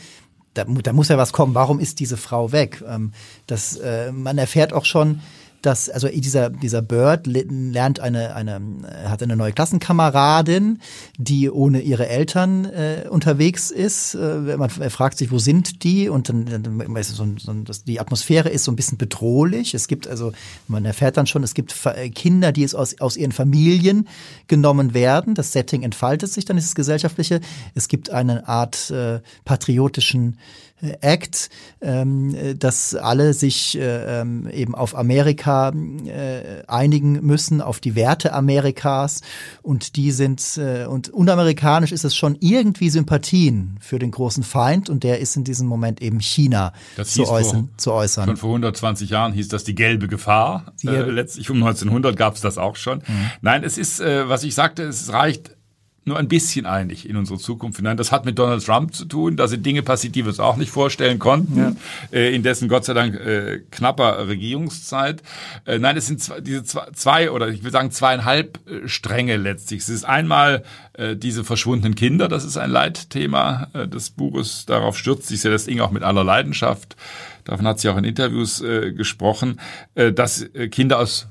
da, 0.58 0.66
da 0.66 0.94
muss 0.94 1.10
ja 1.10 1.18
was 1.18 1.34
kommen. 1.34 1.56
Warum 1.56 1.80
ist 1.80 2.00
diese 2.00 2.18
Frau 2.18 2.52
weg? 2.52 2.84
Ähm, 2.88 3.12
das, 3.46 3.78
äh, 3.78 4.12
man 4.12 4.38
erfährt 4.38 4.74
auch 4.74 4.86
schon, 4.86 5.22
dass, 5.62 5.90
also 5.90 6.08
dieser, 6.08 6.50
dieser 6.50 6.82
Bird 6.82 7.28
lernt 7.28 8.00
eine, 8.00 8.36
eine, 8.36 8.62
hat 9.06 9.24
eine 9.24 9.36
neue 9.36 9.54
Klassenkameradin, 9.54 10.80
die 11.18 11.50
ohne 11.50 11.82
ihre 11.82 12.08
Eltern 12.08 12.66
äh, 12.66 13.06
unterwegs 13.10 13.72
ist. 13.72 14.16
Äh, 14.16 14.58
man 14.58 14.70
fragt 14.70 15.18
sich, 15.18 15.32
wo 15.32 15.40
sind 15.40 15.84
die? 15.84 16.10
Und 16.10 16.30
dann, 16.30 16.46
dann 16.46 16.94
weißt 16.94 17.12
du, 17.12 17.16
so, 17.16 17.28
so, 17.38 17.54
die 17.86 18.00
Atmosphäre 18.00 18.50
ist 18.50 18.64
so 18.64 18.72
ein 18.72 18.76
bisschen 18.76 18.98
bedrohlich. 18.98 19.74
Es 19.74 19.88
gibt 19.88 20.08
also, 20.08 20.32
man 20.68 20.86
erfährt 20.86 21.18
dann 21.18 21.28
schon, 21.28 21.44
es 21.44 21.54
gibt 21.54 21.76
Kinder, 22.14 22.52
die 22.52 22.64
es 22.64 22.76
aus, 22.76 23.00
aus 23.02 23.18
ihren 23.18 23.32
Familien 23.32 24.08
genommen 24.48 24.94
werden. 24.94 25.36
Das 25.36 25.52
Setting 25.52 25.84
entfaltet 25.84 26.32
sich, 26.32 26.46
dann 26.46 26.58
ist 26.58 26.66
es 26.66 26.76
gesellschaftliche. 26.76 27.42
Es 27.76 27.88
gibt 27.88 28.10
eine 28.10 28.48
Art 28.48 28.92
äh, 28.92 29.20
patriotischen 29.46 30.38
Act, 31.02 31.50
ähm, 31.82 32.36
dass 32.60 32.94
alle 32.94 33.34
sich 33.34 33.78
äh, 33.78 34.22
ähm, 34.22 34.48
eben 34.50 34.76
auf 34.76 34.96
Amerika 34.96 35.70
äh, 35.70 36.64
einigen 36.68 37.26
müssen, 37.26 37.62
auf 37.62 37.80
die 37.80 37.96
Werte 37.96 38.34
Amerikas 38.34 39.22
und 39.64 39.96
die 39.96 40.12
sind 40.12 40.58
äh, 40.58 40.86
und 40.86 41.10
unamerikanisch 41.10 41.92
ist 41.92 42.06
es 42.06 42.16
schon 42.16 42.38
irgendwie 42.40 42.90
Sympathien 42.90 43.78
für 43.82 43.98
den 43.98 44.12
großen 44.12 44.44
Feind 44.44 44.90
und 44.90 45.04
der 45.04 45.20
ist 45.20 45.36
in 45.36 45.44
diesem 45.44 45.68
Moment 45.68 46.02
eben 46.02 46.20
China 46.20 46.74
zu, 47.04 47.28
äußern, 47.28 47.70
vor, 47.70 47.78
zu 47.78 47.94
äußern. 47.94 48.26
Schon 48.26 48.38
vor 48.38 48.50
120 48.50 49.10
Jahren 49.10 49.34
hieß 49.34 49.48
das 49.48 49.64
die 49.64 49.76
gelbe 49.76 50.08
Gefahr. 50.08 50.74
Die, 50.84 50.88
äh, 50.88 51.10
letztlich 51.10 51.50
um 51.50 51.58
1900 51.58 52.16
gab 52.16 52.36
es 52.36 52.42
das 52.42 52.60
auch 52.60 52.76
schon. 52.76 53.00
Mhm. 53.00 53.32
Nein, 53.42 53.64
es 53.64 53.80
ist, 53.80 54.00
äh, 54.00 54.30
was 54.30 54.44
ich 54.44 54.54
sagte, 54.54 54.84
es 54.84 55.12
reicht 55.12 55.57
nur 56.08 56.18
ein 56.18 56.28
bisschen 56.28 56.66
einig 56.66 57.08
in 57.08 57.18
unsere 57.18 57.40
Zukunft 57.40 57.78
hinein. 57.78 57.98
Das 57.98 58.12
hat 58.12 58.26
mit 58.26 58.40
Donald 58.40 58.66
Trump 58.66 58.94
zu 58.94 59.06
tun. 59.06 59.38
Da 59.38 59.48
sind 59.48 59.66
Dinge 59.66 59.84
passiert, 59.84 60.16
die 60.16 60.24
wir 60.24 60.30
uns 60.30 60.40
auch 60.40 60.58
nicht 60.58 60.72
vorstellen 60.72 61.20
konnten, 61.20 61.58
ja. 61.58 61.74
äh, 62.12 62.34
in 62.34 62.44
dessen 62.44 62.70
Gott 62.70 62.86
sei 62.86 62.94
Dank 62.94 63.16
äh, 63.16 63.62
knapper 63.72 64.28
Regierungszeit. 64.28 65.22
Äh, 65.66 65.80
nein, 65.80 65.98
es 65.98 66.08
sind 66.08 66.22
zwei, 66.22 66.42
diese 66.42 66.64
zwei, 66.64 66.88
zwei 66.94 67.32
oder 67.32 67.50
ich 67.50 67.64
will 67.64 67.72
sagen 67.72 67.92
zweieinhalb 67.92 68.60
äh, 68.68 68.88
Stränge 68.88 69.38
letztlich. 69.38 69.82
Es 69.82 69.90
ist 69.90 70.06
einmal 70.06 70.64
äh, 70.94 71.16
diese 71.16 71.44
verschwundenen 71.44 71.96
Kinder, 71.96 72.28
das 72.28 72.44
ist 72.44 72.58
ein 72.58 72.72
Leitthema 72.72 73.68
äh, 73.74 73.88
des 73.88 74.10
Buches. 74.10 74.66
Darauf 74.66 74.98
stürzt 74.98 75.28
sich 75.28 75.42
Celeste 75.42 75.72
Ing 75.72 75.82
auch 75.82 75.92
mit 75.92 76.04
aller 76.04 76.24
Leidenschaft. 76.24 76.96
Davon 77.44 77.68
hat 77.68 77.80
sie 77.80 77.88
auch 77.90 77.98
in 77.98 78.04
Interviews 78.04 78.62
gesprochen, 78.62 79.62
dass 79.96 80.46
Kinder 80.70 81.00
aus 81.00 81.28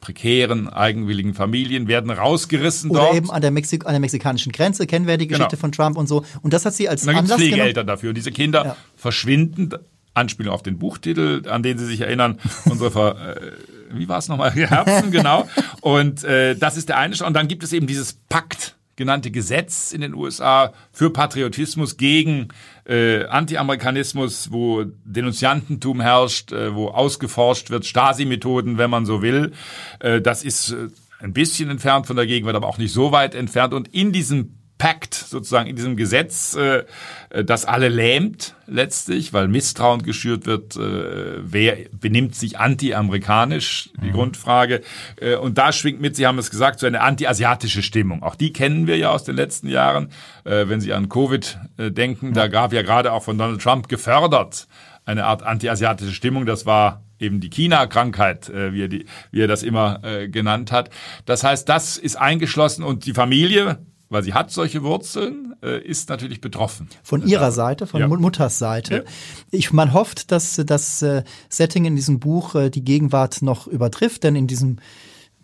prekären, 0.00 0.68
eigenwilligen 0.68 1.34
Familien 1.34 1.86
werden 1.86 2.10
rausgerissen 2.10 2.90
Oder 2.90 3.00
dort. 3.00 3.16
eben 3.16 3.30
an 3.30 3.42
der, 3.42 3.50
Mexik 3.50 3.86
an 3.86 3.92
der 3.92 4.00
mexikanischen 4.00 4.50
Grenze, 4.52 4.86
kennen 4.86 5.06
wir 5.06 5.18
die 5.18 5.26
genau. 5.26 5.38
Geschichte 5.38 5.56
genau. 5.56 5.60
von 5.60 5.72
Trump 5.72 5.98
und 5.98 6.08
so. 6.08 6.24
Und 6.42 6.52
das 6.52 6.64
hat 6.64 6.74
sie 6.74 6.88
als 6.88 7.02
und 7.02 7.08
dann 7.08 7.16
Anlass 7.16 7.38
Pflegeeltern 7.38 7.86
dafür. 7.86 8.10
Und 8.10 8.14
diese 8.16 8.32
Kinder 8.32 8.64
ja. 8.64 8.76
verschwinden, 8.96 9.74
Anspielung 10.14 10.54
auf 10.54 10.62
den 10.62 10.78
Buchtitel, 10.78 11.48
an 11.48 11.62
den 11.62 11.78
Sie 11.78 11.86
sich 11.86 12.00
erinnern, 12.00 12.38
unsere 12.64 12.90
Ver 12.90 13.36
äh, 13.36 13.52
wie 13.92 14.08
war 14.08 14.18
es 14.18 14.28
nochmal? 14.28 14.52
Herzen, 14.54 15.10
genau. 15.10 15.48
Und 15.80 16.24
äh, 16.24 16.54
das 16.56 16.76
ist 16.76 16.88
der 16.88 16.98
eine. 16.98 17.14
Und 17.24 17.34
dann 17.34 17.48
gibt 17.48 17.62
es 17.62 17.72
eben 17.72 17.86
dieses 17.86 18.14
Pakt 18.28 18.76
genannte 18.96 19.30
Gesetz 19.30 19.92
in 19.92 20.02
den 20.02 20.14
USA 20.14 20.72
für 20.92 21.10
Patriotismus 21.10 21.96
gegen 21.96 22.48
äh, 22.90 23.24
Anti-Amerikanismus, 23.26 24.50
wo 24.50 24.84
Denunziantentum 25.04 26.00
herrscht, 26.00 26.52
äh, 26.52 26.74
wo 26.74 26.88
ausgeforscht 26.88 27.70
wird, 27.70 27.86
Stasi-Methoden, 27.86 28.78
wenn 28.78 28.90
man 28.90 29.06
so 29.06 29.22
will. 29.22 29.52
Äh, 30.00 30.20
das 30.20 30.42
ist 30.42 30.72
äh, 30.72 30.88
ein 31.20 31.32
bisschen 31.32 31.70
entfernt 31.70 32.06
von 32.06 32.16
der 32.16 32.26
Gegenwart, 32.26 32.56
aber 32.56 32.66
auch 32.66 32.78
nicht 32.78 32.92
so 32.92 33.12
weit 33.12 33.34
entfernt. 33.34 33.74
Und 33.74 33.88
in 33.88 34.10
diesem 34.12 34.59
Pact, 34.80 35.14
sozusagen 35.14 35.68
in 35.68 35.76
diesem 35.76 35.94
Gesetz, 35.94 36.56
äh, 36.56 36.84
äh, 37.28 37.44
das 37.44 37.66
alle 37.66 37.90
lähmt 37.90 38.54
letztlich, 38.66 39.34
weil 39.34 39.46
Misstrauen 39.46 40.02
geschürt 40.02 40.46
wird, 40.46 40.74
äh, 40.76 41.36
wer 41.42 41.76
benimmt 41.92 42.34
sich 42.34 42.58
anti-amerikanisch, 42.58 43.90
die 44.02 44.08
mhm. 44.08 44.12
Grundfrage. 44.12 44.80
Äh, 45.20 45.36
und 45.36 45.58
da 45.58 45.72
schwingt 45.72 46.00
mit, 46.00 46.16
Sie 46.16 46.26
haben 46.26 46.38
es 46.38 46.50
gesagt, 46.50 46.80
so 46.80 46.86
eine 46.86 47.02
anti-asiatische 47.02 47.82
Stimmung. 47.82 48.22
Auch 48.22 48.36
die 48.36 48.54
kennen 48.54 48.86
wir 48.86 48.96
ja 48.96 49.10
aus 49.10 49.24
den 49.24 49.36
letzten 49.36 49.68
Jahren. 49.68 50.08
Äh, 50.44 50.68
wenn 50.68 50.80
Sie 50.80 50.94
an 50.94 51.10
Covid 51.10 51.58
äh, 51.76 51.90
denken, 51.90 52.32
da 52.32 52.48
gab 52.48 52.72
ja 52.72 52.80
gerade 52.80 53.12
auch 53.12 53.22
von 53.22 53.36
Donald 53.36 53.60
Trump 53.60 53.88
gefördert 53.88 54.66
eine 55.04 55.26
Art 55.26 55.42
anti-asiatische 55.42 56.12
Stimmung. 56.12 56.46
Das 56.46 56.64
war 56.64 57.02
eben 57.18 57.40
die 57.40 57.50
China-Krankheit, 57.50 58.48
äh, 58.48 58.72
wie, 58.72 58.84
er 58.84 58.88
die, 58.88 59.06
wie 59.30 59.42
er 59.42 59.48
das 59.48 59.62
immer 59.62 60.02
äh, 60.04 60.28
genannt 60.28 60.72
hat. 60.72 60.88
Das 61.26 61.44
heißt, 61.44 61.68
das 61.68 61.98
ist 61.98 62.16
eingeschlossen 62.16 62.82
und 62.82 63.04
die 63.04 63.12
Familie, 63.12 63.78
weil 64.10 64.24
sie 64.24 64.34
hat 64.34 64.50
solche 64.50 64.82
Wurzeln, 64.82 65.54
äh, 65.62 65.80
ist 65.82 66.08
natürlich 66.08 66.40
betroffen. 66.40 66.88
Von 67.02 67.26
ihrer 67.26 67.52
Seite, 67.52 67.86
von 67.86 68.00
ja. 68.00 68.08
Mutters 68.08 68.58
Seite. 68.58 68.96
Ja. 68.96 69.02
Ich, 69.50 69.72
man 69.72 69.94
hofft, 69.94 70.32
dass 70.32 70.60
das 70.66 71.00
äh, 71.00 71.22
Setting 71.48 71.84
in 71.84 71.96
diesem 71.96 72.18
Buch 72.18 72.56
äh, 72.56 72.70
die 72.70 72.84
Gegenwart 72.84 73.40
noch 73.40 73.68
übertrifft, 73.68 74.24
denn 74.24 74.34
in 74.34 74.48
diesem 74.48 74.78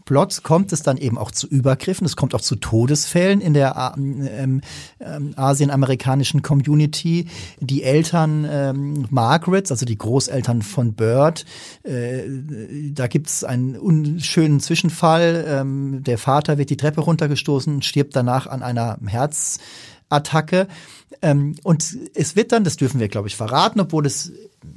Plot 0.06 0.44
kommt 0.44 0.72
es 0.72 0.82
dann 0.82 0.96
eben 0.96 1.18
auch 1.18 1.32
zu 1.32 1.48
Übergriffen, 1.48 2.06
es 2.06 2.16
kommt 2.16 2.34
auch 2.34 2.40
zu 2.40 2.56
Todesfällen 2.56 3.40
in 3.40 3.54
der 3.54 3.94
ähm, 3.98 4.60
ähm, 5.00 5.34
asienamerikanischen 5.36 6.42
Community. 6.42 7.26
Die 7.60 7.82
Eltern 7.82 8.46
ähm, 8.48 9.06
Margarets, 9.10 9.72
also 9.72 9.84
die 9.84 9.98
Großeltern 9.98 10.62
von 10.62 10.94
Bird, 10.94 11.44
äh, 11.82 12.22
da 12.92 13.08
gibt 13.08 13.26
es 13.26 13.42
einen 13.42 13.76
unschönen 13.76 14.60
Zwischenfall. 14.60 15.44
Ähm, 15.46 16.04
der 16.04 16.18
Vater 16.18 16.56
wird 16.56 16.70
die 16.70 16.76
Treppe 16.76 17.00
runtergestoßen, 17.00 17.82
stirbt 17.82 18.14
danach 18.14 18.46
an 18.46 18.62
einer 18.62 18.98
Herzattacke. 19.04 20.68
Ähm, 21.20 21.56
und 21.64 21.96
es 22.14 22.36
wird 22.36 22.52
dann, 22.52 22.62
das 22.62 22.76
dürfen 22.76 23.00
wir, 23.00 23.08
glaube 23.08 23.26
ich, 23.26 23.34
verraten, 23.34 23.80
obwohl 23.80 24.06
es, 24.06 24.32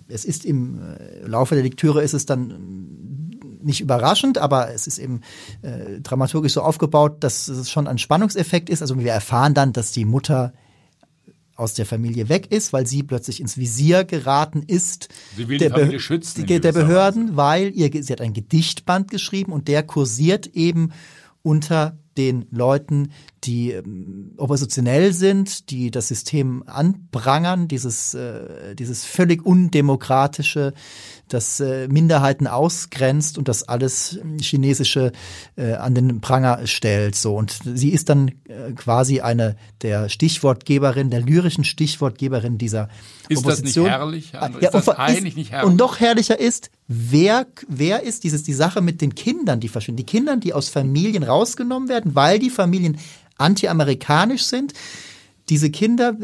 es 0.08 0.26
ist 0.26 0.44
im 0.44 0.80
äh, 0.80 1.28
Laufe 1.28 1.54
der 1.54 1.64
Lektüre 1.64 2.02
ist 2.02 2.14
es 2.14 2.26
dann 2.26 2.99
nicht 3.62 3.82
überraschend, 3.82 4.38
aber 4.38 4.74
es 4.74 4.88
ist 4.88 4.98
eben 4.98 5.22
äh, 5.62 6.00
dramaturgisch 6.02 6.54
so 6.54 6.62
aufgebaut, 6.62 7.18
dass 7.24 7.48
es 7.48 7.70
schon 7.70 7.88
ein 7.88 7.98
Spannungseffekt 7.98 8.70
ist. 8.70 8.82
Also 8.82 8.98
wir 8.98 9.12
erfahren 9.12 9.54
dann, 9.54 9.74
dass 9.74 9.92
die 9.92 10.06
Mutter 10.06 10.54
aus 11.60 11.74
der 11.74 11.86
Familie 11.86 12.30
weg 12.30 12.52
ist, 12.52 12.72
weil 12.72 12.88
sie 12.88 13.04
plötzlich 13.04 13.42
ins 13.42 13.58
Visier 13.58 14.06
geraten 14.06 14.64
ist. 14.66 15.10
Sie 15.36 15.50
will 15.50 15.58
der, 15.58 15.70
die 15.70 15.76
Familie 15.76 16.00
schützen. 16.00 16.46
Die, 16.46 16.60
der 16.60 16.72
Behörden, 16.72 17.36
weil 17.36 17.72
ihr, 17.76 17.92
sie 18.02 18.14
hat 18.14 18.22
ein 18.22 18.34
Gedichtband 18.34 19.12
geschrieben 19.12 19.52
und 19.52 19.68
der 19.68 19.84
kursiert 19.84 20.48
eben 20.48 20.94
unter 21.42 21.98
den 22.18 22.46
Leuten, 22.52 23.12
die 23.44 23.72
ähm, 23.72 24.32
oppositionell 24.38 25.14
sind, 25.14 25.70
die 25.70 25.92
das 25.92 26.08
System 26.08 26.64
anprangern, 26.66 27.68
dieses, 27.68 28.14
äh, 28.14 28.76
dieses 28.76 29.06
völlig 29.06 29.46
undemokratische, 29.46 30.74
das 31.28 31.60
äh, 31.60 31.88
Minderheiten 31.88 32.48
ausgrenzt 32.48 33.38
und 33.38 33.48
das 33.48 33.64
alles 33.64 34.20
chinesische 34.42 35.12
äh, 35.56 35.74
an 35.74 35.96
den 35.96 36.22
Pranger 36.22 36.66
stellt. 36.68 37.16
So 37.16 37.36
und 37.36 37.60
sie 37.64 37.90
ist 37.90 38.10
dann 38.10 38.30
äh, 38.48 38.72
quasi 38.76 39.22
eine 39.22 39.56
der 39.82 40.10
Stichwortgeberin, 40.10 41.10
der 41.10 41.22
lyrischen 41.22 41.64
Stichwortgeberin 41.64 42.58
dieser 42.58 42.90
ist 43.30 43.40
Opposition. 43.40 43.86
das 43.86 43.94
nicht 43.94 44.00
herrlich? 44.00 44.32
Ah, 44.34 44.48
ist 44.48 44.62
ja, 44.62 44.72
das 44.72 44.90
eigentlich 44.90 45.36
nicht 45.36 45.52
herrlich? 45.52 45.70
Und 45.70 45.78
noch 45.78 46.00
herrlicher 46.00 46.40
ist, 46.40 46.72
wer, 46.88 47.46
wer 47.68 48.04
ist 48.04 48.24
dieses, 48.24 48.44
die 48.44 48.54
Sache 48.54 48.82
mit 48.82 49.02
den 49.02 49.16
Kindern, 49.16 49.60
die 49.60 49.68
verschwinden? 49.68 49.98
Die 49.98 50.06
Kinder, 50.06 50.36
die 50.36 50.54
aus 50.54 50.70
Familien 50.70 51.24
rausgenommen 51.24 51.90
werden, 51.90 52.16
weil 52.16 52.40
die 52.40 52.50
Familien 52.50 52.98
anti-amerikanisch 53.40 54.44
sind. 54.44 54.74
Diese 55.50 55.70
Kinder 55.70 56.18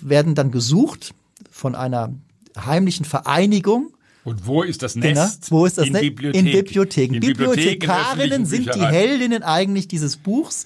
werden 0.00 0.34
dann 0.34 0.50
gesucht 0.50 1.14
von 1.50 1.74
einer 1.74 2.12
heimlichen 2.58 3.04
Vereinigung. 3.04 3.92
Und 4.24 4.46
wo 4.46 4.62
ist 4.62 4.82
das 4.82 4.94
genau. 4.94 5.06
Nest? 5.06 5.48
Genau. 5.48 5.60
Wo 5.60 5.66
ist 5.66 5.78
das 5.78 5.90
Nest? 5.90 6.04
In 6.04 6.14
Bibliotheken. 6.50 7.14
In 7.14 7.20
Bibliothekarinnen 7.20 8.46
sind 8.46 8.74
die 8.74 8.84
Heldinnen 8.84 9.42
eigentlich 9.42 9.86
dieses 9.88 10.16
Buchs. 10.16 10.64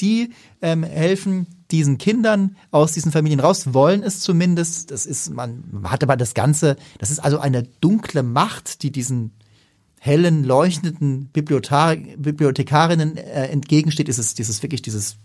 Die 0.00 0.30
ähm, 0.62 0.82
helfen 0.82 1.46
diesen 1.70 1.98
Kindern 1.98 2.56
aus 2.70 2.92
diesen 2.92 3.12
Familien 3.12 3.40
raus, 3.40 3.72
wollen 3.74 4.02
es 4.02 4.20
zumindest. 4.20 4.90
Das 4.90 5.06
ist, 5.06 5.30
man 5.30 5.62
hat 5.84 6.02
aber 6.02 6.16
das 6.16 6.34
Ganze, 6.34 6.76
das 6.98 7.10
ist 7.10 7.20
also 7.20 7.38
eine 7.38 7.62
dunkle 7.80 8.22
Macht, 8.22 8.82
die 8.82 8.90
diesen 8.90 9.32
hellen, 9.98 10.44
leuchtenden 10.44 11.26
Bibliothekarinnen 11.26 13.16
äh, 13.16 13.46
entgegensteht. 13.48 14.08
Ist 14.08 14.18
es 14.18 14.34
dieses 14.34 14.62
wirklich 14.62 14.82
dieses 14.82 15.16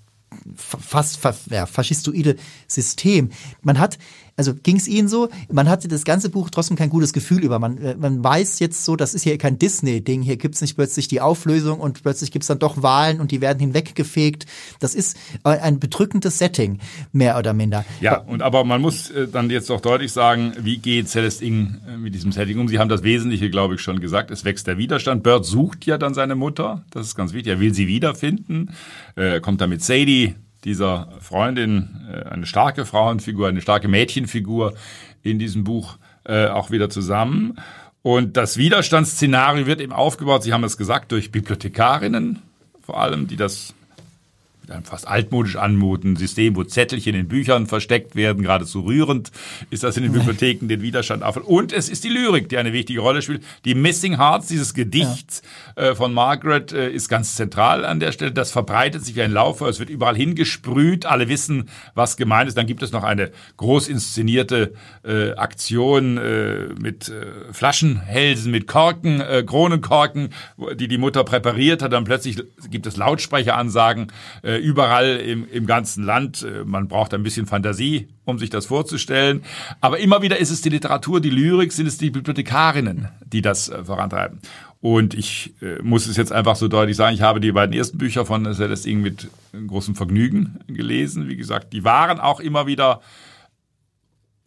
fast 0.56 1.20
ja, 1.50 1.66
faschistoide 1.66 2.36
System. 2.68 3.30
Man 3.62 3.80
hat 3.80 3.98
also 4.38 4.54
ging 4.54 4.76
es 4.76 4.88
Ihnen 4.88 5.08
so? 5.08 5.30
Man 5.52 5.70
hatte 5.70 5.88
das 5.88 6.04
ganze 6.04 6.30
Buch 6.30 6.50
trotzdem 6.50 6.76
kein 6.76 6.90
gutes 6.90 7.14
Gefühl 7.14 7.44
über. 7.44 7.60
Man, 7.60 7.78
äh, 7.78 7.96
man 7.96 8.24
weiß 8.24 8.60
jetzt 8.60 8.84
so, 8.84 8.96
das 8.96 9.14
ist 9.14 9.24
hier 9.24 9.38
kein 9.38 9.58
Disney-Ding. 9.58 10.22
Hier 10.22 10.36
gibt's 10.36 10.62
nicht 10.62 10.76
plötzlich 10.76 11.08
die 11.08 11.22
Auflösung 11.22 11.80
und 11.80 12.04
plötzlich 12.04 12.32
gibt's 12.32 12.48
dann 12.48 12.60
doch 12.60 12.82
Wahlen 12.82 13.22
und 13.22 13.32
die 13.32 13.40
werden 13.40 13.60
hinweggefegt. 13.60 14.46
Das 14.80 14.94
ist 14.94 15.18
äh, 15.46 15.50
ein 15.50 15.80
bedrückendes 15.80 16.38
Setting, 16.38 16.80
mehr 17.14 17.38
oder 17.38 17.54
minder. 17.54 17.86
Ja, 18.02 18.18
und 18.18 18.42
aber 18.42 18.66
man 18.66 18.82
muss 18.82 19.10
äh, 19.12 19.28
dann 19.28 19.50
jetzt 19.50 19.72
auch 19.72 19.82
deutlich 19.82 20.12
sagen, 20.12 20.54
wie 20.60 20.78
geht 20.78 21.08
Celeste 21.08 21.46
Ing 21.46 21.78
mit 21.98 22.14
diesem 22.14 22.32
Setting 22.32 22.60
um? 22.60 22.68
Sie 22.68 22.80
haben 22.80 22.90
das 22.90 23.04
Wesentliche, 23.04 23.50
glaube 23.50 23.76
ich, 23.76 23.82
schon 23.82 24.02
gesagt. 24.02 24.32
Es 24.32 24.44
wächst 24.44 24.68
der 24.68 24.78
Widerstand. 24.78 25.24
Bird 25.24 25.46
sucht 25.46 25.86
ja 25.86 25.98
dann 25.98 26.14
seine 26.14 26.36
Mutter. 26.36 26.84
Das 26.92 27.08
ist 27.08 27.16
ganz 27.16 27.34
wichtig. 27.34 27.54
Er 27.54 27.60
will 27.60 27.74
sie 27.74 27.88
wiederfinden. 27.88 28.72
Er 29.16 29.40
kommt 29.40 29.62
dann 29.62 29.70
mit 29.70 29.82
Sadie 29.82 30.36
dieser 30.66 31.10
Freundin 31.20 32.08
äh, 32.12 32.30
eine 32.30 32.46
starke 32.46 32.86
Frauenfigur, 32.86 33.48
eine 33.48 33.62
starke 33.62 33.88
Mädchenfigur 33.88 34.74
in 35.24 35.40
diesem 35.40 35.64
Buch 35.64 35.98
äh, 36.26 36.48
auch 36.48 36.72
wieder 36.72 36.90
zusammen. 36.90 37.58
Und 38.02 38.38
das 38.38 38.58
Widerstandsszenario 38.58 39.66
wird 39.66 39.82
eben 39.82 39.94
aufgebaut, 39.94 40.44
Sie 40.44 40.54
haben 40.54 40.64
es 40.64 40.78
gesagt, 40.78 41.12
durch 41.12 41.32
Bibliothekarinnen 41.32 42.42
vor 42.86 43.00
allem, 43.00 43.28
die 43.28 43.36
das 43.36 43.74
mit 44.66 44.76
einem 44.76 44.84
fast 44.84 45.08
altmodisch 45.08 45.58
anmutenden 45.58 46.16
System, 46.16 46.56
wo 46.56 46.64
Zettelchen 46.64 47.14
in 47.14 47.28
Büchern 47.28 47.68
versteckt 47.68 48.16
werden, 48.16 48.42
geradezu 48.42 48.82
rührend 48.82 49.32
ist 49.70 49.84
das 49.84 49.96
in 49.98 50.04
den 50.04 50.12
Bibliotheken 50.12 50.68
den 50.68 50.82
Widerstand 50.82 51.22
auf. 51.22 51.38
Und 51.38 51.72
es 51.72 51.88
ist 51.88 52.04
die 52.04 52.10
Lyrik, 52.10 52.50
die 52.50 52.58
eine 52.58 52.74
wichtige 52.74 53.00
Rolle 53.00 53.22
spielt. 53.22 53.44
Die 53.64 53.76
Missing 53.76 54.18
Hearts, 54.18 54.48
dieses 54.48 54.74
Gedicht 54.74 55.44
ja. 55.78 55.92
äh, 55.92 55.96
von 55.96 56.14
Margaret, 56.14 56.74
äh, 56.74 56.90
ist 56.90 57.10
ganz 57.10 57.36
zentral 57.36 57.86
an 57.86 58.00
der 58.00 58.12
Stelle. 58.12 58.32
Das 58.32 58.52
verbreitet 58.52 59.06
sich 59.06 59.16
wie 59.16 59.22
ein 59.22 59.32
Laufer, 59.32 59.68
es 59.68 59.80
wird 59.80 59.90
überall 59.90 60.16
hingesprüht, 60.16 61.06
alle 61.06 61.30
wissen, 61.30 61.70
was 61.94 62.18
gemeint 62.18 62.48
ist. 62.48 62.58
Dann 62.58 62.68
gibt 62.68 62.82
es 62.82 62.92
noch 62.92 63.04
eine 63.04 63.32
groß 63.58 63.88
inszenierte 63.88 64.74
äh, 65.04 65.32
Aktion 65.34 66.18
äh, 66.18 66.70
mit 66.80 67.12
Flaschenhälsen, 67.52 68.52
mit 68.52 68.68
Korken, 68.68 69.22
Kronenkorken, 69.46 70.30
die 70.76 70.88
die 70.88 70.98
Mutter 70.98 71.24
präpariert 71.24 71.82
hat. 71.82 71.94
Dann 71.94 72.04
plötzlich 72.04 72.38
gibt 72.70 72.88
es 72.88 72.98
Lautsprecheransagen, 72.98 74.12
äh, 74.44 74.55
äh, 74.56 74.60
überall 74.60 75.18
im, 75.18 75.48
im 75.50 75.66
ganzen 75.66 76.04
Land. 76.04 76.44
Äh, 76.44 76.64
man 76.66 76.88
braucht 76.88 77.14
ein 77.14 77.24
bisschen 77.24 77.46
Fantasie, 77.46 78.08
um 78.26 78.40
sich 78.40 78.50
das 78.50 78.66
vorzustellen. 78.66 79.44
Aber 79.82 80.00
immer 80.00 80.22
wieder 80.22 80.38
ist 80.38 80.52
es 80.52 80.62
die 80.62 80.70
Literatur, 80.70 81.22
die 81.22 81.30
Lyrik, 81.30 81.72
sind 81.72 81.88
es 81.88 81.98
die 81.98 82.10
Bibliothekarinnen, 82.10 83.10
die 83.26 83.42
das 83.42 83.70
äh, 83.70 83.84
vorantreiben. 83.84 84.40
Und 84.82 85.14
ich 85.14 85.56
äh, 85.62 85.82
muss 85.82 86.06
es 86.08 86.18
jetzt 86.18 86.32
einfach 86.32 86.56
so 86.56 86.68
deutlich 86.68 86.96
sagen, 86.96 87.16
ich 87.16 87.22
habe 87.22 87.40
die 87.40 87.52
beiden 87.52 87.76
ersten 87.76 87.98
Bücher 87.98 88.26
von 88.26 88.54
Celeste 88.54 88.90
Ing 88.90 89.02
mit 89.02 89.30
großem 89.68 89.96
Vergnügen 89.96 90.60
gelesen. 90.68 91.28
Wie 91.28 91.38
gesagt, 91.38 91.74
die 91.74 91.84
waren 91.84 92.20
auch 92.20 92.40
immer 92.40 92.68
wieder 92.68 93.02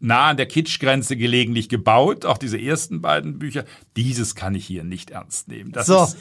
nah 0.00 0.28
an 0.28 0.36
der 0.36 0.46
Kitschgrenze 0.46 1.16
gelegentlich 1.16 1.68
gebaut, 1.68 2.24
auch 2.24 2.38
diese 2.38 2.60
ersten 2.60 3.00
beiden 3.00 3.38
Bücher. 3.38 3.64
Dieses 3.96 4.34
kann 4.34 4.54
ich 4.54 4.64
hier 4.64 4.84
nicht 4.84 5.10
ernst 5.10 5.48
nehmen. 5.48 5.72
Das 5.72 5.86
so, 5.86 6.04
ist, 6.04 6.16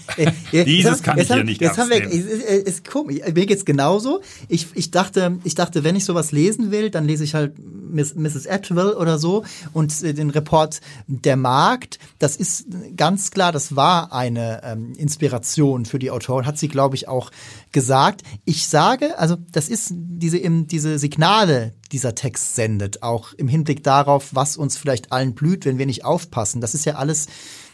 äh, 0.52 0.66
dieses 0.66 1.04
kann 1.04 1.20
ich 1.20 1.28
hier 1.28 1.44
nicht 1.44 1.62
ernst 1.62 1.80
haben 1.80 1.90
wir, 1.90 2.00
nehmen. 2.00 2.12
Ist, 2.12 2.28
ist, 2.28 2.84
ist, 2.86 2.96
mir 3.36 3.46
geht's 3.46 3.66
genauso. 3.66 4.22
Ich, 4.48 4.68
ich 4.74 4.90
dachte, 4.90 5.38
ich 5.44 5.54
dachte, 5.54 5.84
wenn 5.84 5.96
ich 5.96 6.06
sowas 6.06 6.32
lesen 6.32 6.72
will, 6.72 6.90
dann 6.90 7.06
lese 7.06 7.24
ich 7.24 7.36
halt 7.36 7.54
Miss, 7.60 8.16
Mrs. 8.16 8.48
Atwell 8.48 8.94
oder 8.94 9.20
so 9.20 9.44
und 9.74 10.04
äh, 10.04 10.13
den 10.13 10.32
Report 10.32 10.82
Der 11.08 11.36
Markt. 11.36 12.00
Das 12.18 12.36
ist 12.36 12.66
ganz 12.96 13.30
klar, 13.30 13.52
das 13.52 13.76
war 13.76 14.12
eine 14.12 14.62
ähm, 14.63 14.94
Inspiration 14.98 15.86
für 15.86 16.00
die 16.00 16.10
Autorin, 16.10 16.48
hat 16.48 16.58
sie, 16.58 16.68
glaube 16.68 16.96
ich, 16.96 17.08
auch 17.08 17.32
gesagt. 17.72 18.24
Ich 18.44 18.68
sage, 18.68 19.20
also 19.20 19.38
das 19.52 19.70
ist 19.70 19.94
diese, 19.94 20.40
diese 20.40 20.98
Signale, 20.98 21.74
dieser 21.90 22.16
Text 22.16 22.56
sendet, 22.56 23.04
auch 23.04 23.34
im 23.34 23.48
Hinblick 23.48 23.84
darauf, 23.84 24.34
was 24.34 24.58
uns 24.58 24.78
vielleicht 24.78 25.12
allen 25.12 25.34
blüht, 25.34 25.66
wenn 25.66 25.78
wir 25.78 25.86
nicht 25.86 26.06
aufpassen. 26.06 26.62
Das 26.62 26.74
ist 26.74 26.86
ja 26.86 26.96
alles, 26.96 27.28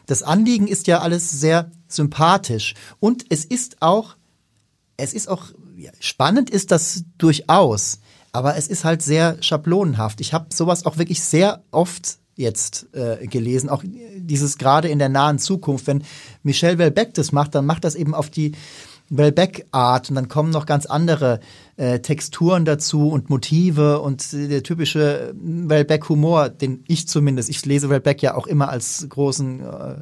das 0.05 0.23
Anliegen 0.23 0.67
ist 0.67 0.87
ja 0.87 0.99
alles 0.99 1.29
sehr 1.29 1.71
sympathisch. 1.87 2.73
Und 2.99 3.25
es 3.29 3.45
ist 3.45 3.81
auch, 3.81 4.15
es 4.97 5.13
ist 5.13 5.27
auch 5.27 5.47
spannend 5.99 6.49
ist 6.49 6.71
das 6.71 7.03
durchaus, 7.17 7.99
aber 8.31 8.55
es 8.57 8.67
ist 8.67 8.83
halt 8.83 9.01
sehr 9.01 9.41
schablonenhaft. 9.41 10.21
Ich 10.21 10.33
habe 10.33 10.47
sowas 10.53 10.85
auch 10.85 10.97
wirklich 10.97 11.23
sehr 11.23 11.63
oft 11.71 12.17
jetzt 12.35 12.87
äh, 12.93 13.27
gelesen, 13.27 13.69
auch 13.69 13.83
dieses 14.17 14.57
gerade 14.57 14.87
in 14.87 14.99
der 14.99 15.09
nahen 15.09 15.37
Zukunft, 15.37 15.87
wenn 15.87 16.03
Michel 16.41 16.77
Welbeck 16.77 17.13
das 17.13 17.31
macht, 17.31 17.53
dann 17.53 17.65
macht 17.65 17.83
das 17.83 17.95
eben 17.95 18.15
auf 18.15 18.29
die 18.29 18.53
Welbeck-Art 19.17 20.09
und 20.09 20.15
dann 20.15 20.27
kommen 20.27 20.49
noch 20.49 20.65
ganz 20.65 20.85
andere 20.85 21.39
äh, 21.77 21.99
Texturen 21.99 22.65
dazu 22.65 23.09
und 23.09 23.29
Motive 23.29 23.99
und 23.99 24.33
der 24.33 24.63
typische 24.63 25.33
Welbeck-Humor, 25.35 26.49
den 26.49 26.83
ich 26.87 27.07
zumindest, 27.07 27.49
ich 27.49 27.65
lese 27.65 27.89
Welbeck 27.89 28.21
ja 28.21 28.35
auch 28.35 28.47
immer 28.47 28.69
als 28.69 29.05
großen 29.07 29.61
äh, 29.61 29.95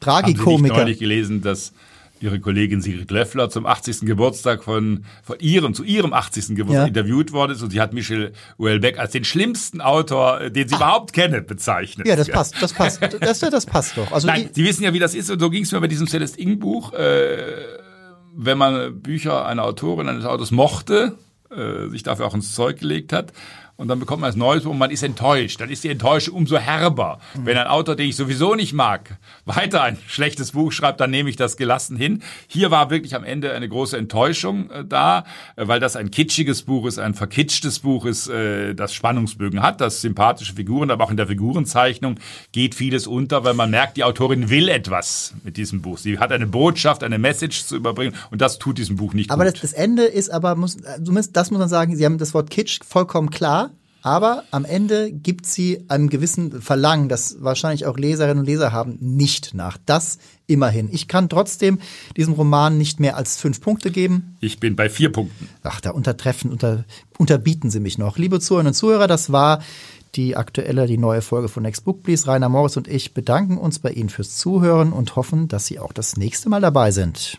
Tragikomiker. 0.00 0.74
Nicht 0.74 0.76
neulich 0.76 0.98
gelesen, 0.98 1.42
dass 1.42 1.72
Ihre 2.20 2.40
Kollegin 2.40 2.80
Sigrid 2.80 3.10
Löffler 3.10 3.48
zum 3.48 3.64
80. 3.64 4.00
Geburtstag 4.00 4.64
von, 4.64 5.04
von 5.22 5.38
ihrem, 5.38 5.72
zu 5.72 5.84
ihrem 5.84 6.12
80. 6.12 6.56
Geburtstag 6.56 6.82
ja. 6.82 6.86
interviewt 6.86 7.32
worden 7.32 7.52
ist 7.52 7.62
und 7.62 7.70
sie 7.70 7.80
hat 7.80 7.92
Michel 7.92 8.32
Houellebecq 8.58 8.98
als 8.98 9.12
den 9.12 9.24
schlimmsten 9.24 9.80
Autor, 9.80 10.40
äh, 10.40 10.50
den 10.50 10.68
sie 10.68 10.74
Ach. 10.74 10.80
überhaupt 10.80 11.12
kennen, 11.12 11.46
bezeichnet. 11.46 12.08
Ja, 12.08 12.16
das 12.16 12.28
passt, 12.28 12.60
das 12.60 12.72
passt, 12.72 13.00
das, 13.20 13.38
das 13.38 13.66
passt 13.66 13.96
doch. 13.96 14.10
Also 14.10 14.26
Nein, 14.26 14.50
Sie 14.52 14.64
wissen 14.64 14.82
ja, 14.82 14.92
wie 14.92 14.98
das 14.98 15.14
ist 15.14 15.30
und 15.30 15.38
so 15.38 15.48
ging 15.50 15.62
es 15.62 15.72
mir 15.72 15.80
bei 15.80 15.86
diesem 15.86 16.08
Celeste 16.08 16.40
Ing 16.40 16.58
Buch. 16.58 16.92
Äh, 16.92 17.36
wenn 18.40 18.56
man 18.56 19.02
Bücher 19.02 19.44
einer 19.46 19.64
Autorin, 19.64 20.08
eines 20.08 20.24
Autors 20.24 20.52
mochte, 20.52 21.18
äh, 21.50 21.88
sich 21.88 22.04
dafür 22.04 22.26
auch 22.26 22.34
ins 22.34 22.54
Zeug 22.54 22.78
gelegt 22.78 23.12
hat, 23.12 23.32
und 23.78 23.86
dann 23.86 24.00
bekommt 24.00 24.22
man 24.22 24.28
das 24.28 24.36
Neues 24.36 24.66
und 24.66 24.76
man 24.76 24.90
ist 24.90 25.04
enttäuscht. 25.04 25.60
Dann 25.60 25.70
ist 25.70 25.84
die 25.84 25.88
Enttäuschung 25.88 26.34
umso 26.34 26.58
herber. 26.58 27.20
Mhm. 27.34 27.46
Wenn 27.46 27.56
ein 27.56 27.68
Autor, 27.68 27.94
den 27.94 28.08
ich 28.08 28.16
sowieso 28.16 28.56
nicht 28.56 28.72
mag, 28.72 29.18
weiter 29.44 29.82
ein 29.82 29.96
schlechtes 30.08 30.52
Buch 30.52 30.72
schreibt, 30.72 31.00
dann 31.00 31.10
nehme 31.10 31.30
ich 31.30 31.36
das 31.36 31.56
gelassen 31.56 31.96
hin. 31.96 32.22
Hier 32.48 32.72
war 32.72 32.90
wirklich 32.90 33.14
am 33.14 33.22
Ende 33.22 33.52
eine 33.52 33.68
große 33.68 33.96
Enttäuschung 33.96 34.68
äh, 34.70 34.84
da, 34.84 35.24
äh, 35.54 35.68
weil 35.68 35.78
das 35.78 35.94
ein 35.94 36.10
kitschiges 36.10 36.62
Buch 36.62 36.86
ist, 36.86 36.98
ein 36.98 37.14
verkitschtes 37.14 37.78
Buch 37.78 38.04
ist, 38.04 38.28
äh, 38.28 38.74
das 38.74 38.92
Spannungsbögen 38.92 39.62
hat, 39.62 39.80
das 39.80 40.00
sympathische 40.00 40.54
Figuren, 40.54 40.90
aber 40.90 41.04
auch 41.04 41.12
in 41.12 41.16
der 41.16 41.28
Figurenzeichnung 41.28 42.16
geht 42.50 42.74
vieles 42.74 43.06
unter, 43.06 43.44
weil 43.44 43.54
man 43.54 43.70
merkt, 43.70 43.96
die 43.96 44.02
Autorin 44.02 44.50
will 44.50 44.68
etwas 44.68 45.34
mit 45.44 45.56
diesem 45.56 45.82
Buch. 45.82 45.98
Sie 45.98 46.18
hat 46.18 46.32
eine 46.32 46.48
Botschaft, 46.48 47.04
eine 47.04 47.18
Message 47.18 47.64
zu 47.64 47.76
überbringen 47.76 48.16
und 48.32 48.40
das 48.40 48.58
tut 48.58 48.76
diesem 48.76 48.96
Buch 48.96 49.14
nicht 49.14 49.30
aber 49.30 49.44
gut. 49.44 49.54
Aber 49.54 49.60
das, 49.60 49.70
das, 49.70 49.72
Ende 49.72 50.02
ist 50.02 50.30
aber, 50.30 50.56
muss, 50.56 50.78
das 50.78 51.50
muss 51.52 51.60
man 51.60 51.68
sagen, 51.68 51.94
Sie 51.94 52.04
haben 52.04 52.18
das 52.18 52.34
Wort 52.34 52.50
Kitsch 52.50 52.80
vollkommen 52.84 53.30
klar 53.30 53.67
aber 54.08 54.44
am 54.52 54.64
Ende 54.64 55.12
gibt 55.12 55.44
sie 55.44 55.84
einem 55.88 56.08
gewissen 56.08 56.62
Verlangen, 56.62 57.10
das 57.10 57.36
wahrscheinlich 57.40 57.84
auch 57.84 57.98
Leserinnen 57.98 58.38
und 58.38 58.46
Leser 58.46 58.72
haben, 58.72 58.96
nicht 59.00 59.52
nach. 59.52 59.76
Das 59.84 60.18
immerhin. 60.46 60.88
Ich 60.90 61.08
kann 61.08 61.28
trotzdem 61.28 61.78
diesem 62.16 62.32
Roman 62.32 62.78
nicht 62.78 63.00
mehr 63.00 63.18
als 63.18 63.36
fünf 63.36 63.60
Punkte 63.60 63.90
geben. 63.90 64.38
Ich 64.40 64.60
bin 64.60 64.76
bei 64.76 64.88
vier 64.88 65.12
Punkten. 65.12 65.50
Ach, 65.62 65.82
da 65.82 65.90
untertreffen, 65.90 66.50
unter, 66.50 66.84
unterbieten 67.18 67.70
Sie 67.70 67.80
mich 67.80 67.98
noch. 67.98 68.16
Liebe 68.16 68.40
Zuhörerinnen 68.40 68.70
und 68.70 68.74
Zuhörer, 68.74 69.08
das 69.08 69.30
war 69.30 69.60
die 70.14 70.36
aktuelle, 70.36 70.86
die 70.86 70.96
neue 70.96 71.20
Folge 71.20 71.48
von 71.48 71.62
Next 71.62 71.84
Book 71.84 72.02
Please. 72.02 72.26
Rainer 72.26 72.48
Morris 72.48 72.78
und 72.78 72.88
ich 72.88 73.12
bedanken 73.12 73.58
uns 73.58 73.78
bei 73.78 73.90
Ihnen 73.90 74.08
fürs 74.08 74.36
Zuhören 74.36 74.90
und 74.94 75.16
hoffen, 75.16 75.48
dass 75.48 75.66
Sie 75.66 75.78
auch 75.78 75.92
das 75.92 76.16
nächste 76.16 76.48
Mal 76.48 76.62
dabei 76.62 76.92
sind. 76.92 77.38